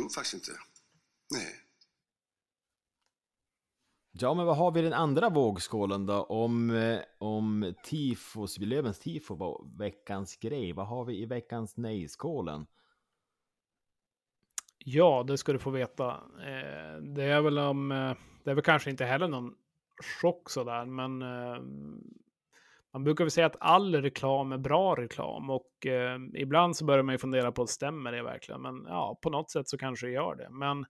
Tror 0.00 0.10
faktiskt 0.10 0.34
inte. 0.34 0.60
Nej. 1.30 1.54
Ja, 4.12 4.34
men 4.34 4.46
vad 4.46 4.56
har 4.56 4.70
vi 4.70 4.80
i 4.80 4.82
den 4.82 4.92
andra 4.92 5.28
vågskålen 5.28 6.06
då? 6.06 6.22
Om, 6.22 6.70
eh, 6.70 7.00
om 7.18 7.74
tifos, 7.84 8.58
Lövens 8.58 8.98
tifo 8.98 9.34
var 9.34 9.78
veckans 9.78 10.36
grej. 10.36 10.72
Vad 10.72 10.86
har 10.86 11.04
vi 11.04 11.22
i 11.22 11.26
veckans 11.26 11.76
nej-skålen? 11.76 12.66
Ja, 14.78 15.24
det 15.26 15.38
ska 15.38 15.52
du 15.52 15.58
få 15.58 15.70
veta. 15.70 16.10
Eh, 16.38 17.02
det 17.02 17.24
är 17.24 17.40
väl 17.40 17.58
om, 17.58 17.92
eh, 17.92 18.14
det 18.44 18.50
är 18.50 18.54
väl 18.54 18.64
kanske 18.64 18.90
inte 18.90 19.04
heller 19.04 19.28
någon 19.28 19.54
chock 20.20 20.50
sådär, 20.50 20.84
men 20.84 21.22
man 22.92 23.04
brukar 23.04 23.24
väl 23.24 23.30
säga 23.30 23.46
att 23.46 23.56
all 23.60 23.94
reklam 24.02 24.52
är 24.52 24.58
bra 24.58 24.94
reklam 24.94 25.50
och 25.50 25.86
eh, 25.86 26.18
ibland 26.34 26.76
så 26.76 26.84
börjar 26.84 27.02
man 27.02 27.14
ju 27.14 27.18
fundera 27.18 27.52
på, 27.52 27.66
stämmer 27.66 28.12
det 28.12 28.22
verkligen? 28.22 28.62
Men 28.62 28.84
ja, 28.86 29.18
på 29.22 29.30
något 29.30 29.50
sätt 29.50 29.68
så 29.68 29.78
kanske 29.78 30.06
det 30.06 30.12
gör 30.12 30.36
det. 30.36 30.48
Men 30.50 30.86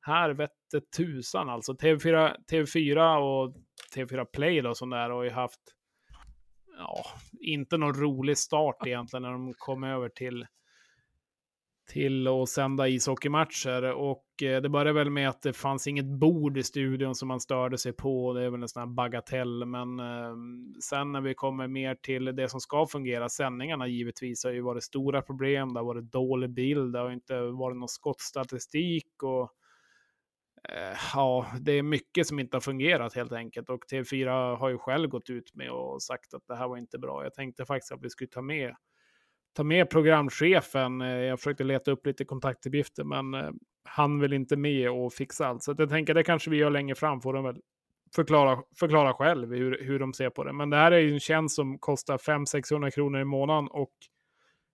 här 0.00 0.30
vette 0.30 0.80
tusan 0.96 1.48
alltså. 1.48 1.72
TV4, 1.72 2.34
TV4 2.50 3.16
och 3.16 3.54
TV4 3.96 4.24
Play 4.24 4.60
då 4.60 4.74
som 4.74 4.90
där 4.90 5.10
har 5.10 5.22
ju 5.22 5.30
haft, 5.30 5.60
ja, 6.78 7.04
inte 7.40 7.76
någon 7.76 7.94
rolig 7.94 8.38
start 8.38 8.86
egentligen 8.86 9.22
när 9.22 9.32
de 9.32 9.54
kom 9.58 9.84
över 9.84 10.08
till 10.08 10.46
till 11.86 12.28
att 12.28 12.48
sända 12.48 12.88
ishockeymatcher. 12.88 13.92
Och 13.92 14.42
eh, 14.42 14.62
det 14.62 14.68
började 14.68 14.92
väl 14.92 15.10
med 15.10 15.28
att 15.28 15.42
det 15.42 15.52
fanns 15.52 15.86
inget 15.86 16.06
bord 16.06 16.58
i 16.58 16.62
studion 16.62 17.14
som 17.14 17.28
man 17.28 17.40
störde 17.40 17.78
sig 17.78 17.92
på. 17.92 18.32
Det 18.32 18.44
är 18.44 18.50
väl 18.50 18.62
en 18.62 18.68
sån 18.68 18.80
här 18.80 18.86
bagatell. 18.86 19.64
Men 19.64 20.00
ehm, 20.00 20.74
sen 20.80 21.12
när 21.12 21.20
vi 21.20 21.34
kommer 21.34 21.68
mer 21.68 21.94
till 21.94 22.24
det 22.24 22.48
som 22.48 22.60
ska 22.60 22.86
fungera, 22.86 23.28
sändningarna 23.28 23.86
givetvis, 23.86 24.44
har 24.44 24.50
ju 24.50 24.60
varit 24.60 24.84
stora 24.84 25.22
problem. 25.22 25.74
Det 25.74 25.80
har 25.80 25.84
varit 25.84 26.12
dålig 26.12 26.50
bild, 26.50 26.92
det 26.92 26.98
har 26.98 27.10
inte 27.10 27.40
varit 27.40 27.76
någon 27.76 27.88
skottstatistik. 27.88 29.22
Och, 29.22 29.50
eh, 30.68 30.98
ja, 31.14 31.46
det 31.60 31.72
är 31.72 31.82
mycket 31.82 32.26
som 32.26 32.38
inte 32.38 32.56
har 32.56 32.60
fungerat 32.60 33.14
helt 33.14 33.32
enkelt. 33.32 33.70
Och 33.70 33.84
TV4 33.92 34.56
har 34.56 34.68
ju 34.68 34.78
själv 34.78 35.08
gått 35.08 35.30
ut 35.30 35.54
med 35.54 35.70
och 35.70 36.02
sagt 36.02 36.34
att 36.34 36.46
det 36.46 36.56
här 36.56 36.68
var 36.68 36.76
inte 36.76 36.98
bra. 36.98 37.22
Jag 37.22 37.34
tänkte 37.34 37.64
faktiskt 37.64 37.92
att 37.92 38.02
vi 38.02 38.10
skulle 38.10 38.28
ta 38.28 38.42
med 38.42 38.74
ta 39.56 39.64
med 39.64 39.90
programchefen. 39.90 41.00
Eh, 41.00 41.08
jag 41.08 41.38
försökte 41.38 41.64
leta 41.64 41.90
upp 41.90 42.06
lite 42.06 42.24
kontaktuppgifter, 42.24 43.04
men 43.04 43.34
eh, 43.34 43.50
han 43.84 44.20
vill 44.20 44.32
inte 44.32 44.56
med 44.56 44.90
och 44.90 45.12
fixa 45.12 45.46
allt. 45.46 45.62
Så 45.62 45.74
jag 45.78 45.88
tänker 45.88 46.14
det 46.14 46.22
kanske 46.22 46.50
vi 46.50 46.56
gör 46.56 46.70
längre 46.70 46.94
fram, 46.94 47.20
får 47.20 47.32
de 47.32 47.44
väl 47.44 47.60
förklara, 48.14 48.62
förklara 48.78 49.14
själv 49.14 49.54
hur, 49.54 49.84
hur 49.84 49.98
de 49.98 50.12
ser 50.12 50.30
på 50.30 50.44
det. 50.44 50.52
Men 50.52 50.70
det 50.70 50.76
här 50.76 50.92
är 50.92 50.98
ju 50.98 51.12
en 51.12 51.20
tjänst 51.20 51.56
som 51.56 51.78
kostar 51.78 52.18
500-600 52.18 52.90
kronor 52.90 53.20
i 53.20 53.24
månaden 53.24 53.68
och 53.68 53.92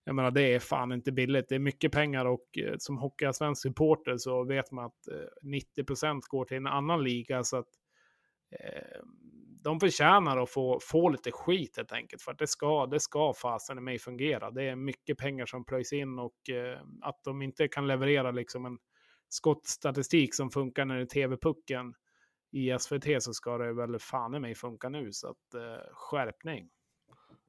jag 0.05 0.14
menar, 0.14 0.31
det 0.31 0.55
är 0.55 0.59
fan 0.59 0.92
inte 0.92 1.12
billigt. 1.12 1.49
Det 1.49 1.55
är 1.55 1.59
mycket 1.59 1.92
pengar 1.92 2.25
och 2.25 2.59
eh, 2.59 2.75
som 2.79 3.11
svensk 3.35 3.62
supporter 3.62 4.16
så 4.16 4.45
vet 4.45 4.71
man 4.71 4.85
att 4.85 5.09
eh, 5.09 5.85
90% 5.85 6.21
går 6.29 6.45
till 6.45 6.57
en 6.57 6.66
annan 6.66 7.05
liga. 7.05 7.45
Så 7.45 7.57
att 7.57 7.68
eh, 8.61 9.01
de 9.62 9.81
förtjänar 9.81 10.38
att 10.38 10.51
få, 10.51 10.79
få 10.83 11.09
lite 11.09 11.33
skit 11.33 11.77
helt 11.77 11.92
enkelt. 11.92 12.22
För 12.22 12.33
att 12.33 12.38
det 12.38 12.46
ska, 12.46 12.87
det 12.87 13.01
ska 13.01 13.33
fasen 13.33 13.79
i 13.79 13.81
mig 13.81 13.98
fungera. 13.98 14.51
Det 14.51 14.62
är 14.62 14.77
mycket 14.77 15.18
pengar 15.18 15.46
som 15.46 15.64
plöjs 15.64 15.92
in 15.92 16.18
och 16.18 16.51
eh, 16.51 16.81
att 17.03 17.25
de 17.25 17.42
inte 17.42 17.68
kan 17.68 17.87
leverera 17.87 18.31
liksom 18.31 18.66
en 18.66 18.79
skottstatistik 19.29 20.35
som 20.35 20.51
funkar 20.51 20.85
när 20.85 20.96
det 20.96 21.03
är 21.03 21.07
tv-pucken 21.07 21.94
i 22.53 22.79
SVT 22.79 23.22
så 23.22 23.35
ska 23.35 23.59
det 23.59 23.72
väl 23.72 23.98
fan 23.98 24.35
i 24.35 24.38
mig 24.38 24.55
funka 24.55 24.88
nu. 24.88 25.12
Så 25.12 25.29
att 25.29 25.55
eh, 25.55 25.92
skärpning. 25.92 26.70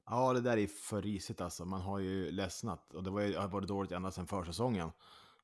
Ja, 0.06 0.32
det 0.32 0.40
där 0.40 0.56
är 0.56 0.66
för 0.66 1.02
risigt 1.02 1.40
alltså. 1.40 1.64
Man 1.64 1.80
har 1.80 1.98
ju 1.98 2.30
ledsnat 2.30 2.94
och 2.94 3.02
det 3.02 3.10
var 3.10 3.20
ju, 3.20 3.36
har 3.36 3.48
varit 3.48 3.68
dåligt 3.68 3.92
ända 3.92 4.10
sedan 4.10 4.26
försäsongen. 4.26 4.90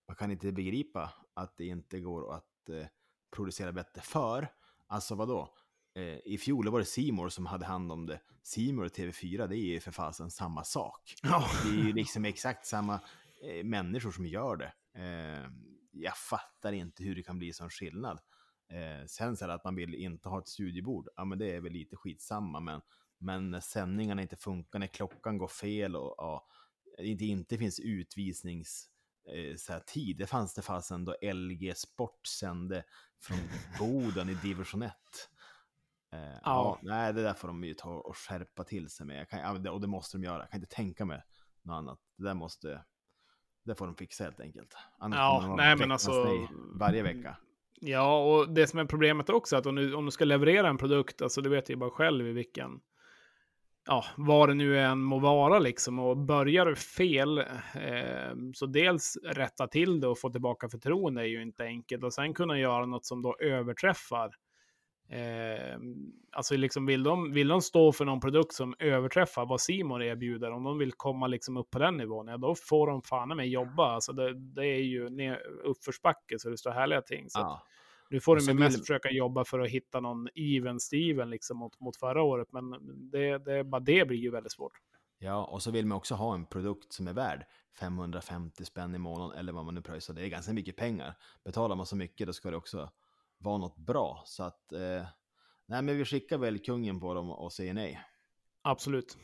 Man 0.09 0.16
kan 0.16 0.30
inte 0.30 0.52
begripa 0.52 1.12
att 1.35 1.56
det 1.56 1.66
inte 1.66 2.00
går 2.00 2.35
att 2.35 2.68
eh, 2.68 2.87
producera 3.30 3.72
bättre. 3.72 4.00
För, 4.00 4.48
alltså 4.87 5.14
vadå? 5.14 5.54
Eh, 5.94 6.18
I 6.24 6.38
fjol 6.38 6.68
var 6.68 6.79
det 6.79 6.85
Simor 6.85 7.29
som 7.29 7.46
hade 7.46 7.64
hand 7.64 7.92
om 7.92 8.07
det. 8.07 8.20
Simor 8.42 8.85
och 8.85 8.92
TV4, 8.92 9.46
det 9.46 9.57
är 9.57 9.72
ju 9.72 9.81
för 9.81 9.90
fasen 9.90 10.31
samma 10.31 10.64
sak. 10.64 11.14
Ja. 11.22 11.50
Det 11.64 11.68
är 11.81 11.85
ju 11.85 11.92
liksom 11.92 12.24
exakt 12.24 12.66
samma 12.66 13.00
eh, 13.42 13.64
människor 13.64 14.11
som 14.11 14.26
gör 14.26 14.57
det. 14.57 14.72
Eh, 14.94 15.50
jag 15.92 16.16
fattar 16.16 16.72
inte 16.72 17.05
hur 17.05 17.14
det 17.14 17.22
kan 17.22 17.38
bli 17.38 17.53
sån 17.53 17.70
skillnad. 17.70 18.18
Eh, 18.70 19.07
sen 19.07 19.37
så 19.37 19.44
är 19.44 19.48
det 19.48 19.55
att 19.55 19.64
man 19.64 19.74
vill 19.74 19.94
inte 19.94 20.29
ha 20.29 20.38
ett 20.38 20.48
studiebord, 20.48 21.09
ja 21.16 21.24
men 21.24 21.38
det 21.38 21.57
är 21.57 21.61
väl 21.61 21.72
lite 21.72 21.96
skitsamma, 21.96 22.61
men, 22.61 22.81
men 23.18 23.50
när 23.50 23.61
sändningarna 23.61 24.22
inte 24.22 24.37
funkar, 24.37 24.79
när 24.79 24.87
klockan 24.87 25.38
går 25.38 25.48
fel 25.48 25.96
och 25.96 26.14
ja, 26.18 26.46
det 26.99 27.07
inte, 27.07 27.24
inte 27.24 27.59
finns 27.59 27.80
utvisnings 27.80 28.88
eh, 29.34 29.57
så 29.57 29.72
här, 29.72 29.80
tid. 29.80 30.16
Det 30.16 30.26
fanns 30.26 30.55
det 30.55 30.62
fasen 30.62 31.05
då 31.05 31.16
LG 31.22 31.76
Sport 31.76 32.26
sände 32.26 32.84
från 33.20 33.38
Boden 33.78 34.28
i 34.28 34.34
division 34.34 34.82
1. 34.82 34.93
Eh, 36.12 36.18
ja. 36.20 36.38
Ja. 36.44 36.78
nej, 36.82 37.12
det 37.12 37.22
där 37.22 37.34
får 37.34 37.48
de 37.48 37.64
ju 37.64 37.74
ta 37.74 37.90
och 37.90 38.16
skärpa 38.16 38.64
till 38.64 38.88
sig 38.90 39.06
med. 39.06 39.20
Jag 39.20 39.28
kan, 39.28 39.62
det- 39.62 39.70
och 39.70 39.80
det 39.80 39.86
måste 39.86 40.16
de 40.16 40.24
göra. 40.24 40.38
Jag 40.38 40.50
kan 40.50 40.61
inte 40.61 40.74
tänka 40.76 41.04
mig 41.04 41.22
något 41.62 41.74
annat. 41.74 41.98
Det 42.18 42.24
där 42.24 42.34
måste, 42.34 42.84
det 43.64 43.74
får 43.74 43.86
de 43.86 43.94
fixa 43.96 44.24
helt 44.24 44.40
enkelt. 44.40 44.74
Annars 44.98 45.18
Ja, 45.18 45.40
kommer 45.42 45.56
nej, 45.56 45.76
men 45.76 45.92
alltså- 45.92 46.48
Varje 46.74 47.02
vecka. 47.02 47.36
Ja, 47.82 48.24
och 48.24 48.50
det 48.54 48.66
som 48.66 48.78
är 48.78 48.84
problemet 48.84 49.28
också 49.30 49.56
att 49.56 49.66
om 49.66 49.74
du, 49.74 49.94
om 49.94 50.04
du 50.04 50.11
ska 50.11 50.24
leverera 50.24 50.68
en 50.68 50.78
produkt, 50.78 51.22
alltså 51.22 51.40
du 51.42 51.50
vet 51.50 51.70
ju 51.70 51.76
bara 51.76 51.90
själv 51.90 52.26
i 52.26 52.32
vilken, 52.32 52.80
ja, 53.86 54.04
vad 54.16 54.48
det 54.48 54.54
nu 54.54 54.78
än 54.80 54.98
må 55.02 55.18
vara 55.18 55.58
liksom, 55.58 55.98
och 55.98 56.16
börjar 56.16 56.66
du 56.66 56.76
fel, 56.76 57.38
eh, 57.38 58.34
så 58.54 58.66
dels 58.66 59.16
rätta 59.24 59.66
till 59.66 60.00
det 60.00 60.06
och 60.08 60.18
få 60.18 60.30
tillbaka 60.30 60.68
förtroende 60.68 61.22
är 61.22 61.26
ju 61.26 61.42
inte 61.42 61.64
enkelt, 61.64 62.04
och 62.04 62.14
sen 62.14 62.34
kunna 62.34 62.58
göra 62.58 62.86
något 62.86 63.04
som 63.06 63.22
då 63.22 63.36
överträffar 63.40 64.30
Eh, 65.11 65.78
alltså 66.32 66.56
liksom 66.56 66.86
vill 66.86 67.02
de, 67.02 67.32
vill 67.32 67.48
de 67.48 67.61
stå 67.62 67.92
för 67.92 68.04
någon 68.04 68.20
produkt 68.20 68.52
som 68.54 68.74
överträffar 68.78 69.46
vad 69.46 69.61
Simon 69.61 70.02
erbjuder, 70.02 70.50
om 70.50 70.64
de 70.64 70.78
vill 70.78 70.92
komma 70.92 71.26
liksom 71.26 71.56
upp 71.56 71.70
på 71.70 71.78
den 71.78 71.96
nivån, 71.96 72.28
ja, 72.28 72.36
då 72.36 72.54
får 72.54 72.86
de 72.86 73.02
fan 73.02 73.28
med 73.36 73.48
jobba. 73.48 73.86
Alltså 73.94 74.12
det, 74.12 74.34
det 74.34 74.66
är 74.66 74.82
ju 74.82 75.36
uppförsbacke 75.64 76.38
så 76.38 76.50
det 76.50 76.56
står 76.58 76.70
härliga 76.70 77.02
ting. 77.02 77.30
Så 77.30 77.38
Ja. 77.38 77.62
nu 78.11 78.20
får 78.20 78.36
de 78.36 78.42
ju 78.44 78.54
mest 78.54 78.76
vill- 78.76 78.80
försöka 78.82 79.11
jobba 79.11 79.44
för 79.44 79.61
att 79.61 79.70
hitta 79.70 80.00
någon 80.00 80.28
even 80.34 80.80
Steven 80.80 81.30
liksom 81.30 81.56
mot, 81.58 81.80
mot 81.80 81.96
förra 81.96 82.22
året, 82.22 82.48
men 82.52 82.70
det, 83.11 83.38
det, 83.38 83.64
bara 83.64 83.80
det 83.80 84.08
blir 84.08 84.18
ju 84.18 84.30
väldigt 84.30 84.52
svårt. 84.52 84.72
Ja, 85.18 85.44
och 85.44 85.62
så 85.62 85.70
vill 85.70 85.86
man 85.86 85.98
också 85.98 86.14
ha 86.14 86.34
en 86.34 86.46
produkt 86.46 86.92
som 86.92 87.08
är 87.08 87.12
värd 87.12 87.44
550 87.80 88.64
spänn 88.64 88.94
i 88.94 88.98
månaden 88.98 89.38
eller 89.38 89.52
vad 89.52 89.64
man 89.64 89.74
nu 89.74 89.82
pröjsar. 89.82 90.14
Det 90.14 90.22
är 90.22 90.28
ganska 90.28 90.52
mycket 90.52 90.76
pengar. 90.76 91.14
Betalar 91.44 91.76
man 91.76 91.86
så 91.86 91.96
mycket 91.96 92.26
då 92.26 92.32
ska 92.32 92.50
det 92.50 92.56
också 92.56 92.90
vara 93.41 93.59
något 93.59 93.76
bra. 93.78 94.22
Så 94.26 94.43
att, 94.43 94.72
eh, 94.72 95.07
nej 95.66 95.82
men 95.82 95.97
vi 95.97 96.05
skickar 96.05 96.38
väl 96.38 96.59
kungen 96.59 97.01
på 97.01 97.14
dem 97.14 97.30
och 97.30 97.53
säger 97.53 97.74
nej. 97.74 98.01
Absolut. 98.62 99.18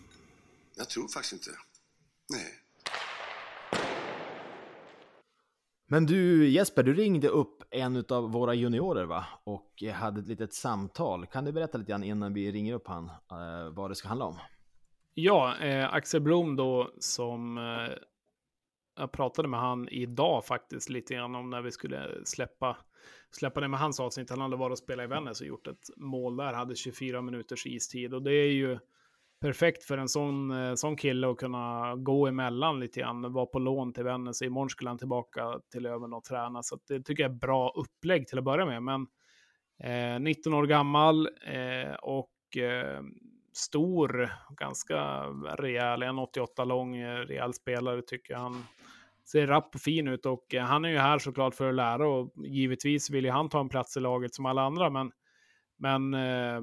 Jag 0.76 0.88
tror 0.90 1.08
faktiskt 1.08 1.32
inte. 1.32 1.50
Nej. 2.32 2.62
Men 5.88 6.06
du 6.06 6.48
Jesper, 6.48 6.82
du 6.82 6.94
ringde 6.94 7.28
upp 7.28 7.62
en 7.70 8.04
av 8.08 8.32
våra 8.32 8.54
juniorer 8.54 9.04
va? 9.04 9.26
Och 9.44 9.82
hade 9.94 10.20
ett 10.20 10.28
litet 10.28 10.54
samtal. 10.54 11.26
Kan 11.26 11.44
du 11.44 11.52
berätta 11.52 11.78
lite 11.78 11.90
grann 11.90 12.04
innan 12.04 12.34
vi 12.34 12.52
ringer 12.52 12.74
upp 12.74 12.86
han, 12.86 13.04
eh, 13.08 13.70
vad 13.70 13.90
det 13.90 13.94
ska 13.94 14.08
handla 14.08 14.24
om? 14.24 14.38
Ja, 15.14 15.56
eh, 15.58 15.94
Axel 15.94 16.20
Blom 16.20 16.56
då 16.56 16.90
som 16.98 17.58
eh, 17.58 17.96
jag 18.96 19.12
pratade 19.12 19.48
med 19.48 19.60
han 19.60 19.88
idag 19.88 20.44
faktiskt 20.44 20.88
lite 20.88 21.14
grann 21.14 21.34
om 21.34 21.50
när 21.50 21.62
vi 21.62 21.70
skulle 21.70 22.24
släppa, 22.24 22.76
släppa 23.30 23.60
ner 23.60 23.68
med 23.68 23.80
hans 23.80 24.00
avsnitt. 24.00 24.30
Han 24.30 24.40
hade 24.40 24.56
varit 24.56 24.72
och 24.72 24.78
spelat 24.78 25.04
i 25.04 25.06
Vännäs 25.06 25.40
och 25.40 25.46
gjort 25.46 25.66
ett 25.66 25.90
mål 25.96 26.36
där, 26.36 26.52
hade 26.52 26.76
24 26.76 27.22
minuters 27.22 27.66
istid 27.66 28.14
och 28.14 28.22
det 28.22 28.32
är 28.32 28.52
ju 28.52 28.78
perfekt 29.40 29.84
för 29.84 29.98
en 29.98 30.08
sån, 30.08 30.50
eh, 30.50 30.74
sån 30.74 30.96
kille 30.96 31.30
att 31.30 31.36
kunna 31.36 31.96
gå 31.96 32.26
emellan 32.26 32.80
lite 32.80 33.00
grann, 33.00 33.32
vara 33.32 33.46
på 33.46 33.58
lån 33.58 33.92
till 33.92 34.04
Vännäs. 34.04 34.42
Imorgon 34.42 34.70
skulle 34.70 34.90
han 34.90 34.98
tillbaka 34.98 35.60
till 35.72 35.82
Löven 35.82 36.12
och 36.12 36.24
träna, 36.24 36.62
så 36.62 36.78
det 36.88 37.02
tycker 37.02 37.22
jag 37.22 37.32
är 37.32 37.38
bra 37.38 37.72
upplägg 37.76 38.28
till 38.28 38.38
att 38.38 38.44
börja 38.44 38.66
med. 38.66 38.82
Men 38.82 39.06
eh, 39.82 40.20
19 40.20 40.54
år 40.54 40.66
gammal 40.66 41.28
eh, 41.46 41.94
och 42.02 42.56
eh, 42.56 43.02
stor, 43.52 44.32
ganska 44.56 45.22
rejäl, 45.58 46.02
1,88 46.02 46.64
lång, 46.64 46.96
eh, 46.96 47.16
rejäl 47.16 47.54
spelare 47.54 48.02
tycker 48.02 48.34
jag. 48.34 48.40
Han 48.40 48.64
ser 49.26 49.46
rapp 49.46 49.74
och 49.74 49.80
fin 49.80 50.08
ut 50.08 50.26
och 50.26 50.54
eh, 50.54 50.64
han 50.64 50.84
är 50.84 50.88
ju 50.88 50.98
här 50.98 51.18
såklart 51.18 51.54
för 51.54 51.68
att 51.68 51.74
lära 51.74 52.08
och 52.08 52.32
givetvis 52.36 53.10
vill 53.10 53.24
ju 53.24 53.30
han 53.30 53.48
ta 53.48 53.60
en 53.60 53.68
plats 53.68 53.96
i 53.96 54.00
laget 54.00 54.34
som 54.34 54.46
alla 54.46 54.62
andra, 54.62 54.90
men, 54.90 55.12
men 55.76 56.14
eh, 56.14 56.60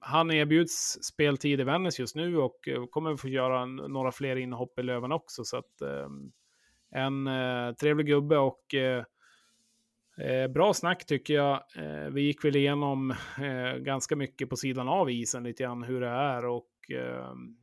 han 0.00 0.30
erbjuds 0.30 0.98
speltid 1.02 1.60
i 1.60 1.64
Vännäs 1.64 2.00
just 2.00 2.16
nu 2.16 2.38
och 2.38 2.68
eh, 2.68 2.86
kommer 2.86 3.16
få 3.16 3.28
göra 3.28 3.64
några 3.64 4.12
fler 4.12 4.36
inhopp 4.36 4.78
i 4.78 4.82
Löven 4.82 5.12
också. 5.12 5.44
Så 5.44 5.56
att, 5.56 5.80
eh, 5.80 6.08
en 6.90 7.26
eh, 7.26 7.72
trevlig 7.72 8.06
gubbe 8.06 8.38
och 8.38 8.74
eh, 8.74 9.04
eh, 10.18 10.48
bra 10.48 10.74
snack 10.74 11.06
tycker 11.06 11.34
jag. 11.34 11.62
Eh, 11.76 12.10
vi 12.10 12.22
gick 12.22 12.44
väl 12.44 12.56
igenom 12.56 13.10
eh, 13.40 13.78
ganska 13.78 14.16
mycket 14.16 14.50
på 14.50 14.56
sidan 14.56 14.88
av 14.88 15.10
isen 15.10 15.44
lite 15.44 15.62
grann 15.62 15.82
hur 15.82 16.00
det 16.00 16.08
är 16.08 16.44
och 16.44 16.90
ehm, 16.90 17.56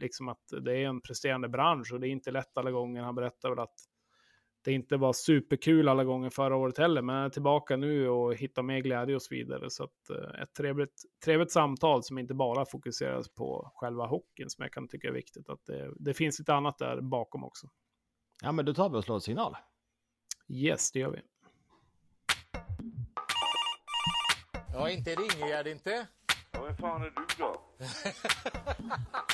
liksom 0.00 0.28
att 0.28 0.42
det 0.62 0.72
är 0.72 0.86
en 0.86 1.00
presterande 1.00 1.48
bransch 1.48 1.92
och 1.92 2.00
det 2.00 2.08
är 2.08 2.10
inte 2.10 2.30
lätt 2.30 2.58
alla 2.58 2.70
gånger. 2.70 3.02
Han 3.02 3.14
berättar 3.14 3.50
väl 3.50 3.58
att 3.58 3.74
det 4.66 4.72
inte 4.72 4.96
var 4.96 5.12
superkul 5.12 5.88
alla 5.88 6.04
gånger 6.04 6.30
förra 6.30 6.56
året 6.56 6.78
heller, 6.78 7.02
men 7.02 7.16
är 7.16 7.28
tillbaka 7.28 7.76
nu 7.76 8.08
och 8.08 8.34
hittar 8.34 8.62
mer 8.62 8.80
glädje 8.80 9.14
och 9.14 9.22
så 9.22 9.34
vidare. 9.34 9.70
Så 9.70 9.84
att, 9.84 10.10
eh, 10.10 10.42
ett 10.42 10.54
trevligt, 10.54 11.02
trevligt 11.24 11.52
samtal 11.52 12.02
som 12.02 12.18
inte 12.18 12.34
bara 12.34 12.66
fokuseras 12.66 13.28
på 13.28 13.72
själva 13.74 14.06
hockeyn, 14.06 14.50
som 14.50 14.62
jag 14.62 14.72
kan 14.72 14.88
tycka 14.88 15.08
är 15.08 15.12
viktigt. 15.12 15.48
Att 15.48 15.66
det, 15.66 15.92
det 15.96 16.14
finns 16.14 16.38
lite 16.38 16.54
annat 16.54 16.78
där 16.78 17.00
bakom 17.00 17.44
också. 17.44 17.68
Ja, 18.42 18.52
men 18.52 18.64
då 18.64 18.74
tar 18.74 18.90
vi 18.90 18.96
och 18.96 19.04
slår 19.04 19.18
signal. 19.18 19.56
Yes, 20.48 20.92
det 20.92 20.98
gör 20.98 21.10
vi. 21.10 21.20
Ja, 24.72 24.90
inte 24.90 25.10
ringer 25.10 25.46
jag 25.46 25.68
inte. 25.68 26.06
Ja, 26.52 26.64
vem 26.64 26.76
fan 26.76 27.02
är 27.02 27.10
du 27.10 27.26
då? 27.38 27.65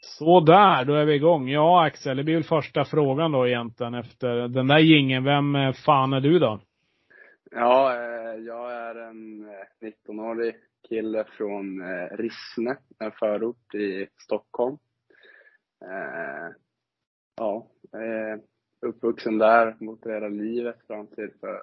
Så 0.00 0.40
där, 0.40 0.84
då 0.84 0.94
är 0.94 1.04
vi 1.04 1.14
igång. 1.14 1.48
Ja, 1.48 1.86
Axel, 1.86 2.16
det 2.16 2.24
blir 2.24 2.34
väl 2.34 2.44
första 2.44 2.84
frågan 2.84 3.32
då 3.32 3.46
egentligen 3.46 3.94
efter 3.94 4.48
den 4.48 4.66
där 4.66 4.78
gingen. 4.78 5.24
Vem 5.24 5.56
eh, 5.56 5.72
fan 5.72 6.12
är 6.12 6.20
du 6.20 6.38
då? 6.38 6.60
Ja, 7.50 7.94
eh, 7.94 8.34
jag 8.40 8.72
är 8.72 8.94
en 8.94 9.48
eh, 9.48 9.88
19-årig 10.08 10.56
kille 10.88 11.24
från 11.24 11.80
eh, 11.80 12.16
Rissne, 12.16 12.76
en 12.98 13.12
förort 13.12 13.74
i 13.74 14.06
Stockholm. 14.24 14.78
Eh, 15.82 16.54
ja, 17.36 17.68
eh, 17.92 18.40
uppvuxen 18.86 19.38
där 19.38 19.76
mot 19.80 20.06
hela 20.06 20.28
livet 20.28 20.86
fram 20.86 21.06
till 21.06 21.30
för 21.40 21.60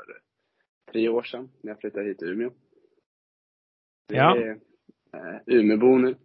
tre 0.91 1.09
år 1.09 1.24
sedan 1.24 1.49
när 1.61 1.71
jag 1.71 1.80
flyttade 1.80 2.05
hit 2.05 2.19
till 2.19 2.32
Umeå. 2.32 2.51
Det 4.07 4.15
Ja. 4.15 4.55
Eh, 5.14 5.55
Umeåbo 5.55 5.97
nu. 5.97 6.16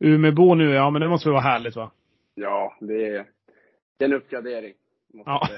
Umeåbo 0.00 0.54
nu, 0.54 0.70
ja 0.70 0.90
men 0.90 1.02
det 1.02 1.08
måste 1.08 1.28
väl 1.28 1.32
vara 1.32 1.42
härligt 1.42 1.76
va? 1.76 1.90
Ja, 2.34 2.76
det 2.80 3.08
är, 3.08 3.26
en 3.98 4.12
uppgradering. 4.12 4.74
Ja, 5.24 5.48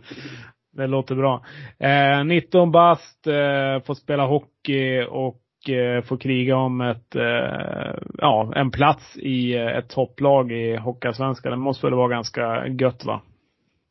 det 0.72 0.86
låter 0.86 1.14
bra. 1.14 1.44
Eh, 1.78 2.24
19 2.24 2.72
bast, 2.72 3.26
eh, 3.26 3.82
får 3.86 3.94
spela 3.94 4.26
hockey 4.26 5.02
och 5.10 5.70
eh, 5.70 6.02
får 6.02 6.16
kriga 6.16 6.56
om 6.56 6.80
ett, 6.80 7.16
eh, 7.16 7.98
ja, 8.18 8.52
en 8.56 8.70
plats 8.70 9.16
i 9.16 9.54
eh, 9.56 9.76
ett 9.76 9.88
topplag 9.88 10.52
i 10.52 10.76
Hockeyallsvenskan. 10.76 11.52
Det 11.52 11.58
måste 11.58 11.86
väl 11.86 11.94
vara 11.94 12.08
ganska 12.08 12.66
gött 12.66 13.04
va? 13.04 13.22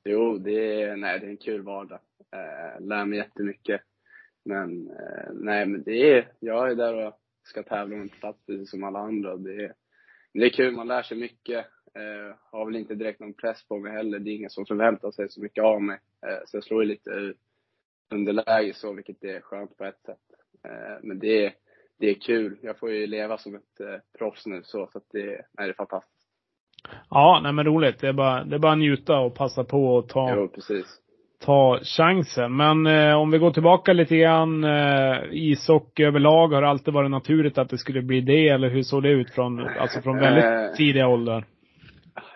Jo, 0.05 0.37
det 0.37 0.81
är, 0.81 0.95
nej, 0.95 1.19
det 1.19 1.25
är 1.25 1.29
en 1.29 1.37
kul 1.37 1.61
vardag. 1.61 1.99
Eh, 2.33 2.85
lär 2.85 3.05
mig 3.05 3.17
jättemycket. 3.17 3.81
Men, 4.45 4.91
nej, 5.33 5.65
men 5.65 5.83
det 5.83 6.17
är, 6.17 6.27
jag 6.39 6.71
är 6.71 6.75
där 6.75 7.07
och 7.07 7.18
ska 7.49 7.63
tävla 7.63 7.95
om 7.95 8.01
en 8.01 8.09
plats 8.09 8.45
precis 8.45 8.71
som 8.71 8.83
alla 8.83 8.99
andra. 8.99 9.35
Det 9.35 9.63
är, 9.63 9.73
det 10.33 10.45
är 10.45 10.49
kul, 10.49 10.75
man 10.75 10.87
lär 10.87 11.03
sig 11.03 11.17
mycket. 11.17 11.65
Eh, 11.95 12.35
har 12.51 12.65
väl 12.65 12.75
inte 12.75 12.95
direkt 12.95 13.19
någon 13.19 13.33
press 13.33 13.67
på 13.67 13.79
mig 13.79 13.91
heller. 13.91 14.19
Det 14.19 14.29
är 14.29 14.35
ingen 14.35 14.49
som 14.49 14.65
förväntar 14.65 15.11
sig 15.11 15.29
så 15.29 15.41
mycket 15.41 15.63
av 15.63 15.81
mig. 15.81 15.99
Eh, 16.27 16.39
så 16.45 16.57
jag 16.57 16.63
slår 16.63 16.83
ju 16.83 16.89
lite 16.89 17.33
underläge 18.13 18.73
så, 18.73 18.93
vilket 18.93 19.23
är 19.23 19.41
skönt 19.41 19.77
på 19.77 19.85
ett 19.85 20.01
sätt. 20.05 20.17
Eh, 20.63 20.97
men 21.03 21.19
det 21.19 21.45
är, 21.45 21.53
det 21.99 22.09
är 22.09 22.13
kul. 22.13 22.57
Jag 22.61 22.79
får 22.79 22.91
ju 22.91 23.07
leva 23.07 23.37
som 23.37 23.55
ett 23.55 23.79
eh, 23.79 23.99
proffs 24.17 24.45
nu 24.45 24.61
så, 24.63 24.89
så 24.91 24.97
att 24.97 25.09
det, 25.11 25.25
nej, 25.27 25.67
det 25.67 25.69
är 25.69 25.73
fantastiskt. 25.73 26.27
Ja, 27.09 27.39
nej 27.43 27.53
men 27.53 27.65
roligt. 27.65 27.99
Det 27.99 28.07
är 28.07 28.13
bara, 28.13 28.43
det 28.43 28.55
är 28.55 28.59
bara 28.59 28.71
att 28.71 28.77
njuta 28.77 29.19
och 29.19 29.35
passa 29.35 29.63
på 29.63 29.95
och 29.95 30.09
ta, 30.09 30.35
Jo, 30.35 30.47
precis. 30.47 31.01
Ta 31.45 31.79
chansen. 31.83 32.55
Men 32.55 32.87
eh, 32.87 33.15
om 33.15 33.31
vi 33.31 33.37
går 33.37 33.51
tillbaka 33.51 33.93
lite 33.93 34.17
grann. 34.17 34.63
Eh, 34.63 35.17
ishockey 35.31 36.03
överlag, 36.03 36.47
har 36.47 36.61
det 36.61 36.67
alltid 36.69 36.93
varit 36.93 37.11
naturligt 37.11 37.57
att 37.57 37.69
det 37.69 37.77
skulle 37.77 38.01
bli 38.01 38.21
det? 38.21 38.47
Eller 38.49 38.69
hur 38.69 38.83
såg 38.83 39.03
det 39.03 39.09
ut 39.09 39.29
från, 39.31 39.59
alltså 39.59 40.01
från 40.01 40.17
väldigt 40.17 40.43
Eh. 40.45 40.71
tidiga 40.77 41.07
åldrar? 41.07 41.45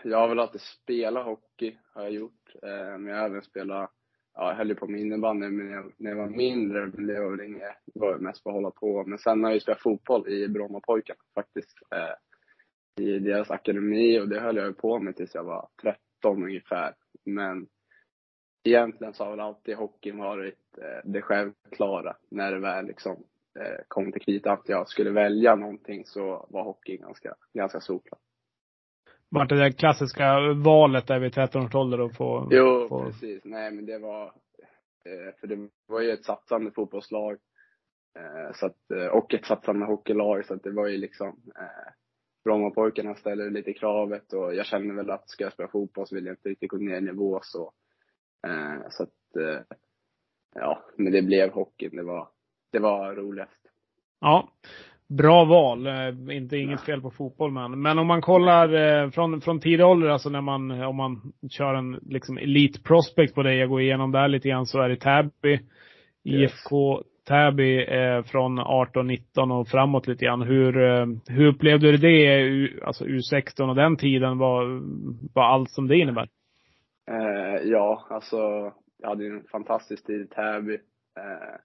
Jag 0.03 0.17
har 0.17 0.27
väl 0.27 0.39
alltid 0.39 0.61
spelat 0.61 1.25
hockey, 1.25 1.75
har 1.93 2.03
jag 2.03 2.11
gjort. 2.11 2.41
Eh, 2.63 2.97
Men 2.99 3.07
jag 3.07 3.17
har 3.17 3.25
även 3.25 3.41
spelat, 3.41 3.89
ja, 4.35 4.49
jag 4.49 4.55
höll 4.55 4.69
ju 4.69 4.75
på 4.75 4.87
med 4.87 5.01
innebandy 5.01 5.47
men 5.49 5.67
när 5.67 5.75
jag, 5.75 5.91
när 5.97 6.09
jag 6.11 6.17
var 6.17 6.29
mindre, 6.29 6.85
det 6.85 7.19
var 7.19 7.31
väl 7.37 7.45
inget, 7.47 7.75
var 7.93 8.17
mest 8.17 8.43
bara 8.43 8.49
att 8.51 8.55
hålla 8.55 8.71
på. 8.71 9.03
Men 9.07 9.17
sen 9.17 9.43
har 9.43 9.49
jag 9.49 9.55
ju 9.55 9.59
spelat 9.59 9.81
fotboll 9.81 10.27
i 10.27 10.47
Brommapojkarna 10.47 11.19
faktiskt. 11.35 11.77
Eh, 11.95 13.05
I 13.05 13.19
deras 13.19 13.51
akademi 13.51 14.19
och 14.19 14.29
det 14.29 14.39
höll 14.39 14.55
jag 14.57 14.67
ju 14.67 14.73
på 14.73 14.99
med 14.99 15.15
tills 15.15 15.35
jag 15.35 15.43
var 15.43 15.67
13 15.81 16.43
ungefär. 16.43 16.93
Men 17.25 17.65
egentligen 18.63 19.13
så 19.13 19.23
har 19.23 19.31
väl 19.31 19.39
alltid 19.39 19.75
hockeyn 19.75 20.17
varit 20.17 20.77
eh, 20.77 21.11
det 21.11 21.21
självklara 21.21 22.15
när 22.29 22.51
det 22.51 22.59
väl 22.59 22.85
liksom 22.85 23.23
eh, 23.59 23.83
kom 23.87 24.11
till 24.11 24.21
kritan 24.21 24.53
att 24.53 24.69
jag 24.69 24.87
skulle 24.87 25.11
välja 25.11 25.55
någonting 25.55 26.05
så 26.05 26.47
var 26.49 26.63
hockeyn 26.63 27.01
ganska, 27.01 27.35
ganska 27.53 27.79
solklar. 27.79 28.19
Vart 29.29 29.49
det 29.49 29.55
där 29.55 29.71
klassiska 29.71 30.39
valet 30.63 31.07
där 31.07 31.19
vid 31.19 31.33
13 31.33 31.65
års 31.65 31.75
ålder 31.75 32.01
och 32.01 32.15
få... 32.15 32.47
Jo, 32.51 32.85
få... 32.89 33.05
precis. 33.05 33.41
Nej, 33.43 33.71
men 33.71 33.85
det 33.85 33.97
var, 33.97 34.25
eh, 35.05 35.39
för 35.39 35.47
det 35.47 35.69
var 35.87 36.01
ju 36.01 36.11
ett 36.11 36.25
satsande 36.25 36.71
fotbollslag. 36.71 37.37
Så 38.53 38.65
att, 38.65 39.11
och 39.11 39.33
ett 39.33 39.45
satsande 39.45 39.85
hockeylag, 39.85 40.45
så 40.45 40.53
att 40.53 40.63
det 40.63 40.71
var 40.71 40.87
ju 40.87 40.97
liksom, 40.97 41.41
Brommapojkarna 42.43 43.15
ställer 43.15 43.49
lite 43.49 43.73
kravet 43.73 44.33
och 44.33 44.55
jag 44.55 44.65
känner 44.65 44.93
väl 44.95 45.09
att 45.09 45.29
ska 45.29 45.43
jag 45.43 45.53
spela 45.53 45.69
fotboll 45.69 46.07
så 46.07 46.15
vill 46.15 46.25
jag 46.25 46.33
inte 46.33 46.49
riktigt 46.49 46.69
gå 46.69 46.77
ner 46.77 46.97
i 46.97 47.01
nivå 47.01 47.39
så. 47.43 47.73
Eh, 48.47 48.81
så 48.89 49.03
att, 49.03 49.35
eh, 49.35 49.61
ja, 50.55 50.83
men 50.97 51.11
det 51.13 51.21
blev 51.21 51.51
hockeyn. 51.51 51.95
Det 51.95 52.03
var, 52.03 52.27
det 52.71 52.79
var 52.79 53.15
roligast. 53.15 53.61
Ja. 54.21 54.49
Bra 55.07 55.45
val. 55.45 55.87
Eh, 55.87 56.37
Inte 56.37 56.57
inget 56.57 56.81
fel 56.81 57.01
på 57.01 57.11
fotboll 57.11 57.51
men. 57.51 57.81
Men 57.81 57.99
om 57.99 58.07
man 58.07 58.21
kollar 58.21 58.73
eh, 59.03 59.09
från, 59.09 59.41
från 59.41 59.59
tidig 59.59 59.85
ålder, 59.85 60.09
alltså 60.09 60.29
när 60.29 60.41
man, 60.41 60.71
om 60.71 60.95
man 60.95 61.33
kör 61.49 61.73
en 61.73 61.99
liksom 62.01 62.37
elite 62.37 62.81
prospect 62.81 63.35
på 63.35 63.43
dig, 63.43 63.57
jag 63.57 63.69
går 63.69 63.81
igenom 63.81 64.11
där 64.11 64.27
lite 64.27 64.49
grann, 64.49 64.65
så 64.65 64.81
är 64.81 64.89
det 64.89 64.95
Täby, 64.95 65.59
Yes. 66.25 66.51
IFK 66.51 67.03
Täby 67.27 67.83
eh, 67.83 68.23
från 68.23 68.59
18-19 68.59 69.59
och 69.59 69.67
framåt 69.67 70.07
lite 70.07 70.25
grann. 70.25 70.41
Hur, 70.41 70.83
eh, 70.83 71.05
hur 71.27 71.45
upplevde 71.47 71.91
du 71.91 71.97
det, 71.97 72.83
alltså 72.83 73.05
U16 73.05 73.69
och 73.69 73.75
den 73.75 73.97
tiden, 73.97 74.37
vad, 74.37 74.81
vad 75.33 75.45
allt 75.45 75.71
som 75.71 75.87
det 75.87 75.97
innebär? 75.97 76.27
Eh, 77.07 77.61
ja, 77.63 78.07
alltså 78.09 78.73
jag 78.97 79.09
hade 79.09 79.25
en 79.25 79.43
fantastisk 79.43 80.05
tid 80.05 80.21
i 80.21 80.27
Täby. 80.27 80.73
Eh, 81.19 81.59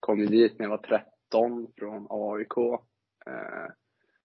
kom 0.00 0.18
ju 0.18 0.26
dit 0.26 0.58
när 0.58 0.64
jag 0.66 0.70
var 0.70 1.00
13 1.30 1.72
från 1.76 2.06
AIK. 2.10 2.56
Eh, 3.26 3.72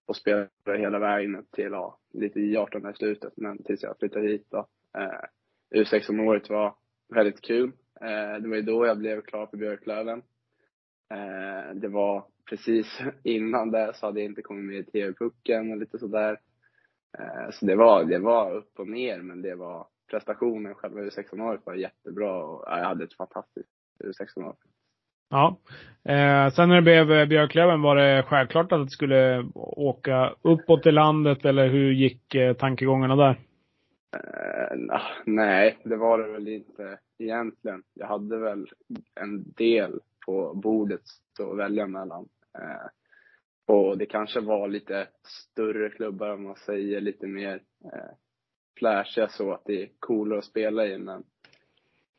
och 0.06 0.16
spelade 0.16 0.48
hela 0.66 0.98
vägen 0.98 1.36
upp 1.36 1.50
till, 1.50 1.68
ja, 1.72 1.98
lite 2.12 2.40
i 2.40 2.56
18 2.56 2.90
i 2.90 2.94
slutet, 2.94 3.32
men 3.36 3.62
tills 3.62 3.82
jag 3.82 3.98
flyttade 3.98 4.28
hit 4.28 4.46
då. 4.50 4.66
Eh, 4.98 5.80
U16-året 5.80 6.50
var 6.50 6.74
väldigt 7.14 7.40
kul. 7.40 7.72
Eh, 8.00 8.42
det 8.42 8.48
var 8.48 8.56
ju 8.56 8.62
då 8.62 8.86
jag 8.86 8.98
blev 8.98 9.22
klar 9.22 9.46
för 9.46 9.56
Björklöven. 9.56 10.22
Eh, 11.14 11.74
det 11.74 11.88
var 11.88 12.26
precis 12.48 13.00
innan 13.24 13.70
det 13.70 13.92
så 13.94 14.06
hade 14.06 14.20
jag 14.20 14.30
inte 14.30 14.42
kommit 14.42 14.64
med 14.64 14.76
i 14.76 14.84
TV-pucken 14.84 15.72
och 15.72 15.78
lite 15.78 15.98
sådär. 15.98 16.40
Eh, 17.18 17.50
så 17.50 17.66
det 17.66 17.76
var, 17.76 18.04
det 18.04 18.18
var 18.18 18.54
upp 18.54 18.78
och 18.78 18.88
ner, 18.88 19.22
men 19.22 19.42
det 19.42 19.54
var 19.54 19.86
prestationen 20.10 20.74
själva 20.74 21.00
U16-året 21.00 21.60
var 21.64 21.74
jättebra 21.74 22.44
och 22.44 22.64
jag 22.66 22.84
hade 22.84 23.04
ett 23.04 23.16
fantastiskt 23.16 23.68
U16-år. 24.04 24.56
Ja. 25.30 25.56
Eh, 26.04 26.52
sen 26.52 26.68
när 26.68 26.76
det 26.76 26.82
blev 26.82 27.28
Björklöven, 27.28 27.82
var 27.82 27.96
det 27.96 28.22
självklart 28.22 28.72
att 28.72 28.86
du 28.86 28.90
skulle 28.90 29.44
åka 29.54 30.34
uppåt 30.42 30.86
i 30.86 30.92
landet 30.92 31.44
eller 31.44 31.68
hur 31.68 31.92
gick 31.92 32.34
eh, 32.34 32.54
tankegångarna 32.54 33.16
där? 33.16 33.38
Eh, 34.16 34.78
nej, 35.26 35.78
det 35.84 35.96
var 35.96 36.18
det 36.18 36.32
väl 36.32 36.48
inte 36.48 36.98
egentligen. 37.18 37.82
Jag 37.94 38.06
hade 38.06 38.38
väl 38.38 38.66
en 39.20 39.52
del 39.52 40.00
på 40.26 40.54
bordet 40.54 41.02
att 41.40 41.58
välja 41.58 41.86
mellan. 41.86 42.28
Eh, 42.58 42.88
och 43.66 43.98
det 43.98 44.06
kanske 44.06 44.40
var 44.40 44.68
lite 44.68 45.08
större 45.22 45.90
klubbar 45.90 46.30
om 46.30 46.42
man 46.42 46.56
säger, 46.56 47.00
lite 47.00 47.26
mer 47.26 47.62
eh, 47.84 48.10
flashiga 48.78 49.28
så 49.28 49.52
att 49.52 49.64
det 49.64 49.82
är 49.82 49.90
coolare 49.98 50.38
att 50.38 50.44
spela 50.44 50.86
i. 50.86 50.98
Men 50.98 51.24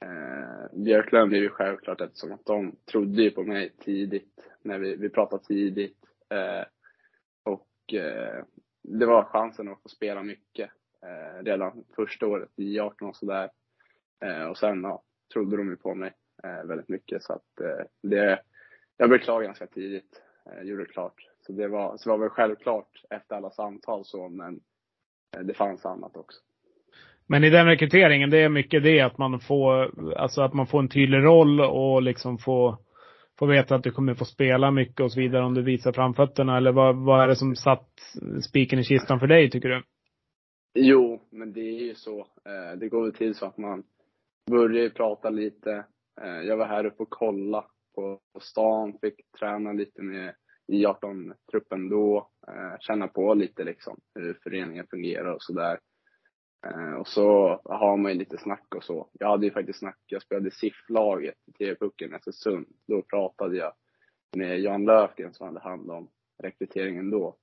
eh, 0.01 0.77
Björklöven 0.83 1.29
blev 1.29 1.41
ju 1.41 1.49
självklart 1.49 2.01
eftersom 2.01 2.31
att 2.31 2.45
de 2.45 2.75
trodde 2.91 3.21
ju 3.21 3.31
på 3.31 3.43
mig 3.43 3.73
tidigt, 3.79 4.39
när 4.61 4.79
vi, 4.79 4.95
vi 4.95 5.09
pratade 5.09 5.43
tidigt. 5.43 5.97
Eh, 6.29 6.65
och 7.43 7.93
eh, 7.93 8.43
det 8.81 9.05
var 9.05 9.23
chansen 9.23 9.67
att 9.67 9.81
få 9.81 9.89
spela 9.89 10.23
mycket 10.23 10.69
eh, 11.01 11.43
redan 11.43 11.83
första 11.95 12.27
året 12.27 12.49
i 12.55 12.79
18 12.79 13.09
och 13.09 13.15
sådär. 13.15 13.49
Eh, 14.19 14.43
och 14.43 14.57
sen 14.57 14.83
ja, 14.83 15.03
trodde 15.33 15.57
de 15.57 15.69
ju 15.69 15.75
på 15.75 15.95
mig 15.95 16.13
eh, 16.43 16.63
väldigt 16.63 16.89
mycket 16.89 17.23
så 17.23 17.33
att 17.33 17.61
eh, 17.61 17.85
det, 18.01 18.41
jag 18.97 19.09
blev 19.09 19.19
klar 19.19 19.41
ganska 19.41 19.67
tidigt, 19.67 20.21
eh, 20.45 20.61
gjorde 20.61 20.83
det 20.83 20.89
klart. 20.89 21.29
Så 21.41 21.51
det 21.51 21.67
var, 21.67 21.97
så 21.97 22.09
det 22.09 22.17
var 22.17 22.23
väl 22.23 22.29
självklart 22.29 23.03
efter 23.09 23.35
alla 23.35 23.49
samtal 23.49 24.05
så, 24.05 24.29
men 24.29 24.59
eh, 25.37 25.41
det 25.41 25.53
fanns 25.53 25.85
annat 25.85 26.17
också. 26.17 26.41
Men 27.29 27.43
i 27.43 27.49
den 27.49 27.65
rekryteringen, 27.65 28.29
det 28.29 28.37
är 28.37 28.49
mycket 28.49 28.83
det 28.83 29.01
att 29.01 29.17
man 29.17 29.39
får, 29.39 29.91
alltså 30.17 30.41
att 30.41 30.53
man 30.53 30.67
får 30.67 30.79
en 30.79 30.89
tydlig 30.89 31.23
roll 31.23 31.61
och 31.61 32.01
liksom 32.01 32.37
får, 32.37 32.77
får 33.39 33.47
veta 33.47 33.75
att 33.75 33.83
du 33.83 33.91
kommer 33.91 34.13
få 34.13 34.25
spela 34.25 34.71
mycket 34.71 34.99
och 34.99 35.11
så 35.11 35.19
vidare 35.19 35.45
om 35.45 35.53
du 35.53 35.61
visar 35.61 35.91
framfötterna? 35.91 36.57
Eller 36.57 36.71
vad, 36.71 36.95
vad 36.95 37.23
är 37.23 37.27
det 37.27 37.35
som 37.35 37.55
satt 37.55 37.89
spiken 38.49 38.79
i 38.79 38.83
kistan 38.83 39.19
för 39.19 39.27
dig, 39.27 39.49
tycker 39.49 39.69
du? 39.69 39.83
Jo, 40.73 41.21
men 41.29 41.53
det 41.53 41.61
är 41.61 41.83
ju 41.83 41.95
så. 41.95 42.19
Eh, 42.19 42.77
det 42.79 42.89
går 42.89 43.03
väl 43.03 43.13
till 43.13 43.35
så 43.35 43.45
att 43.45 43.57
man 43.57 43.83
börjar 44.51 44.89
prata 44.89 45.29
lite. 45.29 45.85
Eh, 46.21 46.41
jag 46.47 46.57
var 46.57 46.67
här 46.67 46.85
uppe 46.85 47.03
och 47.03 47.09
kolla 47.09 47.65
på 47.95 48.19
stan, 48.41 48.97
fick 49.01 49.31
träna 49.39 49.73
lite 49.73 50.01
med 50.01 50.33
I18-truppen 50.71 51.89
då, 51.89 52.29
eh, 52.47 52.77
känna 52.79 53.07
på 53.07 53.33
lite 53.33 53.63
liksom 53.63 53.97
hur 54.15 54.37
föreningen 54.43 54.85
fungerar 54.89 55.33
och 55.33 55.43
sådär. 55.43 55.79
Eh, 56.67 56.93
och 56.93 57.07
så 57.07 57.61
har 57.65 57.97
man 57.97 58.11
ju 58.11 58.17
lite 58.17 58.37
snack 58.37 58.75
och 58.75 58.83
så. 58.83 59.09
Jag 59.13 59.27
hade 59.27 59.45
ju 59.45 59.51
faktiskt 59.51 59.79
snack, 59.79 59.99
jag 60.05 60.21
spelade 60.21 60.51
SIF-laget 60.51 61.35
i 61.45 61.51
TV-pucken 61.51 62.11
i 62.11 62.15
Östersund. 62.15 62.65
Då 62.87 63.01
pratade 63.01 63.57
jag 63.57 63.73
med 64.37 64.59
Jan 64.59 64.85
Löfgren 64.85 65.33
som 65.33 65.47
hade 65.47 65.59
hand 65.59 65.91
om 65.91 66.09
rekryteringen 66.43 67.09
då. 67.09 67.37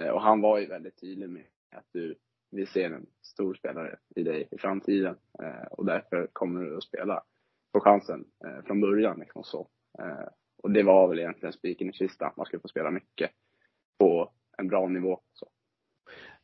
Eh, 0.00 0.08
och 0.08 0.22
han 0.22 0.40
var 0.40 0.58
ju 0.58 0.66
väldigt 0.66 1.00
tydlig 1.00 1.30
med 1.30 1.44
att 1.70 1.86
du 1.92 2.14
vi 2.50 2.66
ser 2.66 2.90
en 2.90 3.06
stor 3.22 3.54
spelare 3.54 3.98
i 4.16 4.22
dig 4.22 4.48
i 4.50 4.58
framtiden 4.58 5.16
eh, 5.42 5.66
och 5.70 5.86
därför 5.86 6.28
kommer 6.32 6.64
du 6.64 6.76
att 6.76 6.84
spela 6.84 7.22
på 7.72 7.80
chansen 7.80 8.24
eh, 8.44 8.64
från 8.64 8.80
början. 8.80 9.18
Liksom 9.18 9.44
så. 9.44 9.68
Eh, 9.98 10.28
och 10.62 10.70
det 10.70 10.82
var 10.82 11.08
väl 11.08 11.18
egentligen 11.18 11.52
spiken 11.52 11.90
i 11.90 11.92
kistan, 11.92 12.32
man 12.36 12.46
skulle 12.46 12.60
få 12.60 12.68
spela 12.68 12.90
mycket 12.90 13.30
på 13.98 14.32
en 14.58 14.68
bra 14.68 14.88
nivå. 14.88 15.20
Så. 15.32 15.48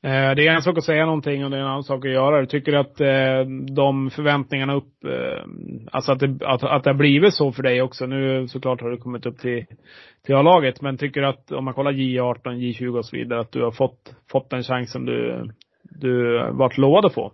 Eh, 0.05 0.35
det 0.35 0.47
är 0.47 0.55
en 0.55 0.63
sak 0.63 0.79
att 0.79 0.85
säga 0.85 1.07
någonting 1.07 1.45
och 1.45 1.51
det 1.51 1.57
är 1.57 1.61
en 1.61 1.67
annan 1.67 1.83
sak 1.83 2.05
att 2.05 2.13
göra 2.13 2.41
det. 2.41 2.47
Tycker 2.47 2.73
du 2.73 2.79
att 2.79 3.01
eh, 3.01 3.51
de 3.75 4.11
förväntningarna 4.11 4.75
upp, 4.75 5.05
eh, 5.05 5.45
alltså 5.93 6.13
att 6.13 6.19
det, 6.19 6.39
att, 6.47 6.63
att 6.63 6.85
det 6.85 6.91
har 6.91 6.99
blivit 6.99 7.35
så 7.35 7.53
för 7.53 7.63
dig 7.63 7.83
också? 7.83 8.07
Nu 8.07 8.49
såklart 8.49 8.81
har 8.81 8.91
du 8.91 8.97
kommit 8.97 9.27
upp 9.27 9.39
till, 9.39 9.67
till 10.23 10.35
A-laget, 10.35 10.81
men 10.81 10.99
tycker 10.99 11.21
du 11.21 11.27
att 11.27 11.53
om 11.53 11.65
man 11.65 11.75
kollar 11.75 11.93
J18, 11.93 12.43
J20 12.43 12.99
och 12.99 13.05
så 13.05 13.17
vidare, 13.17 13.41
att 13.41 13.53
du 13.53 13.63
har 13.63 13.71
fått, 13.71 14.15
fått 14.31 14.51
den 14.51 14.63
chansen 14.63 15.05
du, 15.05 15.49
du 15.83 16.39
varit 16.53 16.79
lovad 16.79 17.05
att 17.05 17.15
få? 17.15 17.33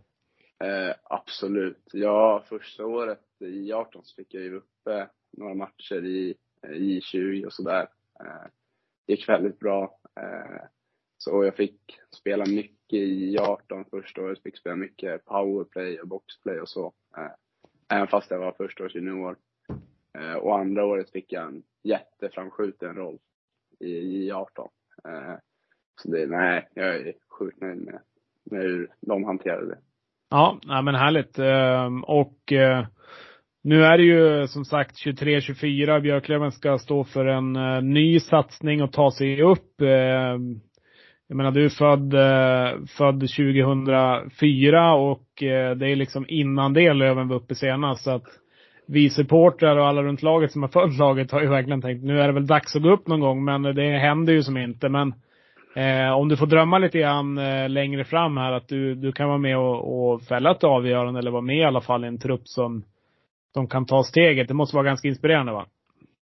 Eh, 0.64 0.94
absolut. 1.04 1.90
Ja, 1.92 2.42
första 2.48 2.86
året 2.86 3.20
i 3.40 3.72
J18 3.72 4.00
så 4.02 4.14
fick 4.16 4.34
jag 4.34 4.42
ju 4.42 4.56
uppe 4.56 5.08
några 5.36 5.54
matcher 5.54 6.04
i, 6.04 6.34
eh, 6.62 6.70
J20 6.70 7.44
och 7.44 7.52
sådär. 7.52 7.86
Eh, 8.20 8.50
gick 9.06 9.28
väldigt 9.28 9.58
bra. 9.58 9.98
Eh, 10.20 10.62
och 11.28 11.46
jag 11.46 11.56
fick 11.56 11.98
spela 12.20 12.44
mycket 12.46 12.98
i 12.98 13.38
18 13.38 13.84
första 13.84 14.22
året. 14.22 14.42
Fick 14.42 14.58
spela 14.58 14.76
mycket 14.76 15.24
powerplay 15.24 16.00
och 16.00 16.08
boxplay 16.08 16.60
och 16.60 16.68
så. 16.68 16.92
Eh, 17.16 17.96
även 17.96 18.06
fast 18.06 18.30
jag 18.30 18.38
var 18.38 18.52
första 18.52 18.84
års 18.84 18.94
junior. 18.94 19.36
Eh, 20.18 20.34
och 20.34 20.58
andra 20.58 20.86
året 20.86 21.10
fick 21.10 21.32
jag 21.32 21.46
en 21.46 21.62
jätteframskjuten 21.82 22.94
roll 22.94 23.18
i 23.80 24.30
J18. 24.30 24.68
Eh, 25.04 25.34
så 26.02 26.10
det, 26.10 26.26
nej, 26.26 26.68
jag 26.74 26.96
är 26.96 27.14
sjukt 27.28 27.60
nöjd 27.60 27.78
med 27.78 28.00
med 28.50 28.62
hur 28.62 28.88
de 29.00 29.24
hanterade 29.24 29.66
det. 29.66 29.78
Ja, 30.30 30.58
nej 30.64 30.82
men 30.82 30.94
härligt. 30.94 31.38
Ehm, 31.38 32.04
och 32.04 32.52
nu 33.62 33.84
är 33.84 33.98
det 33.98 34.04
ju 34.04 34.46
som 34.46 34.64
sagt 34.64 34.96
23-24. 35.06 36.00
Björklöven 36.00 36.52
ska 36.52 36.78
stå 36.78 37.04
för 37.04 37.26
en 37.26 37.52
ny 37.92 38.20
satsning 38.20 38.82
och 38.82 38.92
ta 38.92 39.10
sig 39.10 39.42
upp. 39.42 39.80
Ehm, 39.80 40.60
jag 41.28 41.36
menar, 41.36 41.50
du 41.50 41.64
är 41.64 41.68
född, 41.68 42.14
eh, 42.14 42.84
född 42.86 43.20
2004 43.20 44.94
och 44.94 45.42
eh, 45.42 45.76
det 45.76 45.90
är 45.90 45.96
liksom 45.96 46.24
innan 46.28 46.72
det 46.72 46.92
Löven 46.92 47.28
var 47.28 47.36
uppe 47.36 47.54
senast. 47.54 48.04
Så 48.04 48.10
att 48.10 48.26
vi 48.86 49.10
supportrar 49.10 49.76
och 49.76 49.86
alla 49.86 50.02
runt 50.02 50.22
laget 50.22 50.52
som 50.52 50.62
har 50.62 50.68
följt 50.68 50.98
laget 50.98 51.30
har 51.32 51.40
ju 51.40 51.48
verkligen 51.48 51.82
tänkt 51.82 52.04
nu 52.04 52.20
är 52.20 52.26
det 52.26 52.32
väl 52.32 52.46
dags 52.46 52.76
att 52.76 52.82
gå 52.82 52.90
upp 52.90 53.06
någon 53.06 53.20
gång, 53.20 53.44
men 53.44 53.62
det 53.62 53.98
händer 53.98 54.32
ju 54.32 54.42
som 54.42 54.56
inte. 54.56 54.88
Men 54.88 55.14
Eh, 55.78 56.12
om 56.12 56.28
du 56.28 56.36
får 56.36 56.46
drömma 56.46 56.78
lite 56.78 56.98
grann 56.98 57.38
eh, 57.38 57.68
längre 57.68 58.04
fram 58.04 58.36
här, 58.36 58.52
att 58.52 58.68
du, 58.68 58.94
du 58.94 59.12
kan 59.12 59.28
vara 59.28 59.38
med 59.38 59.58
och, 59.58 60.12
och 60.12 60.22
fälla 60.22 60.50
ett 60.50 60.64
avgörande 60.64 61.20
eller 61.20 61.30
vara 61.30 61.42
med 61.42 61.56
i 61.56 61.64
alla 61.64 61.80
fall 61.80 62.04
i 62.04 62.08
en 62.08 62.18
trupp 62.18 62.48
som, 62.48 62.84
som 63.54 63.66
kan 63.66 63.86
ta 63.86 64.02
steget. 64.02 64.48
Det 64.48 64.54
måste 64.54 64.76
vara 64.76 64.86
ganska 64.86 65.08
inspirerande 65.08 65.52
va? 65.52 65.66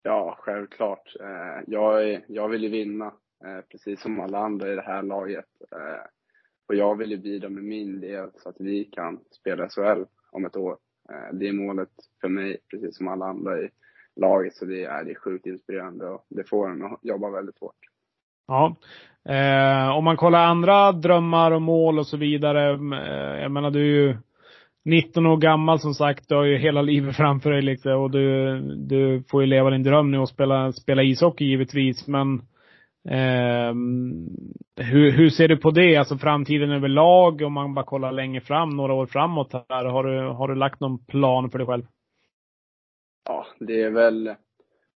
Ja, 0.02 0.36
självklart. 0.38 1.16
Eh, 1.20 1.62
jag, 1.66 2.20
jag 2.28 2.48
vill 2.48 2.62
ju 2.62 2.68
vinna, 2.68 3.12
Eh, 3.44 3.60
precis 3.70 4.02
som 4.02 4.20
alla 4.20 4.38
andra 4.38 4.72
i 4.72 4.76
det 4.76 4.82
här 4.82 5.02
laget. 5.02 5.46
Eh, 5.72 6.04
och 6.68 6.74
jag 6.74 6.98
vill 6.98 7.10
ju 7.10 7.16
bidra 7.16 7.48
med 7.48 7.64
min 7.64 8.00
del 8.00 8.30
så 8.36 8.48
att 8.48 8.56
vi 8.58 8.84
kan 8.84 9.20
spela 9.30 9.68
SHL 9.68 10.04
om 10.30 10.44
ett 10.44 10.56
år. 10.56 10.76
Eh, 11.10 11.34
det 11.38 11.48
är 11.48 11.52
målet 11.52 11.88
för 12.20 12.28
mig, 12.28 12.58
precis 12.70 12.96
som 12.96 13.08
alla 13.08 13.26
andra 13.26 13.58
i 13.58 13.68
laget. 14.16 14.54
Så 14.54 14.64
det 14.64 14.84
är, 14.84 15.04
det 15.04 15.10
är 15.10 15.14
sjukt 15.14 15.46
inspirerande 15.46 16.08
och 16.08 16.26
det 16.28 16.48
får 16.48 16.70
en 16.70 16.84
att 16.84 16.98
jobba 17.02 17.30
väldigt 17.30 17.58
hårt. 17.60 17.76
Ja. 18.46 18.76
Eh, 19.28 19.96
om 19.96 20.04
man 20.04 20.16
kollar 20.16 20.46
andra 20.46 20.92
drömmar 20.92 21.50
och 21.50 21.62
mål 21.62 21.98
och 21.98 22.06
så 22.06 22.16
vidare. 22.16 22.70
Eh, 22.72 23.42
jag 23.42 23.50
menar 23.50 23.70
du 23.70 23.80
är 23.80 24.08
ju 24.08 24.16
19 24.84 25.26
år 25.26 25.36
gammal 25.36 25.78
som 25.78 25.94
sagt. 25.94 26.28
Du 26.28 26.34
har 26.34 26.44
ju 26.44 26.56
hela 26.56 26.82
livet 26.82 27.16
framför 27.16 27.50
dig 27.50 27.62
liksom. 27.62 27.92
Och 27.92 28.10
du, 28.10 28.58
du 28.76 29.22
får 29.30 29.42
ju 29.42 29.46
leva 29.46 29.70
din 29.70 29.82
dröm 29.82 30.10
nu 30.10 30.18
och 30.18 30.28
spela, 30.28 30.72
spela 30.72 31.02
ishockey 31.02 31.44
givetvis. 31.44 32.06
Men 32.06 32.42
eh, 33.08 33.74
hur, 34.76 35.10
hur 35.10 35.30
ser 35.30 35.48
du 35.48 35.56
på 35.56 35.70
det? 35.70 35.96
Alltså 35.96 36.18
framtiden 36.18 36.70
överlag? 36.70 37.42
Om 37.42 37.52
man 37.52 37.74
bara 37.74 37.84
kollar 37.84 38.12
längre 38.12 38.40
fram, 38.40 38.70
några 38.70 38.94
år 38.94 39.06
framåt 39.06 39.52
här. 39.52 39.84
Har 39.84 40.04
du, 40.04 40.20
har 40.20 40.48
du 40.48 40.54
lagt 40.54 40.80
någon 40.80 41.04
plan 41.04 41.50
för 41.50 41.58
dig 41.58 41.66
själv? 41.66 41.84
Ja, 43.24 43.46
det 43.58 43.82
är 43.82 43.90
väl 43.90 44.34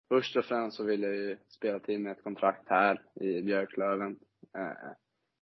Först 0.08 0.36
och 0.36 0.44
främst 0.44 0.76
så 0.76 0.84
vill 0.84 1.02
jag 1.02 1.14
ju 1.14 1.36
spela 1.48 1.78
till 1.78 2.00
med 2.00 2.12
ett 2.12 2.22
kontrakt 2.22 2.68
här 2.68 3.02
i 3.14 3.42
Björklöven. 3.42 4.16
Eh, 4.56 4.90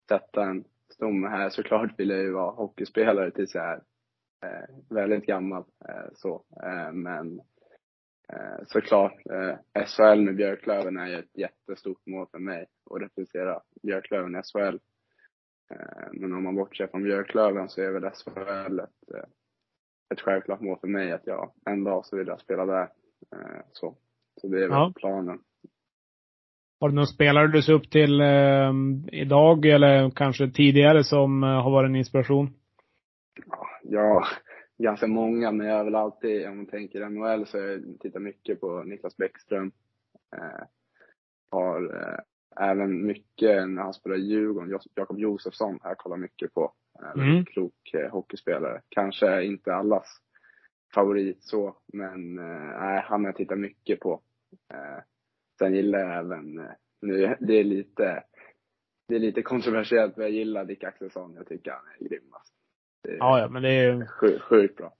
sätta 0.08 0.44
en 0.44 0.64
stomme 0.94 1.28
här. 1.28 1.50
Såklart 1.50 1.98
vill 1.98 2.10
jag 2.10 2.18
ju 2.18 2.32
vara 2.32 2.50
hockeyspelare 2.50 3.30
tills 3.30 3.54
jag 3.54 3.64
är 3.64 3.82
eh, 4.44 4.76
väldigt 4.88 5.26
gammal. 5.26 5.64
Eh, 5.88 6.12
så. 6.14 6.44
Eh, 6.62 6.92
men 6.92 7.40
Eh, 8.28 8.64
såklart, 8.66 9.12
eh, 9.30 9.84
SHL 9.86 10.20
med 10.20 10.36
Björklöven 10.36 10.96
är 10.96 11.06
ju 11.06 11.18
ett 11.18 11.38
jättestort 11.38 12.06
mål 12.06 12.26
för 12.30 12.38
mig 12.38 12.66
att 12.90 13.00
representera 13.02 13.60
Björklöven 13.82 14.34
i 14.36 14.42
SHL. 14.42 14.78
Eh, 15.70 16.08
men 16.12 16.32
om 16.32 16.44
man 16.44 16.54
bortser 16.54 16.86
från 16.86 17.02
Björklöven 17.02 17.68
så 17.68 17.80
är 17.82 17.90
väl 17.90 18.10
SHL 18.10 18.78
ett, 18.80 19.14
eh, 19.14 19.24
ett 20.12 20.20
självklart 20.20 20.60
mål 20.60 20.78
för 20.80 20.88
mig 20.88 21.12
att 21.12 21.26
jag 21.26 21.52
en 21.70 21.84
dag 21.84 22.06
så 22.06 22.16
vill 22.16 22.26
jag 22.26 22.40
spela 22.40 22.66
där. 22.66 22.88
Eh, 23.32 23.60
så. 23.72 23.96
så 24.40 24.48
det 24.48 24.56
är 24.56 24.68
väl 24.68 24.70
Ja. 24.70 24.92
planen. 24.96 25.38
Har 26.80 26.88
du 26.88 26.94
någon 26.94 27.06
spelare 27.06 27.48
du 27.48 27.62
ser 27.62 27.72
upp 27.72 27.90
till 27.90 28.20
eh, 28.20 28.72
idag 29.12 29.66
eller 29.66 30.10
kanske 30.10 30.50
tidigare 30.50 31.04
som 31.04 31.42
eh, 31.42 31.48
har 31.48 31.70
varit 31.70 31.88
en 31.88 31.96
inspiration? 31.96 32.54
Ja, 33.82 34.26
ganska 34.78 35.06
många, 35.06 35.52
men 35.52 35.66
jag 35.66 35.80
är 35.80 35.84
väl 35.84 35.94
alltid, 35.94 36.48
om 36.48 36.56
man 36.56 36.66
tänker 36.66 37.08
NHL 37.08 37.46
så 37.46 37.58
jag 37.58 37.82
tittar 38.00 38.20
mycket 38.20 38.60
på 38.60 38.82
Niklas 38.82 39.16
Bäckström. 39.16 39.72
Eh, 40.36 40.66
har 41.50 41.94
eh, 41.96 42.18
även 42.70 43.06
mycket 43.06 43.68
när 43.68 43.82
han 43.82 43.94
spelar 43.94 44.16
Djurgården, 44.16 44.78
Jakob 44.94 45.18
Josefsson 45.18 45.78
har 45.82 45.90
jag 45.90 45.98
kollat 45.98 46.20
mycket 46.20 46.54
på. 46.54 46.72
Eh, 47.02 47.22
Mm. 47.22 47.44
klok 47.44 47.94
eh, 47.94 48.10
hockeyspelare. 48.10 48.80
Kanske 48.88 49.44
inte 49.44 49.74
allas 49.74 50.06
favorit 50.94 51.42
så, 51.44 51.76
men 51.92 52.38
eh, 52.38 53.02
han 53.04 53.20
har 53.20 53.28
jag 53.28 53.36
tittat 53.36 53.58
mycket 53.58 54.00
på. 54.00 54.22
Eh, 54.74 55.02
sen 55.58 55.74
gillar 55.74 55.98
jag 55.98 56.18
även, 56.18 56.58
eh, 56.58 56.70
nu, 57.02 57.36
det 57.40 57.54
är 57.54 57.64
lite, 57.64 58.24
det 59.08 59.14
är 59.14 59.18
lite 59.18 59.42
kontroversiellt, 59.42 60.16
men 60.16 60.26
jag 60.26 60.34
gillar 60.34 60.64
Dick 60.64 60.84
Axelsson. 60.84 61.34
Jag 61.34 61.46
tycker 61.46 61.70
han 61.70 61.80
är. 62.00 62.08
Det 62.08 62.16
är 62.16 62.20
Ja, 63.18 63.38
ja, 63.40 63.48
men 63.48 63.62
det 63.62 63.68
är 63.68 63.92
ju, 63.92 64.06
sjukt, 64.06 64.42
sjukt 64.42 64.76
bra. 64.76 64.92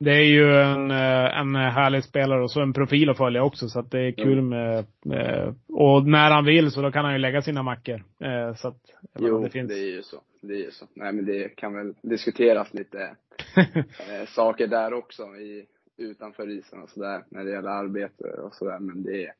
det 0.00 0.10
är 0.10 0.24
ju 0.24 0.54
en, 0.54 0.90
eh, 0.90 1.38
en 1.40 1.54
härlig 1.54 2.04
spelare 2.04 2.42
och 2.42 2.50
så 2.50 2.60
en 2.62 2.72
profil 2.72 3.10
att 3.10 3.16
följa 3.16 3.42
också. 3.42 3.68
Så 3.68 3.78
att 3.78 3.90
det 3.90 4.00
är 4.00 4.12
kul 4.12 4.38
Mm. 4.38 4.48
med, 4.48 4.84
med, 5.04 5.54
och 5.68 6.06
när 6.06 6.30
han 6.30 6.44
vill 6.44 6.70
så 6.70 6.82
då 6.82 6.90
kan 6.92 7.04
han 7.04 7.14
ju 7.14 7.18
lägga 7.18 7.42
sina 7.42 7.62
mackor. 7.62 8.04
Eh, 8.20 8.54
så 8.54 8.68
att, 8.68 8.80
Jo, 9.18 9.42
det 9.42 9.50
finns. 9.50 9.68
det 9.68 9.78
är 9.78 9.92
ju 9.96 10.02
så. 10.02 10.20
Det 10.42 10.54
är 10.54 10.58
ju 10.64 10.70
så. 10.70 10.86
Nej, 10.94 11.12
men 11.12 11.24
det 11.24 11.48
kan 11.56 11.74
väl 11.74 11.94
diskuteras 12.02 12.74
lite 12.74 12.98
eh, 13.56 14.26
saker 14.28 14.66
där 14.66 14.92
också 14.94 15.22
i, 15.22 15.66
utanför 15.98 16.50
isen 16.50 16.82
och 16.82 16.88
sådär, 16.90 17.24
när 17.30 17.44
det 17.44 17.50
gäller 17.50 17.68
arbete 17.70 18.24
och 18.24 18.54
sådär. 18.54 18.78
Men 18.78 19.02
det 19.02 19.24
är, 19.24 19.32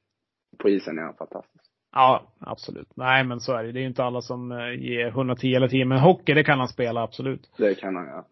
på 0.58 0.68
isen 0.68 0.98
är 0.98 1.02
han 1.02 1.14
fantastisk. 1.14 1.64
Ja, 1.92 2.22
absolut. 2.40 2.88
Nej, 2.96 3.24
men 3.24 3.40
så 3.40 3.56
är 3.56 3.64
det. 3.64 3.72
Det 3.72 3.78
är 3.78 3.82
ju 3.82 3.86
inte 3.86 4.04
alla 4.04 4.20
som 4.20 4.52
eh, 4.52 4.74
ger 4.74 5.06
110 5.08 5.46
hela 5.46 5.68
tiden. 5.68 5.88
Men 5.88 5.98
hockey, 5.98 6.34
det 6.34 6.44
kan 6.44 6.58
han 6.58 6.68
spela, 6.68 7.02
absolut. 7.02 7.50
Det 7.58 7.74
kan 7.74 7.96
han 7.96 8.06
göra. 8.06 8.24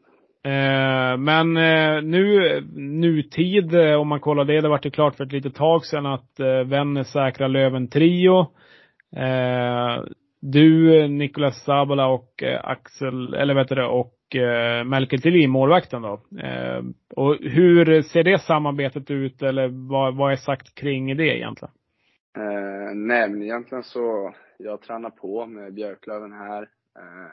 Eh, 0.45 1.17
men 1.17 1.57
eh, 1.57 2.03
nu, 2.03 2.61
nutid, 2.77 3.75
eh, 3.75 3.95
om 3.95 4.09
man 4.09 4.21
kollar 4.21 4.45
det, 4.45 4.61
det 4.61 4.69
vart 4.69 4.87
ju 4.87 4.91
klart 4.91 5.15
för 5.15 5.25
ett 5.25 5.33
litet 5.33 5.55
tag 5.55 5.85
sedan 5.85 6.07
att 6.07 6.41
eh, 6.41 6.65
Vännäs 6.65 7.11
säkrar 7.11 7.49
Löven 7.49 7.89
Trio. 7.89 8.41
Eh, 9.17 10.05
du, 10.41 11.09
Nicolas 11.09 11.65
Sabola 11.65 12.07
och 12.07 12.43
Axel, 12.63 13.35
eller 13.35 13.55
vet 13.55 13.69
du 13.69 13.75
det, 13.75 13.87
och 13.87 14.37
eh, 14.37 14.85
Melker 14.85 15.19
Thelin, 15.19 15.51
målvakten 15.51 16.03
då. 16.03 16.21
Och 17.17 17.37
hur 17.41 18.03
ser 18.03 18.23
det 18.23 18.39
samarbetet 18.39 19.11
ut 19.11 19.43
eller 19.43 19.69
vad, 19.89 20.17
vad 20.17 20.33
är 20.33 20.37
sagt 20.37 20.75
kring 20.75 21.17
det 21.17 21.37
egentligen? 21.37 21.73
Eh, 22.37 22.95
nej, 22.95 23.29
men 23.29 23.43
egentligen 23.43 23.85
så, 23.85 24.35
jag 24.59 24.83
tränar 24.83 25.11
på 25.11 25.47
med 25.47 25.74
Björklöven 25.74 26.33
här. 26.33 26.70
Eh, 26.99 27.31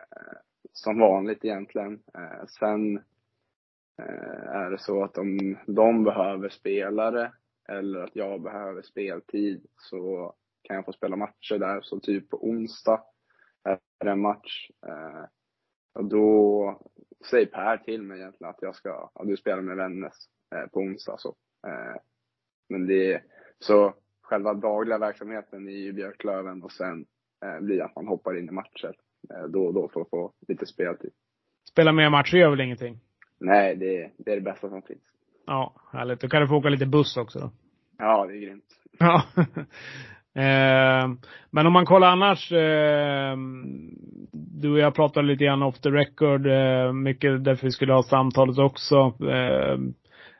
som 0.71 0.99
vanligt 0.99 1.45
egentligen. 1.45 2.03
Eh, 2.13 2.45
sen 2.59 2.97
eh, 4.01 4.47
är 4.47 4.71
det 4.71 4.79
så 4.79 5.03
att 5.03 5.17
om 5.17 5.57
de 5.67 6.03
behöver 6.03 6.49
spelare 6.49 7.31
eller 7.67 7.99
att 7.99 8.15
jag 8.15 8.41
behöver 8.41 8.81
speltid 8.81 9.67
så 9.77 10.33
kan 10.61 10.75
jag 10.75 10.85
få 10.85 10.91
spela 10.93 11.15
matcher 11.15 11.59
där. 11.59 11.81
Så 11.81 11.99
typ 11.99 12.29
på 12.29 12.47
onsdag 12.47 13.03
är 13.63 13.79
det 13.99 14.11
en 14.11 14.21
match. 14.21 14.69
Eh, 14.87 15.25
och 15.93 16.05
då 16.05 16.81
säger 17.29 17.45
Per 17.45 17.77
till 17.77 18.01
mig 18.03 18.19
egentligen 18.19 18.49
att 18.49 18.61
jag 18.61 18.75
ska, 18.75 18.89
ja, 19.15 19.23
du 19.23 19.37
spelar 19.37 19.61
med 19.61 19.77
Vännäs 19.77 20.27
eh, 20.55 20.67
på 20.67 20.79
onsdag 20.79 21.15
så. 21.17 21.35
Eh, 21.67 22.01
men 22.69 22.87
det, 22.87 23.23
så 23.59 23.93
själva 24.25 24.53
dagliga 24.53 24.97
verksamheten 24.97 25.67
ju 25.67 25.93
Björklöven 25.93 26.63
och 26.63 26.71
sen 26.71 27.05
eh, 27.45 27.63
blir 27.63 27.81
att 27.81 27.95
man 27.95 28.07
hoppar 28.07 28.37
in 28.37 28.49
i 28.49 28.51
matcher 28.51 28.93
eh, 29.33 29.43
då 29.49 29.65
och 29.65 29.73
då 29.73 29.89
för 29.93 30.01
att 30.01 30.09
få 30.09 30.31
lite 30.47 30.65
speltid. 30.65 31.11
Spela 31.71 31.91
mer 31.91 32.09
matcher 32.09 32.37
gör 32.37 32.49
väl 32.49 32.61
ingenting? 32.61 32.99
Nej, 33.39 33.75
det, 33.75 34.11
det 34.17 34.31
är 34.31 34.35
det 34.35 34.41
bästa 34.41 34.69
som 34.69 34.81
finns. 34.81 35.03
Ja, 35.45 35.73
härligt. 35.91 36.19
Då 36.19 36.27
kan 36.29 36.41
du 36.41 36.47
få 36.47 36.55
åka 36.55 36.69
lite 36.69 36.85
buss 36.85 37.17
också 37.17 37.39
då. 37.39 37.51
Ja, 37.97 38.25
det 38.25 38.33
är 38.33 38.41
grymt. 38.41 38.65
Ja. 38.99 39.23
eh, 40.41 41.09
men 41.49 41.67
om 41.67 41.73
man 41.73 41.85
kollar 41.85 42.07
annars. 42.07 42.51
Eh, 42.51 43.37
du 44.31 44.71
och 44.71 44.79
jag 44.79 44.95
pratade 44.95 45.27
lite 45.27 45.43
grann 45.43 45.63
off 45.63 45.79
the 45.79 45.89
record. 45.89 46.47
Eh, 46.47 46.93
mycket 46.93 47.43
därför 47.43 47.67
vi 47.67 47.71
skulle 47.71 47.93
ha 47.93 48.03
samtalet 48.03 48.57
också. 48.57 48.95
Eh, 49.29 49.77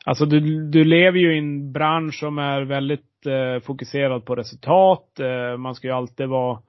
alltså 0.06 0.26
du, 0.26 0.70
du 0.70 0.84
lever 0.84 1.20
ju 1.20 1.36
i 1.36 1.38
en 1.38 1.72
bransch 1.72 2.20
som 2.20 2.38
är 2.38 2.62
väldigt 2.62 3.15
Eh, 3.26 3.60
fokuserad 3.60 4.26
på 4.26 4.36
resultat. 4.36 5.20
Eh, 5.20 5.58
man 5.58 5.76
ska 5.76 5.88
ju 5.88 5.94
alltid 5.94 6.28
vara 6.28 6.62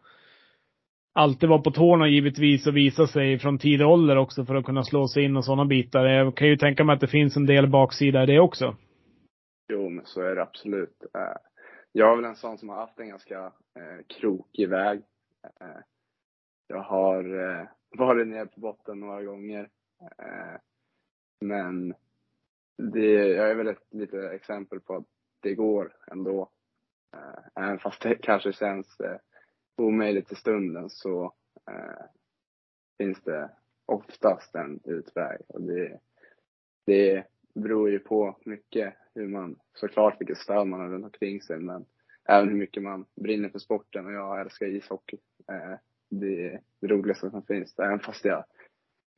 alltid 1.15 1.49
vara 1.49 1.63
på 1.63 1.71
tårna 1.71 2.09
givetvis 2.09 2.67
och 2.67 2.77
visa 2.77 3.07
sig 3.07 3.39
från 3.39 3.59
tidig 3.59 3.87
ålder 3.87 4.17
också 4.17 4.45
för 4.45 4.55
att 4.55 4.65
kunna 4.65 4.85
slå 4.85 5.09
sig 5.09 5.25
in 5.25 5.37
och 5.37 5.45
sådana 5.45 5.65
bitar. 5.65 6.07
Jag 6.07 6.37
kan 6.37 6.49
ju 6.49 6.57
tänka 6.57 6.85
mig 6.85 6.95
att 6.95 7.01
det 7.01 7.07
finns 7.07 7.37
en 7.37 7.47
del 7.47 7.71
baksida 7.71 8.23
i 8.23 8.27
det 8.27 8.41
också. 8.41 8.77
Jo, 9.73 9.89
men 9.89 10.05
så 10.07 10.23
är 10.23 10.35
det 10.35 10.43
absolut. 10.43 11.03
Eh, 11.15 11.37
jag 11.93 12.13
är 12.13 12.17
väl 12.17 12.25
en 12.25 12.37
sån 12.37 12.59
som 12.59 12.69
har 12.69 12.77
haft 12.77 12.99
en 12.99 13.09
ganska 13.09 13.53
krokig 14.21 14.69
väg. 14.69 15.03
Jag 16.69 16.83
har 16.83 17.25
varit 17.99 18.29
nere 18.29 18.47
på 18.47 18.61
botten 18.61 19.01
några 19.01 19.23
gånger. 19.23 19.69
Men 21.41 21.95
det, 22.79 23.29
jag 23.29 23.51
är 23.51 23.55
väl 23.55 23.69
ett 23.69 23.87
litet 23.91 24.33
exempel 24.33 24.81
på 24.81 24.97
att 24.97 25.05
det 25.47 25.55
går 25.55 25.93
ändå. 26.11 26.51
Eh, 27.15 27.65
Även 27.65 27.79
fast 27.79 28.03
det 28.03 28.15
kanske 28.23 28.53
känns 28.53 29.01
eh, 29.01 29.17
omöjligt 29.77 30.33
i 30.33 30.35
stunden 30.35 30.91
så 30.91 31.35
eh, 31.71 32.05
finns 32.99 33.23
det 33.23 33.51
oftast 33.87 34.55
en 34.55 34.81
utväg. 34.85 35.41
Och 35.49 35.63
det, 35.63 36.01
det 36.87 37.25
beror 37.55 37.91
ju 37.91 37.99
på 37.99 38.37
mycket 38.45 38.95
hur 39.15 39.29
man, 39.29 39.59
såklart 39.75 40.21
vilket 40.21 40.39
stöd 40.39 40.67
man 40.67 40.81
har 40.81 40.89
runt 40.89 41.05
omkring 41.05 41.43
sig, 41.43 41.59
men 41.59 41.87
även 42.29 42.49
hur 42.49 42.57
mycket 42.57 42.83
man 42.83 43.07
brinner 43.15 43.49
för 43.49 43.59
sporten 43.59 44.07
och 44.07 44.13
jag 44.13 44.41
älskar 44.41 44.67
ishockey. 44.67 45.19
Eh, 45.53 45.79
det 46.11 46.47
är 46.47 46.61
det 46.81 46.87
roligaste 46.87 47.31
som 47.31 47.43
finns. 47.43 47.79
Även 47.79 48.01
fast 48.01 48.25
jag 48.25 48.45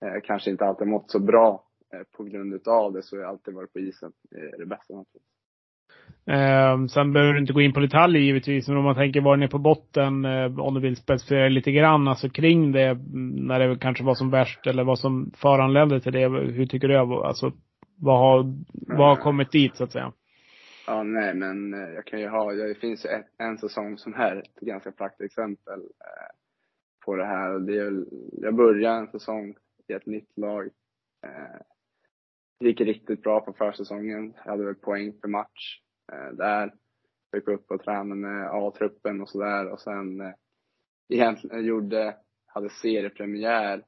eh, 0.05 0.21
kanske 0.25 0.51
inte 0.51 0.65
alltid 0.65 0.87
mått 0.89 1.11
så 1.11 1.19
bra 1.19 1.65
eh, 1.93 2.03
på 2.17 2.25
grund 2.25 2.55
utav 2.55 2.93
det 2.93 3.03
så 3.03 3.17
har 3.17 3.23
jag 3.23 3.31
alltid 3.31 3.55
varit 3.55 3.73
på 3.73 3.79
isen. 3.79 4.13
Det 4.31 4.41
är 4.41 4.59
det 4.59 4.67
bästa 4.67 4.95
som 4.95 5.05
finns. 5.05 5.38
Eh, 6.27 6.87
sen 6.87 7.13
behöver 7.13 7.33
du 7.33 7.41
inte 7.41 7.53
gå 7.53 7.61
in 7.61 7.73
på 7.73 7.81
detaljer 7.81 8.23
givetvis, 8.23 8.69
men 8.69 8.77
om 8.77 8.85
man 8.85 8.95
tänker 8.95 9.21
var 9.21 9.37
ni 9.37 9.45
är 9.45 9.49
på 9.49 9.59
botten, 9.59 10.25
eh, 10.25 10.61
om 10.61 10.75
du 10.75 10.81
vill 10.81 10.97
specificera 10.97 11.49
lite 11.49 11.73
grann, 11.73 12.09
alltså 12.09 12.29
kring 12.29 12.73
det, 12.73 12.99
när 13.35 13.59
det 13.59 13.79
kanske 13.79 14.05
var 14.05 14.15
som 14.15 14.31
värst 14.31 14.67
eller 14.67 14.85
vad 14.85 14.99
som 14.99 15.31
föranledde 15.37 16.01
till 16.01 16.13
det. 16.13 16.29
Hur 16.29 16.67
tycker 16.67 16.89
du? 16.89 16.97
Alltså, 16.97 17.53
vad 17.97 18.19
har, 18.19 18.55
vad 18.99 19.09
har 19.09 19.17
kommit 19.17 19.53
dit 19.53 19.77
så 19.77 19.85
att 19.85 19.93
säga? 19.93 20.13
Ja, 20.87 21.03
nej, 21.03 21.35
men 21.35 21.75
eh, 21.75 21.91
jag 21.95 22.05
kan 22.05 22.21
ju 22.21 22.29
ha, 22.29 22.53
det 22.53 22.75
finns 22.75 23.05
ju 23.05 23.09
ett, 23.09 23.27
en 23.39 23.59
säsong 23.59 23.99
som 23.99 24.15
är 24.15 24.37
ett 24.37 24.55
ganska 24.61 24.93
praktexempel 24.93 25.81
eh, 25.81 26.37
på 27.05 27.17
det 27.17 27.25
här. 27.25 27.59
Det 27.59 27.77
är, 27.77 28.05
jag 28.33 28.55
började 28.55 28.99
en 28.99 29.07
säsong 29.07 29.55
i 29.89 29.93
ett 29.93 30.07
nytt 30.07 30.39
lag. 30.39 30.65
Eh, 31.27 31.61
gick 32.61 32.81
riktigt 32.81 33.23
bra 33.23 33.41
på 33.41 33.53
försäsongen. 33.53 34.35
Jag 34.45 34.51
hade 34.51 34.65
väl 34.65 34.75
poäng 34.75 35.13
per 35.21 35.29
match 35.29 35.81
eh, 35.81 35.88
Eh, 36.13 36.33
där. 36.33 36.75
Fick 37.33 37.49
upp 37.49 37.71
och 37.71 37.83
träna 37.83 38.15
med 38.15 38.51
A-truppen 38.53 39.21
och 39.21 39.29
sådär 39.29 39.69
och 39.73 39.81
sen 39.81 40.21
eh, 40.21 40.33
egentligen 41.09 41.57
jag 41.57 41.67
gjorde, 41.67 42.17
hade 42.47 42.71
seriepremiär 42.71 43.85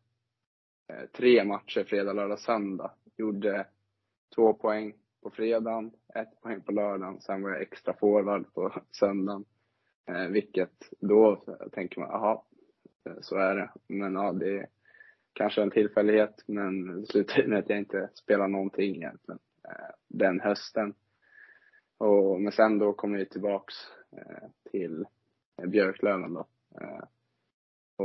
eh, 0.89 1.07
tre 1.16 1.45
matcher 1.45 1.85
fredag, 1.85 2.12
lördag, 2.12 2.39
söndag. 2.39 2.91
Gjorde 3.16 3.66
två 4.35 4.55
poäng 4.55 4.95
på 5.23 5.31
fredagen, 5.31 5.93
ett 6.14 6.41
poäng 6.43 6.61
på 6.61 6.73
lördagen, 6.73 7.21
sen 7.21 7.43
var 7.43 7.51
jag 7.51 7.62
extra 7.62 7.95
forward 7.95 8.55
på 8.55 8.73
söndagen. 8.91 9.45
Eh, 10.09 10.27
vilket 10.27 10.93
då 11.01 11.45
tänker 11.73 12.01
man, 12.01 12.09
jaha, 12.11 12.43
så 13.21 13.37
är 13.37 13.57
det. 13.57 13.71
Men 13.87 14.14
ja, 14.14 14.33
det 14.33 14.59
är 14.59 14.66
kanske 15.33 15.62
en 15.62 15.71
tillfällighet, 15.71 16.45
men 16.47 17.01
det 17.01 17.07
slutade 17.07 17.49
med 17.49 17.59
att 17.59 17.68
jag 17.68 17.79
inte 17.79 18.11
spelar 18.14 18.49
någonting 18.49 18.97
egentligen 18.97 19.39
eh, 19.64 19.95
den 20.09 20.41
hösten. 20.41 20.95
Och, 22.01 22.40
men 22.40 22.53
sen 22.53 22.78
då 22.78 22.92
kom 22.92 23.14
jag 23.14 23.30
tillbaks 23.30 23.74
eh, 24.12 24.70
till 24.70 25.05
eh, 25.62 25.68
Björklöven 25.68 26.34
då. 26.34 26.46
Eh, 26.80 27.05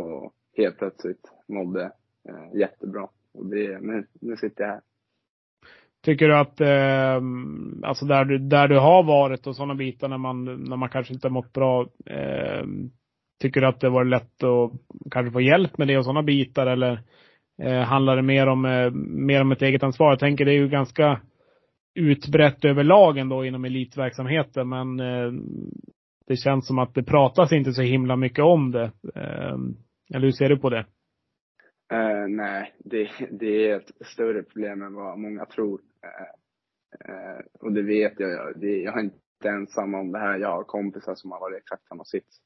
och 0.02 0.34
helt 0.58 0.78
plötsligt 0.78 1.32
mådde 1.48 1.92
eh, 2.30 2.60
jättebra. 2.60 3.08
Och 3.34 3.46
det, 3.46 3.80
nu, 3.82 4.06
nu 4.22 4.38
sitter 4.38 4.64
jag 4.64 4.72
här. 4.72 4.82
Tycker 6.04 6.28
du 6.28 6.38
att, 6.38 6.62
eh, 6.62 7.22
alltså 7.90 8.06
där 8.06 8.26
du, 8.26 8.38
där 8.38 8.68
du 8.68 8.80
har 8.80 9.04
varit 9.04 9.48
och 9.48 9.56
sådana 9.56 9.76
bitar 9.76 10.08
när 10.08 10.18
man, 10.18 10.46
när 10.64 10.78
man 10.78 10.90
kanske 10.90 11.14
inte 11.14 11.28
har 11.28 11.34
mått 11.34 11.54
bra. 11.54 11.82
Eh, 12.06 12.66
tycker 13.42 13.62
du 13.62 13.68
att 13.68 13.80
det 13.80 13.90
var 13.90 14.06
lätt 14.06 14.44
att 14.44 14.72
kanske 15.12 15.32
få 15.32 15.42
hjälp 15.42 15.78
med 15.78 15.88
det 15.88 15.98
och 15.98 16.06
sådana 16.06 16.24
bitar 16.24 16.68
eller 16.68 17.02
eh, 17.62 17.82
handlar 17.82 18.16
det 18.16 18.22
mer 18.22 18.48
om, 18.48 18.66
eh, 18.66 18.92
mer 18.92 19.42
om 19.42 19.52
ett 19.52 19.62
eget 19.62 19.84
ansvar? 19.84 20.10
Jag 20.10 20.20
tänker 20.20 20.46
det 20.46 20.52
är 20.52 20.60
ju 20.60 20.68
ganska 20.68 21.22
utbrett 21.96 22.66
överlag 22.66 23.18
ändå 23.18 23.46
inom 23.46 23.66
elitverksamheten 23.66 24.70
men 24.70 25.00
eh, 25.00 25.32
det 26.28 26.36
känns 26.36 26.68
som 26.68 26.80
att 26.80 26.94
det 26.94 27.04
pratas 27.04 27.52
inte 27.52 27.72
så 27.72 27.82
himla 27.82 28.16
mycket 28.16 28.44
om 28.44 28.72
det. 28.72 28.92
Eh, 29.16 29.58
eller 30.14 30.26
hur 30.26 30.32
ser 30.32 30.50
du 30.50 30.58
på 30.58 30.70
det? 30.70 30.86
Uh, 31.94 32.28
nej, 32.28 32.74
det, 32.80 33.10
det, 33.32 33.70
är 33.70 33.76
ett 33.76 33.92
större 34.06 34.44
problem 34.44 34.82
än 34.82 34.94
vad 34.94 35.20
många 35.20 35.46
tror. 35.46 35.82
Uh, 35.82 37.16
uh, 37.16 37.42
och 37.60 37.74
det 37.74 37.82
vet 37.82 38.20
jag. 38.20 38.60
Det, 38.60 38.78
jag 38.82 38.98
är 39.00 39.04
inte 39.04 39.50
ensam 39.50 39.94
om 39.94 40.12
det 40.12 40.20
här. 40.20 40.38
Jag 40.38 40.52
har 40.52 40.64
kompisar 40.64 41.16
som 41.16 41.32
har 41.32 41.40
varit 41.40 41.56
i 41.56 41.58
exakt 41.58 41.88
samma 41.88 42.04
sits. 42.04 42.42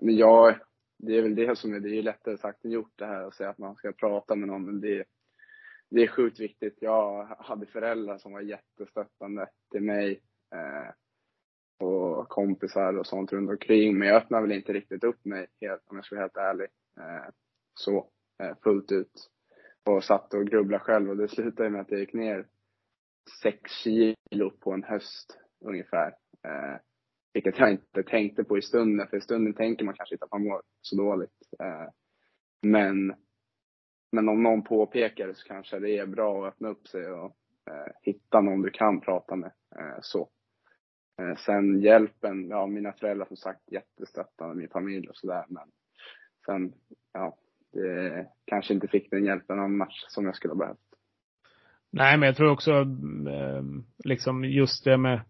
men 0.00 0.16
jag, 0.16 0.54
det 0.98 1.18
är 1.18 1.22
väl 1.22 1.34
det 1.34 1.58
som 1.58 1.74
är, 1.74 1.80
det 1.80 1.98
är 1.98 2.02
lättare 2.02 2.36
sagt 2.38 2.64
än 2.64 2.70
gjort 2.70 2.92
det 2.96 3.06
här 3.06 3.22
att 3.22 3.34
säga 3.34 3.50
att 3.50 3.58
man 3.58 3.74
ska 3.74 3.92
prata 3.92 4.34
med 4.34 4.48
någon. 4.48 4.64
Men 4.64 4.80
det, 4.80 5.04
det 5.90 6.02
är 6.02 6.08
sjukt 6.08 6.40
viktigt. 6.40 6.76
Jag 6.80 7.24
hade 7.24 7.66
föräldrar 7.66 8.18
som 8.18 8.32
var 8.32 8.40
jättestöttande 8.40 9.48
till 9.70 9.82
mig 9.82 10.20
eh, 10.54 10.94
och 11.86 12.28
kompisar 12.28 12.98
och 12.98 13.06
sånt 13.06 13.32
runt 13.32 13.50
omkring. 13.50 13.98
Men 13.98 14.08
jag 14.08 14.22
öppnade 14.22 14.42
väl 14.42 14.56
inte 14.56 14.72
riktigt 14.72 15.04
upp 15.04 15.24
mig, 15.24 15.46
helt, 15.60 15.82
om 15.86 15.96
jag 15.96 16.04
ska 16.04 16.14
vara 16.14 16.24
helt 16.24 16.36
ärlig 16.36 16.68
eh, 17.00 17.30
så 17.74 18.10
eh, 18.42 18.56
fullt 18.62 18.92
ut. 18.92 19.30
Och 19.86 20.04
satt 20.04 20.34
och 20.34 20.46
grubblade 20.46 20.84
själv 20.84 21.10
och 21.10 21.16
det 21.16 21.28
slutade 21.28 21.70
med 21.70 21.80
att 21.80 21.90
jag 21.90 22.00
gick 22.00 22.12
ner 22.12 22.46
sex 23.42 23.70
kilo 23.70 24.50
på 24.60 24.72
en 24.72 24.84
höst 24.84 25.38
ungefär. 25.64 26.08
Eh, 26.44 26.80
vilket 27.32 27.58
jag 27.58 27.70
inte 27.70 28.02
tänkte 28.02 28.44
på 28.44 28.58
i 28.58 28.62
stunden, 28.62 29.08
för 29.08 29.16
i 29.16 29.20
stunden 29.20 29.54
tänker 29.54 29.84
man 29.84 29.94
kanske 29.94 30.14
inte 30.14 30.24
att 30.24 30.32
man 30.32 30.44
mår 30.44 30.62
så 30.80 30.96
dåligt. 30.96 31.30
Eh, 31.58 31.88
men, 32.62 33.14
men 34.14 34.28
om 34.28 34.42
någon 34.42 34.62
påpekar 34.62 35.26
det 35.26 35.34
så 35.34 35.48
kanske 35.48 35.78
det 35.78 35.98
är 35.98 36.06
bra 36.06 36.46
att 36.46 36.54
öppna 36.54 36.68
upp 36.68 36.88
sig 36.88 37.06
och 37.06 37.36
eh, 37.70 37.92
hitta 38.02 38.40
någon 38.40 38.62
du 38.62 38.70
kan 38.70 39.00
prata 39.00 39.36
med. 39.36 39.52
Eh, 39.76 39.98
så. 40.00 40.28
Eh, 41.20 41.36
sen 41.36 41.80
hjälpen, 41.80 42.48
ja 42.48 42.66
mina 42.66 42.92
föräldrar 42.92 43.26
som 43.26 43.36
sagt 43.36 43.72
jättestöttande, 43.72 44.54
min 44.54 44.68
familj 44.68 45.08
och 45.08 45.16
sådär. 45.16 45.44
Men 45.48 45.68
sen, 46.46 46.72
ja, 47.12 47.36
det, 47.72 48.26
kanske 48.44 48.74
inte 48.74 48.88
fick 48.88 49.10
den 49.10 49.24
hjälpen 49.24 49.58
annars 49.58 50.04
som 50.08 50.24
jag 50.24 50.36
skulle 50.36 50.54
ha 50.54 50.58
behövt. 50.58 50.78
Nej, 51.90 52.18
men 52.18 52.26
jag 52.26 52.36
tror 52.36 52.50
också 52.50 52.70
eh, 52.70 53.62
liksom 54.04 54.44
just 54.44 54.84
det 54.84 54.96
med 54.96 55.20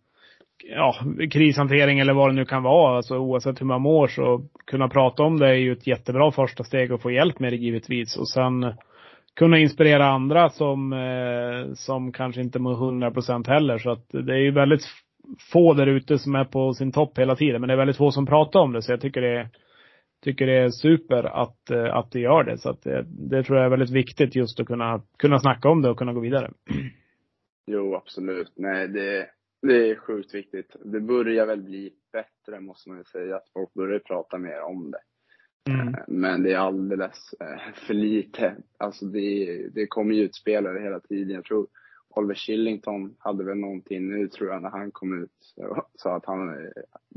ja, 0.71 0.95
krishantering 1.31 1.99
eller 1.99 2.15
vad 2.15 2.29
det 2.29 2.35
nu 2.35 2.45
kan 2.45 2.63
vara, 2.63 2.97
alltså 2.97 3.19
oavsett 3.19 3.61
hur 3.61 3.67
man 3.67 3.83
mår 3.83 4.07
så 4.07 4.45
kunna 4.67 4.89
prata 4.89 5.23
om 5.23 5.39
det 5.39 5.49
är 5.49 5.55
ju 5.55 5.73
ett 5.73 5.87
jättebra 5.87 6.31
första 6.31 6.65
steg 6.65 6.93
att 6.93 7.03
få 7.03 7.11
hjälp 7.11 7.39
med 7.39 7.53
det 7.53 7.57
givetvis 7.57 8.17
och 8.17 8.29
sen 8.29 8.75
kunna 9.37 9.59
inspirera 9.59 10.07
andra 10.07 10.51
som, 10.51 10.93
eh, 10.93 11.75
som 11.75 12.13
kanske 12.13 12.41
inte 12.41 12.59
mår 12.59 12.75
100 12.75 13.11
procent 13.11 13.47
heller 13.47 13.79
så 13.79 13.91
att 13.91 14.09
det 14.09 14.33
är 14.33 14.41
ju 14.41 14.51
väldigt 14.51 14.85
få 15.53 15.75
där 15.75 15.87
ute 15.87 16.19
som 16.19 16.35
är 16.35 16.45
på 16.45 16.75
sin 16.75 16.93
topp 16.93 17.19
hela 17.19 17.37
tiden 17.37 17.61
men 17.61 17.69
det 17.69 17.75
är 17.75 17.79
väldigt 17.79 17.97
få 17.97 18.11
som 18.11 18.27
pratar 18.27 18.61
om 18.61 18.73
det 18.73 18.83
så 18.83 18.93
jag 18.93 19.01
tycker 19.01 19.21
det 19.21 19.39
är 19.39 19.49
tycker 20.25 20.47
det 20.47 20.59
är 20.59 20.71
super 20.71 21.25
att, 21.25 21.71
eh, 21.71 21.97
att 21.97 22.13
det 22.13 22.21
gör 22.21 22.45
det. 22.45 22.59
Så 22.59 22.71
att 22.71 22.83
det, 22.83 23.05
det 23.09 23.43
tror 23.43 23.59
jag 23.59 23.67
är 23.67 23.71
väldigt 23.71 23.91
viktigt 23.91 24.37
just 24.37 24.61
att 24.61 24.67
kunna, 24.67 25.03
kunna 25.19 25.39
snacka 25.39 25.69
om 25.69 25.83
det 25.83 25.91
och 25.91 25.99
kunna 25.99 26.13
gå 26.13 26.21
vidare. 26.21 26.51
Jo, 27.67 27.95
absolut. 27.95 28.53
Nej, 28.57 28.89
det, 28.89 29.27
det 29.67 29.91
är 29.91 29.97
sjukt 29.97 30.35
viktigt. 30.35 30.77
Det 30.85 31.01
börjar 31.01 31.47
väl 31.47 31.63
bli 31.63 31.93
bättre 32.13 32.61
måste 32.61 32.89
man 32.89 32.99
ju 32.99 33.05
säga, 33.05 33.37
att 33.37 33.49
folk 33.53 33.75
börjar 33.75 33.99
prata 33.99 34.39
mer 34.39 34.61
om 34.61 34.91
det. 34.91 35.01
Mm. 35.73 35.89
Eh, 35.89 36.01
men 36.09 36.43
det 36.43 36.53
är 36.53 36.59
alldeles 36.59 37.35
eh, 37.41 37.75
för 37.75 37.95
lite. 37.95 38.57
Alltså 38.79 39.05
det, 39.05 39.69
det 39.75 39.87
kommer 39.87 40.15
ju 40.15 40.23
ut 40.23 40.35
spelare 40.35 40.79
hela 40.79 41.01
tiden. 41.01 41.35
Jag 41.35 41.45
tror 41.45 41.67
Oliver 42.09 42.35
Shillington 42.35 43.17
hade 43.19 43.45
väl 43.45 43.59
någonting 43.59 44.09
nu 44.09 44.29
tror 44.29 44.51
jag 44.51 44.63
när 44.63 44.71
han 44.71 44.91
kom 44.91 45.23
ut. 45.23 45.55
Sa 45.95 46.17
att 46.17 46.27
han, 46.27 46.71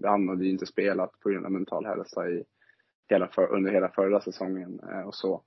han 0.03 0.29
hade 0.29 0.45
ju 0.45 0.51
inte 0.51 0.65
spelat 0.65 1.19
på 1.19 1.29
grund 1.29 1.45
av 1.45 1.51
mental 1.51 1.85
hälsa 1.85 2.29
i 2.29 2.43
hela 3.09 3.27
för, 3.27 3.47
under 3.47 3.71
hela 3.71 3.89
förra 3.89 4.21
säsongen 4.21 4.79
eh, 4.91 5.01
och 5.01 5.15
så. 5.15 5.43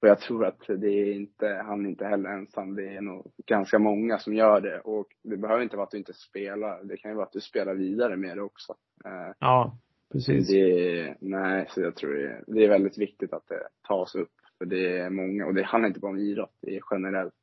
Eh, 0.00 0.02
och 0.02 0.08
jag 0.08 0.20
tror 0.20 0.44
att 0.44 0.60
det 0.66 0.88
är 0.88 1.12
inte, 1.12 1.46
han 1.66 1.86
är 1.86 1.90
inte 1.90 2.04
heller 2.04 2.30
ensam. 2.30 2.74
Det 2.74 2.88
är 2.96 3.00
nog 3.00 3.32
ganska 3.46 3.78
många 3.78 4.18
som 4.18 4.34
gör 4.34 4.60
det. 4.60 4.80
Och 4.80 5.06
det 5.22 5.36
behöver 5.36 5.62
inte 5.62 5.76
vara 5.76 5.84
att 5.84 5.90
du 5.90 5.98
inte 5.98 6.12
spelar. 6.12 6.84
Det 6.84 6.96
kan 6.96 7.10
ju 7.10 7.14
vara 7.14 7.26
att 7.26 7.32
du 7.32 7.40
spelar 7.40 7.74
vidare 7.74 8.16
med 8.16 8.36
det 8.36 8.42
också. 8.42 8.74
Eh, 9.04 9.34
ja, 9.38 9.78
precis. 10.12 10.48
Det, 10.48 11.16
nej, 11.20 11.66
så 11.68 11.80
jag 11.80 11.96
tror 11.96 12.14
det, 12.14 12.44
det 12.46 12.64
är 12.64 12.68
väldigt 12.68 12.98
viktigt 12.98 13.32
att 13.32 13.48
det 13.48 13.68
tas 13.88 14.14
upp. 14.14 14.32
För 14.58 14.66
det 14.66 14.98
är 14.98 15.10
många, 15.10 15.46
och 15.46 15.54
det 15.54 15.62
handlar 15.62 15.88
inte 15.88 16.00
bara 16.00 16.12
om 16.12 16.18
idrott. 16.18 16.56
Det 16.62 16.76
är 16.76 16.80
generellt 16.90 17.34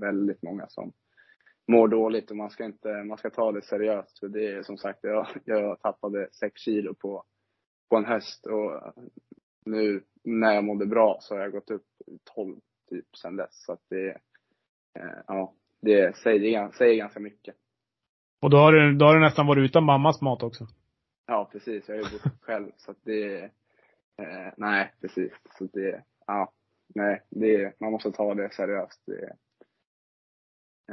väldigt 0.00 0.42
många 0.42 0.66
som 0.68 0.92
mår 1.68 1.88
dåligt 1.88 2.30
och 2.30 2.36
man 2.36 2.50
ska 2.50 2.64
inte, 2.64 3.04
man 3.04 3.18
ska 3.18 3.30
ta 3.30 3.52
det 3.52 3.62
seriöst. 3.62 4.18
För 4.18 4.28
det 4.28 4.46
är 4.46 4.62
som 4.62 4.76
sagt, 4.76 4.98
jag, 5.02 5.26
jag 5.44 5.80
tappade 5.80 6.28
sex 6.32 6.60
kilo 6.60 6.94
på 6.94 7.24
på 7.90 7.96
en 7.96 8.04
höst 8.04 8.46
och 8.46 8.94
nu 9.64 10.02
när 10.24 10.54
jag 10.54 10.64
mådde 10.64 10.86
bra 10.86 11.18
så 11.20 11.34
har 11.34 11.42
jag 11.42 11.52
gått 11.52 11.70
upp 11.70 11.86
12 12.34 12.56
typ 12.90 13.16
sen 13.16 13.36
dess. 13.36 13.64
Så 13.64 13.72
att 13.72 13.82
det, 13.88 14.08
eh, 14.98 15.18
ja, 15.26 15.54
det 15.80 16.16
säger, 16.16 16.70
säger 16.70 16.96
ganska 16.96 17.20
mycket. 17.20 17.54
Och 18.40 18.50
då 18.50 18.56
har, 18.56 18.72
du, 18.72 18.94
då 18.94 19.06
har 19.06 19.14
du 19.14 19.20
nästan 19.20 19.46
varit 19.46 19.70
utan 19.70 19.84
mammas 19.84 20.20
mat 20.20 20.42
också? 20.42 20.66
Ja, 21.26 21.48
precis. 21.52 21.88
Jag 21.88 21.96
har 21.96 22.02
ju 22.02 22.10
bott 22.10 22.32
själv 22.40 22.70
så 22.76 22.90
att 22.90 23.04
det, 23.04 23.42
eh, 24.18 24.52
nej 24.56 24.92
precis. 25.00 25.32
Så 25.58 25.64
det, 25.72 26.02
ja, 26.26 26.52
nej, 26.94 27.22
det, 27.30 27.80
man 27.80 27.92
måste 27.92 28.12
ta 28.12 28.34
det 28.34 28.52
seriöst. 28.52 29.02
Det, 29.06 29.24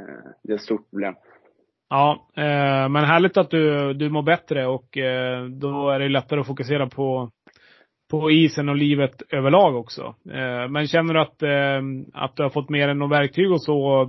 eh, 0.00 0.30
det 0.42 0.52
är 0.52 0.56
ett 0.56 0.62
stort 0.62 0.90
problem. 0.90 1.14
Ja, 1.88 2.28
eh, 2.36 2.88
men 2.88 3.04
härligt 3.04 3.36
att 3.36 3.50
du, 3.50 3.94
du 3.94 4.10
mår 4.10 4.22
bättre 4.22 4.66
och 4.66 4.96
eh, 4.96 5.44
då 5.44 5.90
är 5.90 5.98
det 5.98 6.08
lättare 6.08 6.40
att 6.40 6.46
fokusera 6.46 6.88
på, 6.88 7.30
på 8.10 8.30
isen 8.30 8.68
och 8.68 8.76
livet 8.76 9.22
överlag 9.30 9.76
också. 9.76 10.14
Eh, 10.30 10.68
men 10.68 10.86
känner 10.86 11.14
du 11.14 11.20
att, 11.20 11.42
eh, 11.42 12.20
att 12.22 12.36
du 12.36 12.42
har 12.42 12.50
fått 12.50 12.68
mer 12.68 12.88
än 12.88 12.98
några 12.98 13.18
verktyg 13.18 13.52
och 13.52 13.62
så 13.62 14.08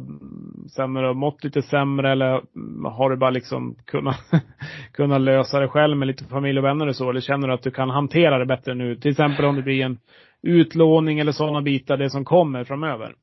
sen 0.75 0.93
när 0.93 1.01
du 1.01 1.07
har 1.07 1.13
mått 1.13 1.43
lite 1.43 1.61
sämre 1.61 2.11
eller 2.11 2.41
har 2.89 3.09
du 3.09 3.17
bara 3.17 3.29
liksom 3.29 3.75
kunnat, 3.85 4.15
kunnat 4.93 5.21
lösa 5.21 5.59
det 5.59 5.67
själv 5.67 5.97
med 5.97 6.07
lite 6.07 6.23
familj 6.23 6.59
och 6.59 6.65
vänner 6.65 6.87
och 6.87 6.95
så? 6.95 7.09
Eller 7.09 7.21
känner 7.21 7.47
du 7.47 7.53
att 7.53 7.63
du 7.63 7.71
kan 7.71 7.89
hantera 7.89 8.37
det 8.37 8.45
bättre 8.45 8.73
nu? 8.73 8.95
Till 8.95 9.11
exempel 9.11 9.45
om 9.45 9.55
det 9.55 9.61
blir 9.61 9.85
en 9.85 9.97
utlåning 10.41 11.19
eller 11.19 11.31
sådana 11.31 11.61
bitar, 11.61 11.97
det 11.97 12.09
som 12.09 12.25
kommer 12.25 12.63
framöver. 12.63 13.15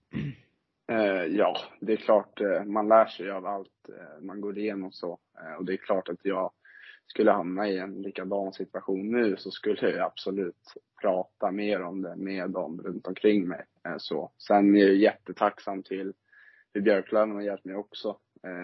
Eh, 0.93 1.37
ja, 1.37 1.57
det 1.81 1.93
är 1.93 1.97
klart 1.97 2.41
eh, 2.41 2.65
man 2.65 2.89
lär 2.89 3.07
sig 3.07 3.31
av 3.31 3.47
allt 3.47 3.89
eh, 3.89 4.25
man 4.25 4.41
går 4.41 4.59
igenom 4.59 4.93
så. 4.93 5.19
Eh, 5.41 5.59
och 5.59 5.65
det 5.65 5.73
är 5.73 5.77
klart 5.77 6.09
att 6.09 6.21
jag 6.23 6.51
skulle 7.07 7.31
hamna 7.31 7.69
i 7.69 7.79
en 7.79 8.03
likadan 8.03 8.53
situation 8.53 9.11
nu 9.11 9.37
så 9.37 9.51
skulle 9.51 9.91
jag 9.91 10.07
absolut 10.07 10.75
prata 11.01 11.51
mer 11.51 11.83
om 11.83 12.03
det 12.03 12.17
med 12.17 12.51
dem 12.51 12.81
runt 12.85 13.07
omkring 13.07 13.49
mig. 13.49 13.65
så. 13.99 14.31
Sen 14.39 14.77
är 14.77 14.81
jag 14.81 14.95
jättetacksam 14.95 15.83
till 15.83 16.13
hur 16.75 16.81
Björklöven 16.81 17.31
har 17.31 17.43
hjälpt 17.43 17.65
mig 17.65 17.77
också. 17.77 18.17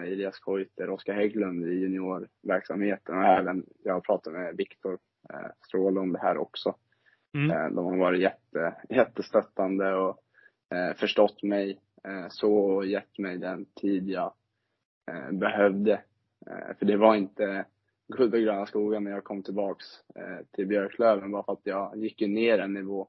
Elias 0.05 0.39
Koiter, 0.39 0.89
Oskar 0.89 1.13
Hägglund 1.13 1.65
i 1.65 1.73
juniorverksamheten 1.73 3.17
och 3.17 3.23
även 3.23 3.65
jag 3.83 3.93
har 3.93 4.01
pratat 4.01 4.33
med 4.33 4.57
Viktor 4.57 4.97
Stråle 5.67 5.99
om 5.99 6.13
det 6.13 6.19
här 6.19 6.37
också. 6.37 6.75
Mm. 7.35 7.75
de 7.75 7.85
har 7.85 7.97
varit 7.97 8.21
jätte, 8.21 8.75
jättestöttande 8.89 9.93
och 9.93 10.19
förstått 10.95 11.43
mig 11.43 11.79
Eh, 12.07 12.27
så 12.29 12.83
gett 12.83 13.17
mig 13.17 13.37
den 13.37 13.65
tid 13.65 14.09
jag 14.09 14.33
eh, 15.11 15.31
behövde. 15.31 15.93
Eh, 16.47 16.77
för 16.79 16.85
det 16.85 16.97
var 16.97 17.15
inte 17.15 17.65
guld 18.07 18.33
och 18.33 18.41
gröna 18.41 18.65
skogar 18.65 18.99
när 18.99 19.11
jag 19.11 19.23
kom 19.23 19.43
tillbaks 19.43 19.85
eh, 20.15 20.45
till 20.51 20.67
Björklöven 20.67 21.31
bara 21.31 21.43
för 21.43 21.53
att 21.53 21.61
jag 21.63 21.97
gick 21.97 22.21
ju 22.21 22.27
ner 22.27 22.59
en 22.59 22.73
nivå 22.73 23.07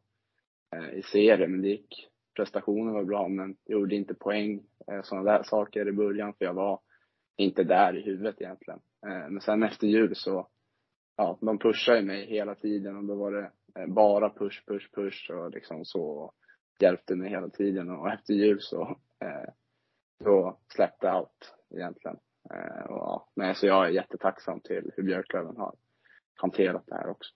eh, 0.76 0.98
i 0.98 1.02
serien. 1.02 1.50
Men 1.50 1.62
det 1.62 1.68
gick, 1.68 2.08
prestationen 2.36 2.94
var 2.94 3.04
bra 3.04 3.28
men 3.28 3.56
jag 3.64 3.80
gjorde 3.80 3.94
inte 3.94 4.14
poäng, 4.14 4.62
eh, 4.86 5.02
sådana 5.02 5.32
där 5.32 5.42
saker 5.42 5.88
i 5.88 5.92
början 5.92 6.34
för 6.34 6.44
jag 6.44 6.54
var 6.54 6.80
inte 7.36 7.64
där 7.64 7.96
i 7.96 8.02
huvudet 8.02 8.40
egentligen. 8.40 8.80
Men 9.06 9.40
sen 9.40 9.62
efter 9.62 9.86
jul 9.86 10.16
så, 10.16 10.48
ja, 11.16 11.38
de 11.40 11.58
pushade 11.58 12.02
mig 12.02 12.26
hela 12.26 12.54
tiden 12.54 12.96
och 12.96 13.04
då 13.04 13.14
var 13.14 13.32
det 13.32 13.50
bara 13.86 14.30
push, 14.30 14.64
push, 14.66 14.90
push 14.94 15.30
och 15.30 15.50
liksom 15.50 15.84
så 15.84 16.32
hjälpte 16.80 17.16
mig 17.16 17.30
hela 17.30 17.48
tiden 17.48 17.90
och 17.90 18.12
efter 18.12 18.34
jul 18.34 18.60
så 18.60 18.82
eh, 19.20 19.52
då 20.24 20.58
släppte 20.68 21.10
allt 21.10 21.54
egentligen. 21.70 22.16
Eh, 22.50 22.84
och, 22.90 22.96
ja, 22.96 23.28
nej, 23.34 23.54
så 23.54 23.66
jag 23.66 23.86
är 23.86 23.90
jättetacksam 23.90 24.60
till 24.60 24.90
hur 24.96 25.02
Björklöven 25.02 25.56
har 25.56 25.74
hanterat 26.34 26.84
det 26.86 26.94
här 26.94 27.08
också. 27.08 27.30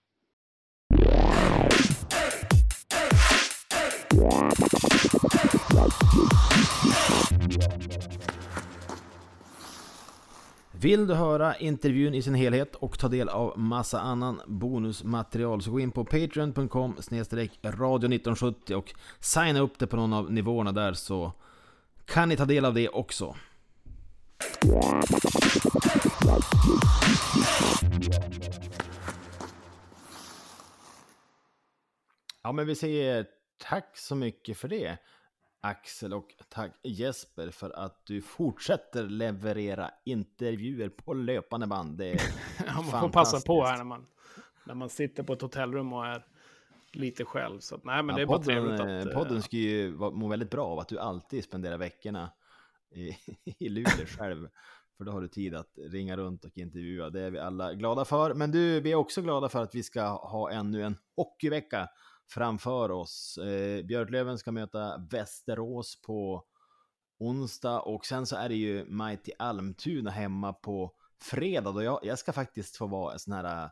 Vill 10.81 11.07
du 11.07 11.13
höra 11.13 11.55
intervjun 11.55 12.13
i 12.13 12.21
sin 12.21 12.35
helhet 12.35 12.75
och 12.75 12.99
ta 12.99 13.07
del 13.07 13.29
av 13.29 13.59
massa 13.59 13.99
annan 13.99 14.41
bonusmaterial 14.47 15.61
så 15.61 15.71
gå 15.71 15.79
in 15.79 15.91
på 15.91 16.05
patreon.com 16.05 16.95
radio 17.63 18.07
1970 18.07 18.75
och 18.75 18.93
signa 19.19 19.59
upp 19.59 19.79
dig 19.79 19.87
på 19.87 19.95
någon 19.95 20.13
av 20.13 20.31
nivåerna 20.31 20.71
där 20.71 20.93
så 20.93 21.33
kan 22.05 22.29
ni 22.29 22.37
ta 22.37 22.45
del 22.45 22.65
av 22.65 22.73
det 22.73 22.89
också. 22.89 23.35
Ja 32.43 32.51
men 32.51 32.67
vi 32.67 32.75
säger 32.75 33.25
tack 33.57 33.97
så 33.97 34.15
mycket 34.15 34.57
för 34.57 34.67
det. 34.67 34.97
Axel 35.61 36.13
och 36.13 36.35
tack 36.49 36.71
Jesper 36.83 37.49
för 37.49 37.69
att 37.69 38.05
du 38.05 38.21
fortsätter 38.21 39.03
leverera 39.03 39.91
intervjuer 40.05 40.89
på 40.89 41.13
löpande 41.13 41.67
band. 41.67 41.97
Det 41.97 42.11
är 42.11 42.21
ja, 42.67 42.73
man 42.91 43.01
får 43.01 43.09
passa 43.09 43.39
på 43.47 43.63
här 43.63 43.77
när 43.77 43.83
man, 43.83 44.05
när 44.63 44.75
man 44.75 44.89
sitter 44.89 45.23
på 45.23 45.33
ett 45.33 45.41
hotellrum 45.41 45.93
och 45.93 46.05
är 46.05 46.25
lite 46.91 47.25
själv. 47.25 47.59
Så 47.59 47.75
att, 47.75 47.83
nej, 47.83 48.03
men 48.03 48.09
ja, 48.09 48.15
det 48.15 48.21
är 48.21 48.27
podden, 48.27 48.65
bara 48.65 48.77
trevligt 48.77 49.07
att... 49.07 49.13
Podden 49.13 49.41
ska 49.41 49.57
ju 49.57 49.91
må 49.91 50.27
väldigt 50.27 50.51
bra 50.51 50.65
av 50.65 50.79
att 50.79 50.87
du 50.87 50.99
alltid 50.99 51.43
spenderar 51.43 51.77
veckorna 51.77 52.29
i, 52.91 53.17
i 53.59 53.69
Luleå 53.69 54.05
själv. 54.05 54.49
För 54.97 55.05
då 55.05 55.11
har 55.11 55.21
du 55.21 55.27
tid 55.27 55.55
att 55.55 55.71
ringa 55.77 56.17
runt 56.17 56.45
och 56.45 56.57
intervjua. 56.57 57.09
Det 57.09 57.21
är 57.21 57.31
vi 57.31 57.39
alla 57.39 57.73
glada 57.73 58.05
för. 58.05 58.33
Men 58.33 58.51
du, 58.51 58.79
vi 58.81 58.91
är 58.91 58.95
också 58.95 59.21
glada 59.21 59.49
för 59.49 59.63
att 59.63 59.75
vi 59.75 59.83
ska 59.83 60.07
ha 60.07 60.51
ännu 60.51 60.83
en 60.83 60.97
hockeyvecka 61.15 61.89
framför 62.29 62.91
oss. 62.91 63.37
Eh, 63.37 63.85
Björklöven 63.85 64.37
ska 64.37 64.51
möta 64.51 64.97
Västerås 65.11 66.01
på 66.01 66.43
onsdag 67.19 67.79
och 67.79 68.05
sen 68.05 68.25
så 68.25 68.35
är 68.35 68.49
det 68.49 68.55
ju 68.55 68.85
Mighty 68.85 69.31
Almtuna 69.39 70.11
hemma 70.11 70.53
på 70.53 70.93
fredag. 71.21 71.69
Och 71.69 71.83
jag, 71.83 71.99
jag 72.03 72.19
ska 72.19 72.33
faktiskt 72.33 72.77
få 72.77 72.87
vara 72.87 73.13
en 73.13 73.19
sån 73.19 73.33
här 73.33 73.63
eh, 73.63 73.69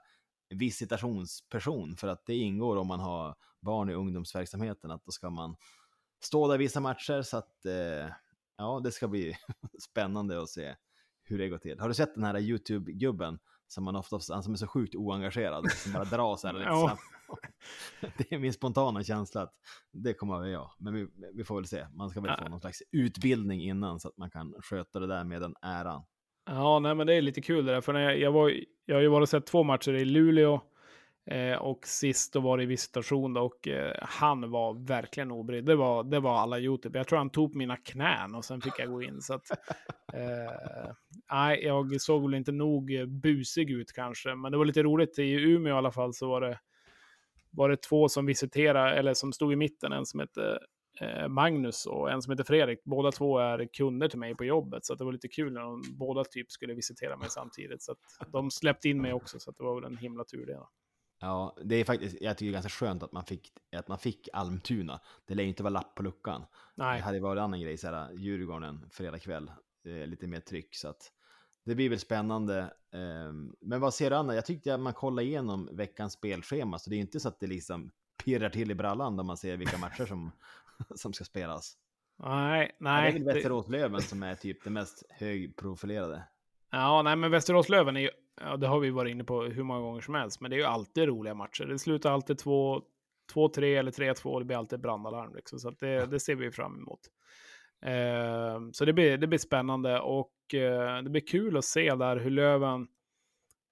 visitationsperson 0.49 1.95
för 1.95 2.07
att 2.07 2.25
det 2.25 2.35
ingår 2.35 2.77
om 2.77 2.87
man 2.87 2.99
har 2.99 3.35
barn 3.61 3.89
i 3.89 3.93
ungdomsverksamheten 3.93 4.91
att 4.91 5.05
då 5.05 5.11
ska 5.11 5.29
man 5.29 5.55
stå 6.23 6.47
där 6.47 6.57
vissa 6.57 6.79
matcher 6.79 7.21
så 7.21 7.37
att 7.37 7.65
eh, 7.65 8.13
ja, 8.57 8.81
det 8.83 8.91
ska 8.91 9.07
bli 9.07 9.37
spännande 9.89 10.41
att 10.41 10.49
se 10.49 10.75
hur 11.23 11.37
det 11.37 11.49
går 11.49 11.57
till. 11.57 11.79
Har 11.79 11.87
du 11.87 11.93
sett 11.93 12.15
den 12.15 12.23
här 12.23 12.39
YouTube-gubben 12.39 13.39
som 13.67 13.83
man 13.83 13.95
ofta, 13.95 14.19
han 14.29 14.43
som 14.43 14.53
är 14.53 14.57
så 14.57 14.67
sjukt 14.67 14.95
oengagerad, 14.95 15.71
som 15.71 15.93
bara 15.93 16.03
drar 16.03 16.35
sig 16.35 16.53
lite 16.53 16.65
snabbt. 16.85 17.01
Det 18.17 18.33
är 18.35 18.39
min 18.39 18.53
spontana 18.53 19.03
känsla 19.03 19.41
att 19.41 19.53
det 19.91 20.13
kommer 20.13 20.33
vara 20.33 20.49
jag. 20.49 20.71
Men 20.79 20.93
vi, 20.93 21.07
vi, 21.33 21.43
får 21.43 21.55
väl 21.55 21.67
se. 21.67 21.87
Man 21.93 22.09
ska 22.09 22.21
väl 22.21 22.37
få 22.37 22.49
någon 22.49 22.59
slags 22.59 22.83
utbildning 22.91 23.61
innan 23.61 23.99
så 23.99 24.07
att 24.07 24.17
man 24.17 24.29
kan 24.29 24.53
sköta 24.61 24.99
det 24.99 25.07
där 25.07 25.23
med 25.23 25.41
den 25.41 25.55
äran. 25.61 26.03
Ja, 26.45 26.79
nej, 26.79 26.95
men 26.95 27.07
det 27.07 27.13
är 27.13 27.21
lite 27.21 27.41
kul 27.41 27.65
det 27.65 27.71
där. 27.71 27.81
För 27.81 27.93
när 27.93 27.99
jag, 27.99 28.19
jag, 28.19 28.31
var, 28.31 28.53
jag 28.85 28.95
har 28.95 29.01
ju 29.01 29.07
varit 29.07 29.21
och 29.21 29.29
sett 29.29 29.45
två 29.45 29.63
matcher 29.63 29.93
i 29.93 30.05
Luleå 30.05 30.61
eh, 31.27 31.57
och 31.57 31.87
sist 31.87 32.33
då 32.33 32.39
var 32.39 32.57
det 32.57 32.63
i 32.63 32.65
visitation 32.65 33.33
då, 33.33 33.41
och 33.41 33.67
eh, 33.67 33.95
han 34.01 34.51
var 34.51 34.87
verkligen 34.87 35.31
obrydd. 35.31 35.65
Det 35.65 35.75
var, 35.75 36.03
det 36.03 36.19
var 36.19 36.37
alla 36.37 36.59
YouTube. 36.59 36.99
Jag 36.99 37.07
tror 37.07 37.17
han 37.17 37.29
tog 37.29 37.51
på 37.51 37.57
mina 37.57 37.77
knän 37.77 38.35
och 38.35 38.45
sen 38.45 38.61
fick 38.61 38.79
jag 38.79 38.89
gå 38.89 39.01
in. 39.01 39.21
Så 39.21 39.33
att, 39.33 39.51
eh, 40.13 40.91
nej, 41.31 41.63
jag 41.63 42.01
såg 42.01 42.21
väl 42.21 42.33
inte 42.33 42.51
nog 42.51 43.07
busig 43.07 43.71
ut 43.71 43.93
kanske, 43.93 44.35
men 44.35 44.51
det 44.51 44.57
var 44.57 44.65
lite 44.65 44.83
roligt. 44.83 45.19
I 45.19 45.31
Umeå 45.31 45.73
i 45.73 45.77
alla 45.77 45.91
fall 45.91 46.13
så 46.13 46.27
var 46.29 46.41
det 46.41 46.59
var 47.57 47.69
det 47.69 47.77
två 47.77 48.09
som 48.09 48.25
visiterade, 48.25 48.95
eller 48.95 49.13
som 49.13 49.33
stod 49.33 49.53
i 49.53 49.55
mitten, 49.55 49.91
en 49.91 50.05
som 50.05 50.19
hette 50.19 50.59
eh, 51.01 51.27
Magnus 51.27 51.85
och 51.85 52.11
en 52.11 52.21
som 52.21 52.31
heter 52.31 52.43
Fredrik. 52.43 52.83
Båda 52.83 53.11
två 53.11 53.39
är 53.39 53.67
kunder 53.73 54.07
till 54.07 54.19
mig 54.19 54.35
på 54.35 54.45
jobbet, 54.45 54.85
så 54.85 54.95
det 54.95 55.03
var 55.03 55.11
lite 55.11 55.27
kul 55.27 55.53
när 55.53 55.61
de 55.61 55.83
båda 55.97 56.23
typ 56.23 56.51
skulle 56.51 56.73
visitera 56.73 57.17
mig 57.17 57.29
samtidigt. 57.29 57.81
Så 57.81 57.95
de 58.31 58.51
släppte 58.51 58.89
in 58.89 59.01
mig 59.01 59.13
också, 59.13 59.39
så 59.39 59.51
det 59.51 59.63
var 59.63 59.75
väl 59.75 59.91
en 59.91 59.97
himla 59.97 60.23
tur 60.23 60.45
det. 60.45 60.53
Då. 60.53 60.69
Ja, 61.19 61.57
det 61.63 61.75
är 61.75 61.83
faktiskt, 61.83 62.17
jag 62.21 62.37
tycker 62.37 62.51
det 62.51 62.57
är 62.57 62.61
ganska 62.61 62.85
skönt 62.85 63.03
att 63.03 63.11
man 63.11 63.25
fick, 63.25 63.53
att 63.75 63.87
man 63.87 63.97
fick 63.97 64.29
Almtuna. 64.33 64.99
Det 65.25 65.35
lär 65.35 65.43
ju 65.43 65.49
inte 65.49 65.63
vara 65.63 65.73
lapp 65.73 65.95
på 65.95 66.03
luckan. 66.03 66.45
Nej. 66.75 66.97
Det 66.97 67.05
hade 67.05 67.19
varit 67.19 67.37
en 67.37 67.43
annan 67.43 67.61
grej, 67.61 67.77
så 67.77 67.87
här, 67.87 68.11
Djurgården 68.11 68.89
fredag 68.91 69.19
kväll, 69.19 69.51
eh, 69.85 70.07
lite 70.07 70.27
mer 70.27 70.39
tryck. 70.39 70.75
Så 70.75 70.87
att 70.87 71.11
det 71.65 71.75
blir 71.75 71.89
väl 71.89 71.99
spännande. 71.99 72.73
Ehm, 72.93 73.55
men 73.61 73.81
vad 73.81 73.93
ser 73.93 74.09
du 74.09 74.15
Anna? 74.15 74.35
Jag 74.35 74.45
tyckte 74.45 74.73
att 74.73 74.79
man 74.79 74.93
kollade 74.93 75.27
igenom 75.27 75.69
veckans 75.71 76.13
spelschema, 76.13 76.79
så 76.79 76.89
det 76.89 76.95
är 76.95 76.99
inte 76.99 77.19
så 77.19 77.27
att 77.27 77.39
det 77.39 77.47
liksom 77.47 77.91
pirrar 78.23 78.49
till 78.49 78.71
i 78.71 78.75
brallan 78.75 79.15
när 79.15 79.23
man 79.23 79.37
ser 79.37 79.57
vilka 79.57 79.77
matcher 79.81 80.05
som, 80.05 80.31
som 80.95 81.13
ska 81.13 81.23
spelas. 81.23 81.77
Nej, 82.19 82.75
nej. 82.79 83.11
det 83.11 83.17
är 83.17 83.23
väl 83.23 83.35
Västerås-Löven 83.35 84.01
som 84.01 84.23
är 84.23 84.35
typ 84.35 84.63
det 84.63 84.69
mest 84.69 85.03
högprofilerade. 85.09 86.23
Ja, 86.71 87.01
nej, 87.01 87.15
men 87.15 87.31
Västerås-Löven 87.31 87.97
är 87.97 88.01
ju, 88.01 88.09
ja, 88.41 88.57
det 88.57 88.67
har 88.67 88.79
vi 88.79 88.89
varit 88.89 89.11
inne 89.11 89.23
på 89.23 89.43
hur 89.43 89.63
många 89.63 89.79
gånger 89.79 90.01
som 90.01 90.15
helst, 90.15 90.41
men 90.41 90.51
det 90.51 90.55
är 90.55 90.59
ju 90.59 90.65
alltid 90.65 91.07
roliga 91.07 91.33
matcher. 91.33 91.65
Det 91.65 91.79
slutar 91.79 92.11
alltid 92.11 92.37
2-3 92.37 92.81
eller 93.79 93.91
3-2, 93.91 94.39
det 94.39 94.45
blir 94.45 94.57
alltid 94.57 94.81
brandalarm 94.81 95.35
liksom, 95.35 95.59
så 95.59 95.69
det, 95.69 96.05
det 96.05 96.19
ser 96.19 96.35
vi 96.35 96.51
fram 96.51 96.75
emot. 96.75 96.99
Eh, 97.85 98.71
så 98.73 98.85
det 98.85 98.93
blir, 98.93 99.17
det 99.17 99.27
blir 99.27 99.39
spännande 99.39 99.99
och 99.99 100.53
eh, 100.53 101.03
det 101.03 101.09
blir 101.09 101.27
kul 101.27 101.57
att 101.57 101.65
se 101.65 101.95
där 101.95 102.17
hur 102.17 102.31
Löven 102.31 102.87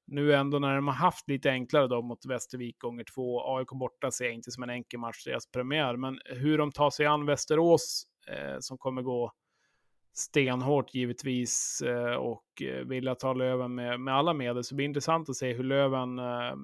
nu 0.07 0.33
ändå 0.33 0.59
när 0.59 0.75
de 0.75 0.87
har 0.87 0.95
haft 0.95 1.29
lite 1.29 1.51
enklare 1.51 1.87
då 1.87 2.01
mot 2.01 2.25
Västervik 2.25 2.79
gånger 2.79 3.03
två, 3.03 3.57
AIK 3.57 3.67
borta 3.67 4.11
ser 4.11 4.25
jag 4.25 4.33
inte 4.33 4.51
som 4.51 4.63
en 4.63 4.69
enkel 4.69 4.99
match, 4.99 5.23
deras 5.25 5.51
premiär, 5.51 5.95
men 5.97 6.19
hur 6.25 6.57
de 6.57 6.71
tar 6.71 6.89
sig 6.89 7.05
an 7.05 7.25
Västerås 7.25 8.03
eh, 8.27 8.57
som 8.59 8.77
kommer 8.77 9.01
gå 9.01 9.31
stenhårt 10.17 10.93
givetvis 10.93 11.81
eh, 11.81 12.15
och 12.15 12.61
eh, 12.61 12.85
vilja 12.85 13.15
ta 13.15 13.33
Löven 13.33 13.75
med, 13.75 13.99
med 13.99 14.15
alla 14.15 14.33
medel, 14.33 14.63
så 14.63 14.73
det 14.73 14.75
blir 14.75 14.85
intressant 14.85 15.29
att 15.29 15.35
se 15.35 15.53
hur 15.53 15.63
Löven 15.63 16.19
eh, 16.19 16.55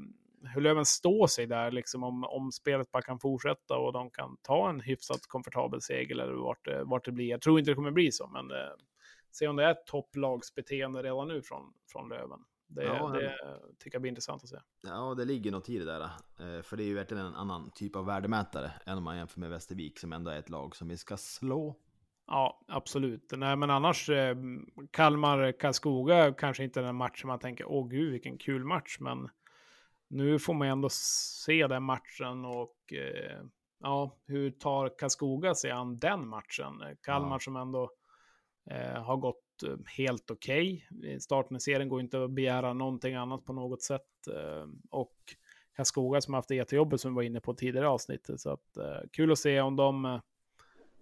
hur 0.43 0.61
Löven 0.61 0.85
står 0.85 1.27
sig 1.27 1.47
där, 1.47 1.71
liksom 1.71 2.03
om, 2.03 2.23
om 2.23 2.51
spelet 2.51 2.91
bara 2.91 3.01
kan 3.01 3.19
fortsätta 3.19 3.77
och 3.77 3.93
de 3.93 4.09
kan 4.09 4.37
ta 4.41 4.69
en 4.69 4.79
hyfsat 4.79 5.27
komfortabel 5.27 5.81
seger 5.81 6.15
eller 6.15 6.33
vart, 6.33 6.67
vart 6.83 7.05
det 7.05 7.11
blir. 7.11 7.29
Jag 7.29 7.41
tror 7.41 7.59
inte 7.59 7.71
det 7.71 7.75
kommer 7.75 7.91
bli 7.91 8.11
så, 8.11 8.27
men 8.27 8.51
eh, 8.51 8.73
se 9.31 9.47
om 9.47 9.55
det 9.55 9.65
är 9.65 9.71
ett 9.71 9.85
topplagsbeteende 9.85 11.03
redan 11.03 11.27
nu 11.27 11.41
från, 11.41 11.73
från 11.91 12.09
Löven. 12.09 12.39
Det, 12.67 12.83
ja, 12.83 13.07
det 13.07 13.35
tycker 13.79 13.95
jag 13.95 14.01
blir 14.01 14.09
intressant 14.09 14.43
att 14.43 14.49
se. 14.49 14.57
Ja, 14.81 15.13
det 15.17 15.25
ligger 15.25 15.51
något 15.51 15.69
i 15.69 15.79
det 15.79 15.85
där. 15.85 16.09
För 16.61 16.77
det 16.77 16.83
är 16.83 16.85
ju 16.85 16.93
verkligen 16.93 17.25
en 17.25 17.35
annan 17.35 17.71
typ 17.71 17.95
av 17.95 18.05
värdemätare 18.05 18.71
än 18.85 18.97
om 18.97 19.03
man 19.03 19.17
jämför 19.17 19.39
med 19.39 19.49
Västervik 19.49 19.99
som 19.99 20.13
ändå 20.13 20.31
är 20.31 20.39
ett 20.39 20.49
lag 20.49 20.75
som 20.75 20.87
vi 20.87 20.97
ska 20.97 21.17
slå. 21.17 21.75
Ja, 22.31 22.61
absolut. 22.67 23.31
Nej, 23.37 23.55
men 23.55 23.69
annars 23.69 24.09
eh, 24.09 24.35
Kalmar-Karlskoga 24.91 26.33
kanske 26.33 26.63
inte 26.63 26.79
är 26.79 26.83
en 26.83 26.95
match 26.95 27.21
som 27.21 27.27
man 27.27 27.39
tänker, 27.39 27.65
åh 27.65 27.87
gud 27.87 28.11
vilken 28.11 28.37
kul 28.37 28.63
match, 28.63 28.97
men 28.99 29.29
nu 30.07 30.39
får 30.39 30.53
man 30.53 30.67
ändå 30.67 30.89
se 30.91 31.67
den 31.67 31.83
matchen 31.83 32.45
och 32.45 32.93
eh, 32.93 33.41
ja, 33.79 34.17
hur 34.25 34.51
tar 34.51 34.97
Karlskoga 34.97 35.55
sig 35.55 35.71
an 35.71 35.99
den 35.99 36.27
matchen? 36.27 36.73
Kalmar 37.01 37.35
ja. 37.35 37.39
som 37.39 37.55
ändå 37.55 37.91
eh, 38.69 39.03
har 39.03 39.17
gått 39.17 39.63
eh, 39.67 39.77
helt 39.97 40.31
okej. 40.31 40.87
Okay. 40.91 41.19
Starten 41.19 41.57
i 41.57 41.59
serien 41.59 41.89
går 41.89 42.01
inte 42.01 42.23
att 42.23 42.31
begära 42.31 42.73
någonting 42.73 43.15
annat 43.15 43.45
på 43.45 43.53
något 43.53 43.81
sätt. 43.81 44.27
Eh, 44.27 44.65
och 44.91 45.15
Karlskoga 45.75 46.21
som 46.21 46.33
har 46.33 46.37
haft 46.37 46.49
det 46.49 46.55
jättejobbet 46.55 47.01
som 47.01 47.11
vi 47.11 47.15
var 47.15 47.23
inne 47.23 47.41
på 47.41 47.53
tidigare 47.53 47.87
avsnittet. 47.87 48.39
Så 48.39 48.49
att, 48.49 48.77
eh, 48.77 49.09
kul 49.11 49.31
att 49.31 49.39
se 49.39 49.61
om 49.61 49.75
de, 49.75 50.21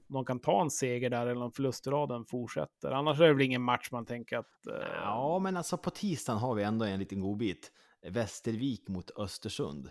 de 0.10 0.26
kan 0.26 0.40
ta 0.40 0.62
en 0.62 0.70
seger 0.70 1.10
där 1.10 1.28
eller 1.28 1.44
om 1.44 1.52
förlustraden 1.52 2.26
fortsätter. 2.26 2.92
Annars 2.92 3.20
är 3.20 3.28
det 3.28 3.34
väl 3.34 3.42
ingen 3.42 3.62
match 3.62 3.90
man 3.92 4.06
tänker 4.06 4.38
att... 4.38 4.68
Eh, 4.68 4.74
ja, 5.04 5.40
men 5.40 5.58
alltså 5.58 5.78
på 5.78 5.90
tisdagen 5.90 6.40
har 6.40 6.56
vi 6.56 6.64
ändå 6.64 6.86
en 6.86 7.00
liten 7.00 7.20
godbit. 7.20 7.72
Västervik 8.08 8.88
mot 8.88 9.12
Östersund. 9.18 9.90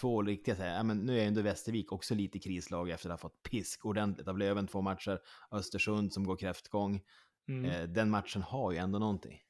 Två 0.00 0.22
riktiga, 0.22 0.54
här, 0.54 0.76
ja, 0.76 0.82
men 0.82 0.98
nu 0.98 1.20
är 1.20 1.26
ändå 1.26 1.42
Västervik 1.42 1.92
också 1.92 2.14
lite 2.14 2.38
krislag 2.38 2.90
efter 2.90 3.10
att 3.10 3.22
ha 3.22 3.28
fått 3.28 3.42
pisk 3.42 3.86
ordentligt 3.86 4.28
av 4.28 4.38
Löven 4.38 4.66
två 4.66 4.80
matcher. 4.80 5.20
Östersund 5.50 6.12
som 6.12 6.24
går 6.24 6.36
kräftgång. 6.36 7.00
Mm. 7.48 7.64
Eh, 7.64 7.82
den 7.82 8.10
matchen 8.10 8.42
har 8.42 8.72
ju 8.72 8.78
ändå 8.78 8.98
någonting. 8.98 9.40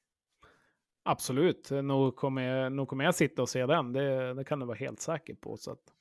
Absolut, 1.03 1.71
nog 1.71 2.17
kommer, 2.17 2.43
jag, 2.43 2.73
nog 2.73 2.89
kommer 2.89 3.05
jag 3.05 3.15
sitta 3.15 3.43
och 3.43 3.49
se 3.49 3.67
den. 3.67 3.93
Det, 3.93 4.35
det 4.35 4.45
kan 4.45 4.61
du 4.61 4.67
vara 4.67 4.77
helt 4.77 5.01
säker 5.01 5.35
på. 5.35 5.57
Så 5.57 5.71
att, 5.71 5.93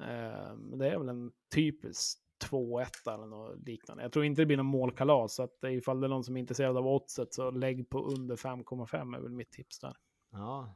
eh, 0.00 0.56
det 0.56 0.88
är 0.88 0.98
väl 0.98 1.08
en 1.08 1.32
typisk 1.54 2.18
2-1 2.44 3.14
eller 3.14 3.26
något 3.26 3.68
liknande. 3.68 4.02
Jag 4.02 4.12
tror 4.12 4.24
inte 4.24 4.42
det 4.42 4.46
blir 4.46 4.56
någon 4.56 4.66
målkalas, 4.66 5.34
så 5.34 5.42
att 5.42 5.64
ifall 5.64 6.00
det 6.00 6.06
är 6.06 6.08
någon 6.08 6.24
som 6.24 6.36
är 6.36 6.40
intresserad 6.40 6.76
av 6.76 6.86
oddset 6.86 7.34
så 7.34 7.50
lägg 7.50 7.90
på 7.90 8.04
under 8.04 8.36
5,5 8.36 9.16
är 9.16 9.20
väl 9.20 9.32
mitt 9.32 9.52
tips 9.52 9.78
där. 9.78 9.96
Ja, 10.32 10.74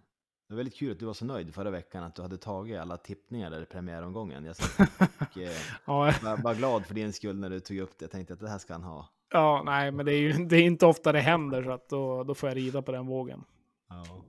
det 0.48 0.54
var 0.54 0.56
väldigt 0.56 0.76
kul 0.76 0.92
att 0.92 0.98
du 0.98 1.06
var 1.06 1.14
så 1.14 1.24
nöjd 1.24 1.54
förra 1.54 1.70
veckan 1.70 2.04
att 2.04 2.14
du 2.14 2.22
hade 2.22 2.36
tagit 2.36 2.78
alla 2.78 2.96
tippningar 2.96 3.50
där 3.50 3.62
i 3.62 3.66
premiäromgången. 3.66 4.44
Jag 4.44 4.56
och, 5.84 6.06
eh, 6.08 6.22
var, 6.22 6.42
var 6.42 6.54
glad 6.54 6.86
för 6.86 6.94
din 6.94 7.12
skull 7.12 7.36
när 7.36 7.50
du 7.50 7.60
tog 7.60 7.78
upp 7.78 7.98
det. 7.98 8.04
Jag 8.04 8.10
tänkte 8.10 8.34
att 8.34 8.40
det 8.40 8.48
här 8.48 8.58
ska 8.58 8.72
han 8.72 8.82
ha. 8.82 9.08
Ja, 9.32 9.62
nej, 9.66 9.92
men 9.92 10.06
det 10.06 10.12
är 10.12 10.18
ju 10.18 10.32
det 10.32 10.56
är 10.56 10.62
inte 10.62 10.86
ofta 10.86 11.12
det 11.12 11.20
händer 11.20 11.62
så 11.62 11.70
att 11.70 11.88
då, 11.88 12.24
då 12.24 12.34
får 12.34 12.48
jag 12.48 12.56
rida 12.56 12.82
på 12.82 12.92
den 12.92 13.06
vågen. 13.06 13.44
Ja. 13.88 14.24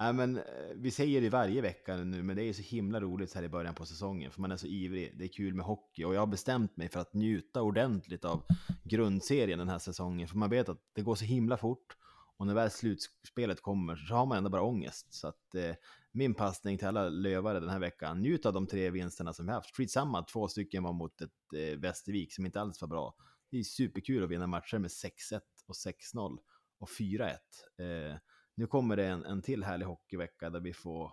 Nej, 0.00 0.12
men, 0.12 0.36
eh, 0.36 0.42
vi 0.74 0.90
säger 0.90 1.20
det 1.20 1.30
varje 1.30 1.60
vecka 1.60 1.96
nu, 1.96 2.22
men 2.22 2.36
det 2.36 2.42
är 2.42 2.52
så 2.52 2.62
himla 2.62 3.00
roligt 3.00 3.30
så 3.30 3.38
här 3.38 3.44
i 3.44 3.48
början 3.48 3.74
på 3.74 3.86
säsongen, 3.86 4.30
för 4.30 4.40
man 4.40 4.52
är 4.52 4.56
så 4.56 4.66
ivrig. 4.66 5.18
Det 5.18 5.24
är 5.24 5.28
kul 5.28 5.54
med 5.54 5.66
hockey 5.66 6.04
och 6.04 6.14
jag 6.14 6.20
har 6.20 6.26
bestämt 6.26 6.76
mig 6.76 6.88
för 6.88 7.00
att 7.00 7.14
njuta 7.14 7.62
ordentligt 7.62 8.24
av 8.24 8.44
grundserien 8.84 9.58
den 9.58 9.68
här 9.68 9.78
säsongen, 9.78 10.28
för 10.28 10.36
man 10.36 10.50
vet 10.50 10.68
att 10.68 10.80
det 10.94 11.02
går 11.02 11.14
så 11.14 11.24
himla 11.24 11.56
fort 11.56 11.96
och 12.36 12.46
när 12.46 12.54
väl 12.54 12.70
slutspelet 12.70 13.60
kommer 13.60 13.96
så 13.96 14.14
har 14.14 14.26
man 14.26 14.38
ändå 14.38 14.50
bara 14.50 14.62
ångest. 14.62 15.14
Så 15.14 15.28
att 15.28 15.54
eh, 15.54 15.74
min 16.12 16.34
passning 16.34 16.78
till 16.78 16.86
alla 16.86 17.08
lövare 17.08 17.60
den 17.60 17.68
här 17.68 17.78
veckan, 17.78 18.20
njut 18.20 18.46
av 18.46 18.52
de 18.52 18.66
tre 18.66 18.90
vinsterna 18.90 19.32
som 19.32 19.46
vi 19.46 19.52
haft. 19.52 19.76
Skitsamma, 19.76 20.22
två 20.22 20.48
stycken 20.48 20.82
var 20.82 20.92
mot 20.92 21.20
ett 21.20 21.30
eh, 21.56 21.78
Västervik 21.78 22.34
som 22.34 22.46
inte 22.46 22.60
alls 22.60 22.80
var 22.80 22.88
bra. 22.88 23.14
Det 23.50 23.58
är 23.58 23.62
superkul 23.62 24.24
att 24.24 24.30
vinna 24.30 24.46
matcher 24.46 24.78
med 24.78 24.90
6-1 24.90 25.40
och 25.66 25.74
6-0 26.14 26.38
och 26.78 26.88
4-1. 26.88 27.30
Eh, 27.78 28.16
nu 28.56 28.66
kommer 28.66 28.96
det 28.96 29.06
en, 29.06 29.24
en 29.24 29.42
till 29.42 29.64
härlig 29.64 29.86
hockeyvecka 29.86 30.50
där 30.50 30.60
vi 30.60 30.72
får 30.72 31.12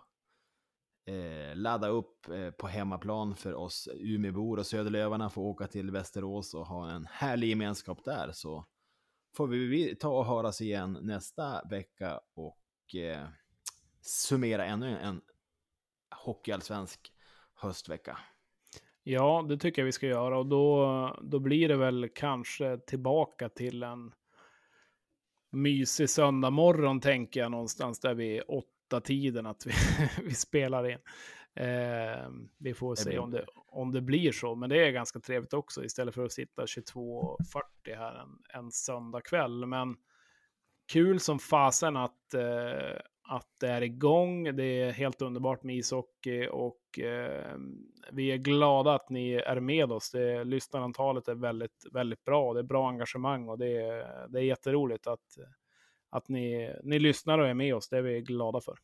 eh, 1.06 1.56
ladda 1.56 1.88
upp 1.88 2.28
eh, 2.28 2.50
på 2.50 2.66
hemmaplan 2.66 3.36
för 3.36 3.54
oss 3.54 3.88
Umeåbor 3.94 4.58
och 4.58 4.66
Söderlövarna 4.66 5.30
får 5.30 5.42
åka 5.42 5.66
till 5.66 5.90
Västerås 5.90 6.54
och 6.54 6.66
ha 6.66 6.90
en 6.90 7.06
härlig 7.10 7.48
gemenskap 7.48 8.04
där. 8.04 8.30
Så 8.32 8.66
får 9.36 9.46
vi 9.46 9.96
ta 9.96 10.08
och 10.18 10.26
höras 10.26 10.60
igen 10.60 10.98
nästa 11.02 11.64
vecka 11.70 12.20
och 12.34 12.94
eh, 12.94 13.26
summera 14.00 14.64
ännu 14.64 14.98
en 14.98 15.20
hockeyallsvensk 16.24 17.12
höstvecka. 17.54 18.18
Ja, 19.02 19.46
det 19.48 19.58
tycker 19.58 19.82
jag 19.82 19.86
vi 19.86 19.92
ska 19.92 20.06
göra 20.06 20.38
och 20.38 20.46
då, 20.46 21.18
då 21.22 21.38
blir 21.38 21.68
det 21.68 21.76
väl 21.76 22.08
kanske 22.14 22.78
tillbaka 22.78 23.48
till 23.48 23.82
en 23.82 24.14
mysig 25.54 26.10
söndag 26.10 26.50
morgon 26.50 27.00
tänker 27.00 27.40
jag 27.40 27.50
någonstans 27.50 28.00
där 28.00 28.14
vid 28.14 28.42
åtta 28.48 29.00
tiden 29.00 29.46
att 29.46 29.66
vi, 29.66 29.72
vi 30.24 30.34
spelar 30.34 30.88
in. 30.88 30.98
Eh, 31.56 32.30
vi 32.58 32.74
får 32.74 32.94
se 32.94 33.18
om 33.18 33.30
det, 33.30 33.44
om 33.66 33.92
det 33.92 34.00
blir 34.00 34.32
så, 34.32 34.54
men 34.54 34.70
det 34.70 34.86
är 34.86 34.90
ganska 34.90 35.20
trevligt 35.20 35.54
också 35.54 35.84
istället 35.84 36.14
för 36.14 36.24
att 36.24 36.32
sitta 36.32 36.64
22.40 36.64 37.96
här 37.96 38.14
en, 38.14 38.62
en 38.62 38.70
söndag 38.70 39.20
kväll. 39.20 39.66
Men 39.66 39.96
kul 40.92 41.20
som 41.20 41.38
fasen 41.38 41.96
att, 41.96 42.34
eh, 42.34 42.98
att 43.28 43.48
det 43.60 43.68
är 43.68 43.82
igång. 43.82 44.56
Det 44.56 44.64
är 44.64 44.92
helt 44.92 45.22
underbart 45.22 45.62
med 45.62 45.76
ishockey 45.76 46.48
och 46.48 46.98
eh, 46.98 47.56
vi 48.12 48.32
är 48.32 48.36
glada 48.36 48.94
att 48.94 49.10
ni 49.10 49.32
är 49.32 49.60
med 49.60 49.92
oss. 49.92 50.10
Det, 50.10 50.44
lyssnarantalet 50.44 51.28
är 51.28 51.34
väldigt, 51.34 51.86
väldigt 51.92 52.24
bra. 52.24 52.52
Det 52.52 52.60
är 52.60 52.64
bra 52.64 52.88
engagemang 52.88 53.48
och 53.48 53.58
det 53.58 53.76
är, 53.76 54.28
det 54.28 54.38
är 54.38 54.44
jätteroligt 54.44 55.06
att, 55.06 55.38
att 56.10 56.28
ni, 56.28 56.74
ni 56.82 56.98
lyssnar 56.98 57.38
och 57.38 57.48
är 57.48 57.54
med 57.54 57.74
oss. 57.74 57.88
Det 57.88 57.98
är 57.98 58.02
vi 58.02 58.20
glada 58.20 58.60
för. 58.60 58.78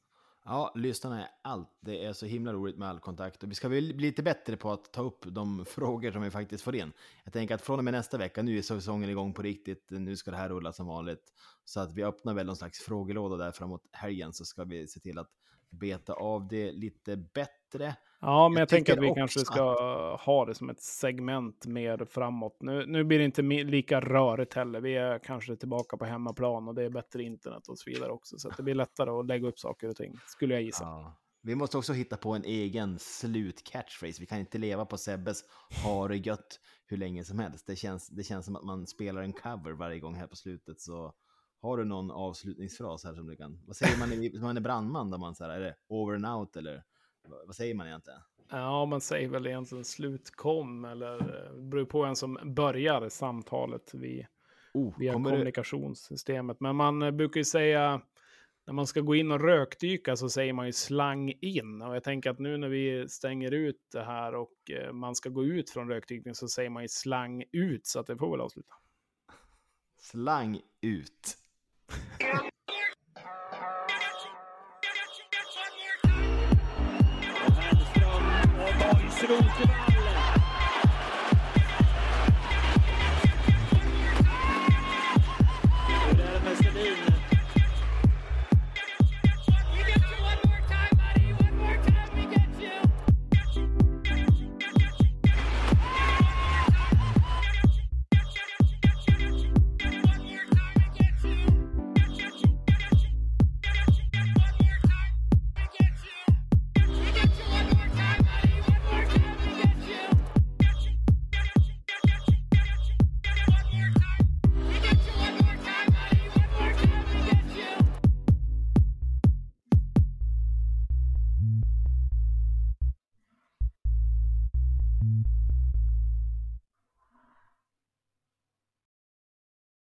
Ja, 0.45 0.73
lyssnarna 0.75 1.23
är 1.23 1.29
allt. 1.43 1.69
Det 1.81 2.05
är 2.05 2.13
så 2.13 2.27
himla 2.27 2.53
roligt 2.53 2.79
med 2.79 2.89
all 2.89 3.01
kontakt. 3.01 3.43
Och 3.43 3.51
vi 3.51 3.55
ska 3.55 3.69
väl 3.69 3.95
bli 3.95 4.07
lite 4.07 4.23
bättre 4.23 4.57
på 4.57 4.73
att 4.73 4.93
ta 4.93 5.03
upp 5.03 5.25
de 5.27 5.65
frågor 5.69 6.13
som 6.13 6.23
vi 6.23 6.31
faktiskt 6.31 6.65
får 6.65 6.77
in. 6.77 6.93
Jag 7.25 7.33
tänker 7.33 7.55
att 7.55 7.63
från 7.63 7.79
och 7.79 7.85
med 7.85 7.95
nästa 7.95 8.19
vecka, 8.19 8.43
nu 8.43 8.59
är 8.59 8.63
säsongen 8.63 9.11
igång 9.11 9.33
på 9.33 9.43
riktigt, 9.43 9.87
nu 9.91 10.17
ska 10.17 10.31
det 10.31 10.37
här 10.37 10.49
rulla 10.49 10.73
som 10.73 10.87
vanligt. 10.87 11.33
Så 11.65 11.81
att 11.81 11.93
vi 11.93 12.05
öppnar 12.05 12.35
väl 12.35 12.47
någon 12.47 12.57
slags 12.57 12.81
frågelåda 12.81 13.37
där 13.37 13.53
framåt 13.53 13.89
helgen, 13.93 14.33
så 14.33 14.45
ska 14.45 14.65
vi 14.65 14.87
se 14.87 15.01
till 15.01 15.19
att 15.19 15.31
beta 15.71 16.13
av 16.13 16.49
det 16.49 16.73
lite 16.73 17.17
bättre. 17.17 17.97
Ja, 18.21 18.49
men 18.49 18.55
jag, 18.55 18.61
jag 18.61 18.69
tänker 18.69 18.93
att 18.93 19.05
vi 19.05 19.13
kanske 19.15 19.41
ska 19.41 19.75
ha 20.17 20.45
det 20.45 20.55
som 20.55 20.71
ett 20.71 20.83
segment 20.83 21.67
mer 21.67 22.05
framåt. 22.05 22.57
Nu, 22.61 22.87
nu 22.87 23.05
blir 23.05 23.19
det 23.19 23.25
inte 23.25 23.43
lika 23.43 24.01
rörigt 24.01 24.55
heller. 24.55 24.81
Vi 24.81 24.97
är 24.97 25.19
kanske 25.19 25.57
tillbaka 25.57 25.97
på 25.97 26.05
hemmaplan 26.05 26.69
och 26.69 26.75
det 26.75 26.83
är 26.83 26.91
bättre 26.91 27.23
internet 27.23 27.69
och 27.69 27.79
så 27.79 27.91
vidare 27.91 28.13
också. 28.13 28.39
Så 28.39 28.51
det 28.57 28.63
blir 28.63 28.75
lättare 28.75 29.11
att 29.11 29.27
lägga 29.27 29.49
upp 29.49 29.59
saker 29.59 29.89
och 29.89 29.97
ting, 29.97 30.15
skulle 30.27 30.55
jag 30.55 30.63
gissa. 30.63 30.85
Ja. 30.85 31.17
Vi 31.43 31.55
måste 31.55 31.79
också 31.79 31.93
hitta 31.93 32.17
på 32.17 32.33
en 32.33 32.45
egen 32.45 32.99
slut-catchphrase. 32.99 34.21
Vi 34.21 34.27
kan 34.27 34.39
inte 34.39 34.59
leva 34.59 34.85
på 34.85 34.97
Sebbes 34.97 35.45
ha 35.85 36.09
det 36.09 36.17
gött 36.17 36.61
hur 36.87 36.97
länge 36.97 37.25
som 37.25 37.39
helst. 37.39 37.67
Det 37.67 37.77
känns, 37.77 38.09
det 38.09 38.23
känns 38.23 38.45
som 38.45 38.57
att 38.57 38.65
man 38.65 38.87
spelar 38.87 39.23
en 39.23 39.33
cover 39.33 39.73
varje 39.73 40.01
gång 40.01 40.15
här 40.15 40.27
på 40.27 40.37
slutet. 40.37 40.81
Så 40.81 41.15
har 41.61 41.77
du 41.77 41.85
någon 41.85 42.11
avslutningsfras 42.11 43.05
här 43.05 43.15
som 43.15 43.27
du 43.27 43.37
kan... 43.37 43.63
Vad 43.67 43.77
säger 43.77 43.99
man 43.99 44.09
när 44.09 44.41
man 44.41 44.57
är 44.57 44.61
brandman? 44.61 45.11
Då 45.11 45.19
man 45.19 45.35
så 45.35 45.45
här, 45.45 45.51
är 45.51 45.61
det 45.61 45.75
over 45.89 46.15
and 46.15 46.27
out 46.27 46.57
eller 46.57 46.83
vad 47.47 47.57
säger 47.57 47.75
man 47.75 47.87
egentligen? 47.87 48.21
Ja, 48.51 48.87
man 48.87 49.01
säger 49.01 49.29
väl 49.29 49.47
egentligen 49.47 49.85
slutkom 49.85 50.85
eller 50.85 51.19
det 51.55 51.63
beror 51.63 51.85
på 51.85 52.05
en 52.05 52.17
som 52.17 52.39
börjar 52.45 53.09
samtalet 53.09 53.95
vid, 53.95 54.27
oh, 54.75 54.99
via 54.99 55.13
kommunikationssystemet. 55.13 56.59
Det... 56.59 56.65
Men 56.65 56.77
man 56.77 57.03
eh, 57.03 57.11
brukar 57.11 57.41
ju 57.41 57.45
säga 57.45 58.03
när 58.67 58.75
man 58.75 58.87
ska 58.87 59.01
gå 59.01 59.15
in 59.15 59.31
och 59.33 59.41
rökdyka 59.41 60.17
så 60.17 60.29
säger 60.29 60.53
man 60.53 60.67
ju 60.67 60.73
slang 60.73 61.33
in. 61.41 61.83
Och 61.83 61.97
jag 61.97 62.05
tänker 62.05 62.31
att 62.31 62.39
nu 62.39 62.57
när 62.57 62.69
vi 62.69 63.09
stänger 63.09 63.55
ut 63.55 63.81
det 63.93 64.03
här 64.03 64.35
och 64.35 64.71
eh, 64.71 64.93
man 64.93 65.15
ska 65.15 65.29
gå 65.29 65.45
ut 65.45 65.71
från 65.71 65.89
rökdykning 65.89 66.35
så 66.35 66.49
säger 66.49 66.71
man 66.71 66.83
ju 66.83 66.89
slang 66.89 67.45
ut. 67.53 67.87
Så 67.87 68.01
att 68.01 68.07
det 68.07 68.17
får 68.17 68.31
väl 68.31 68.41
avsluta. 68.41 68.75
Slang 70.01 70.61
ut. 70.81 71.37
Nationals 79.23 79.90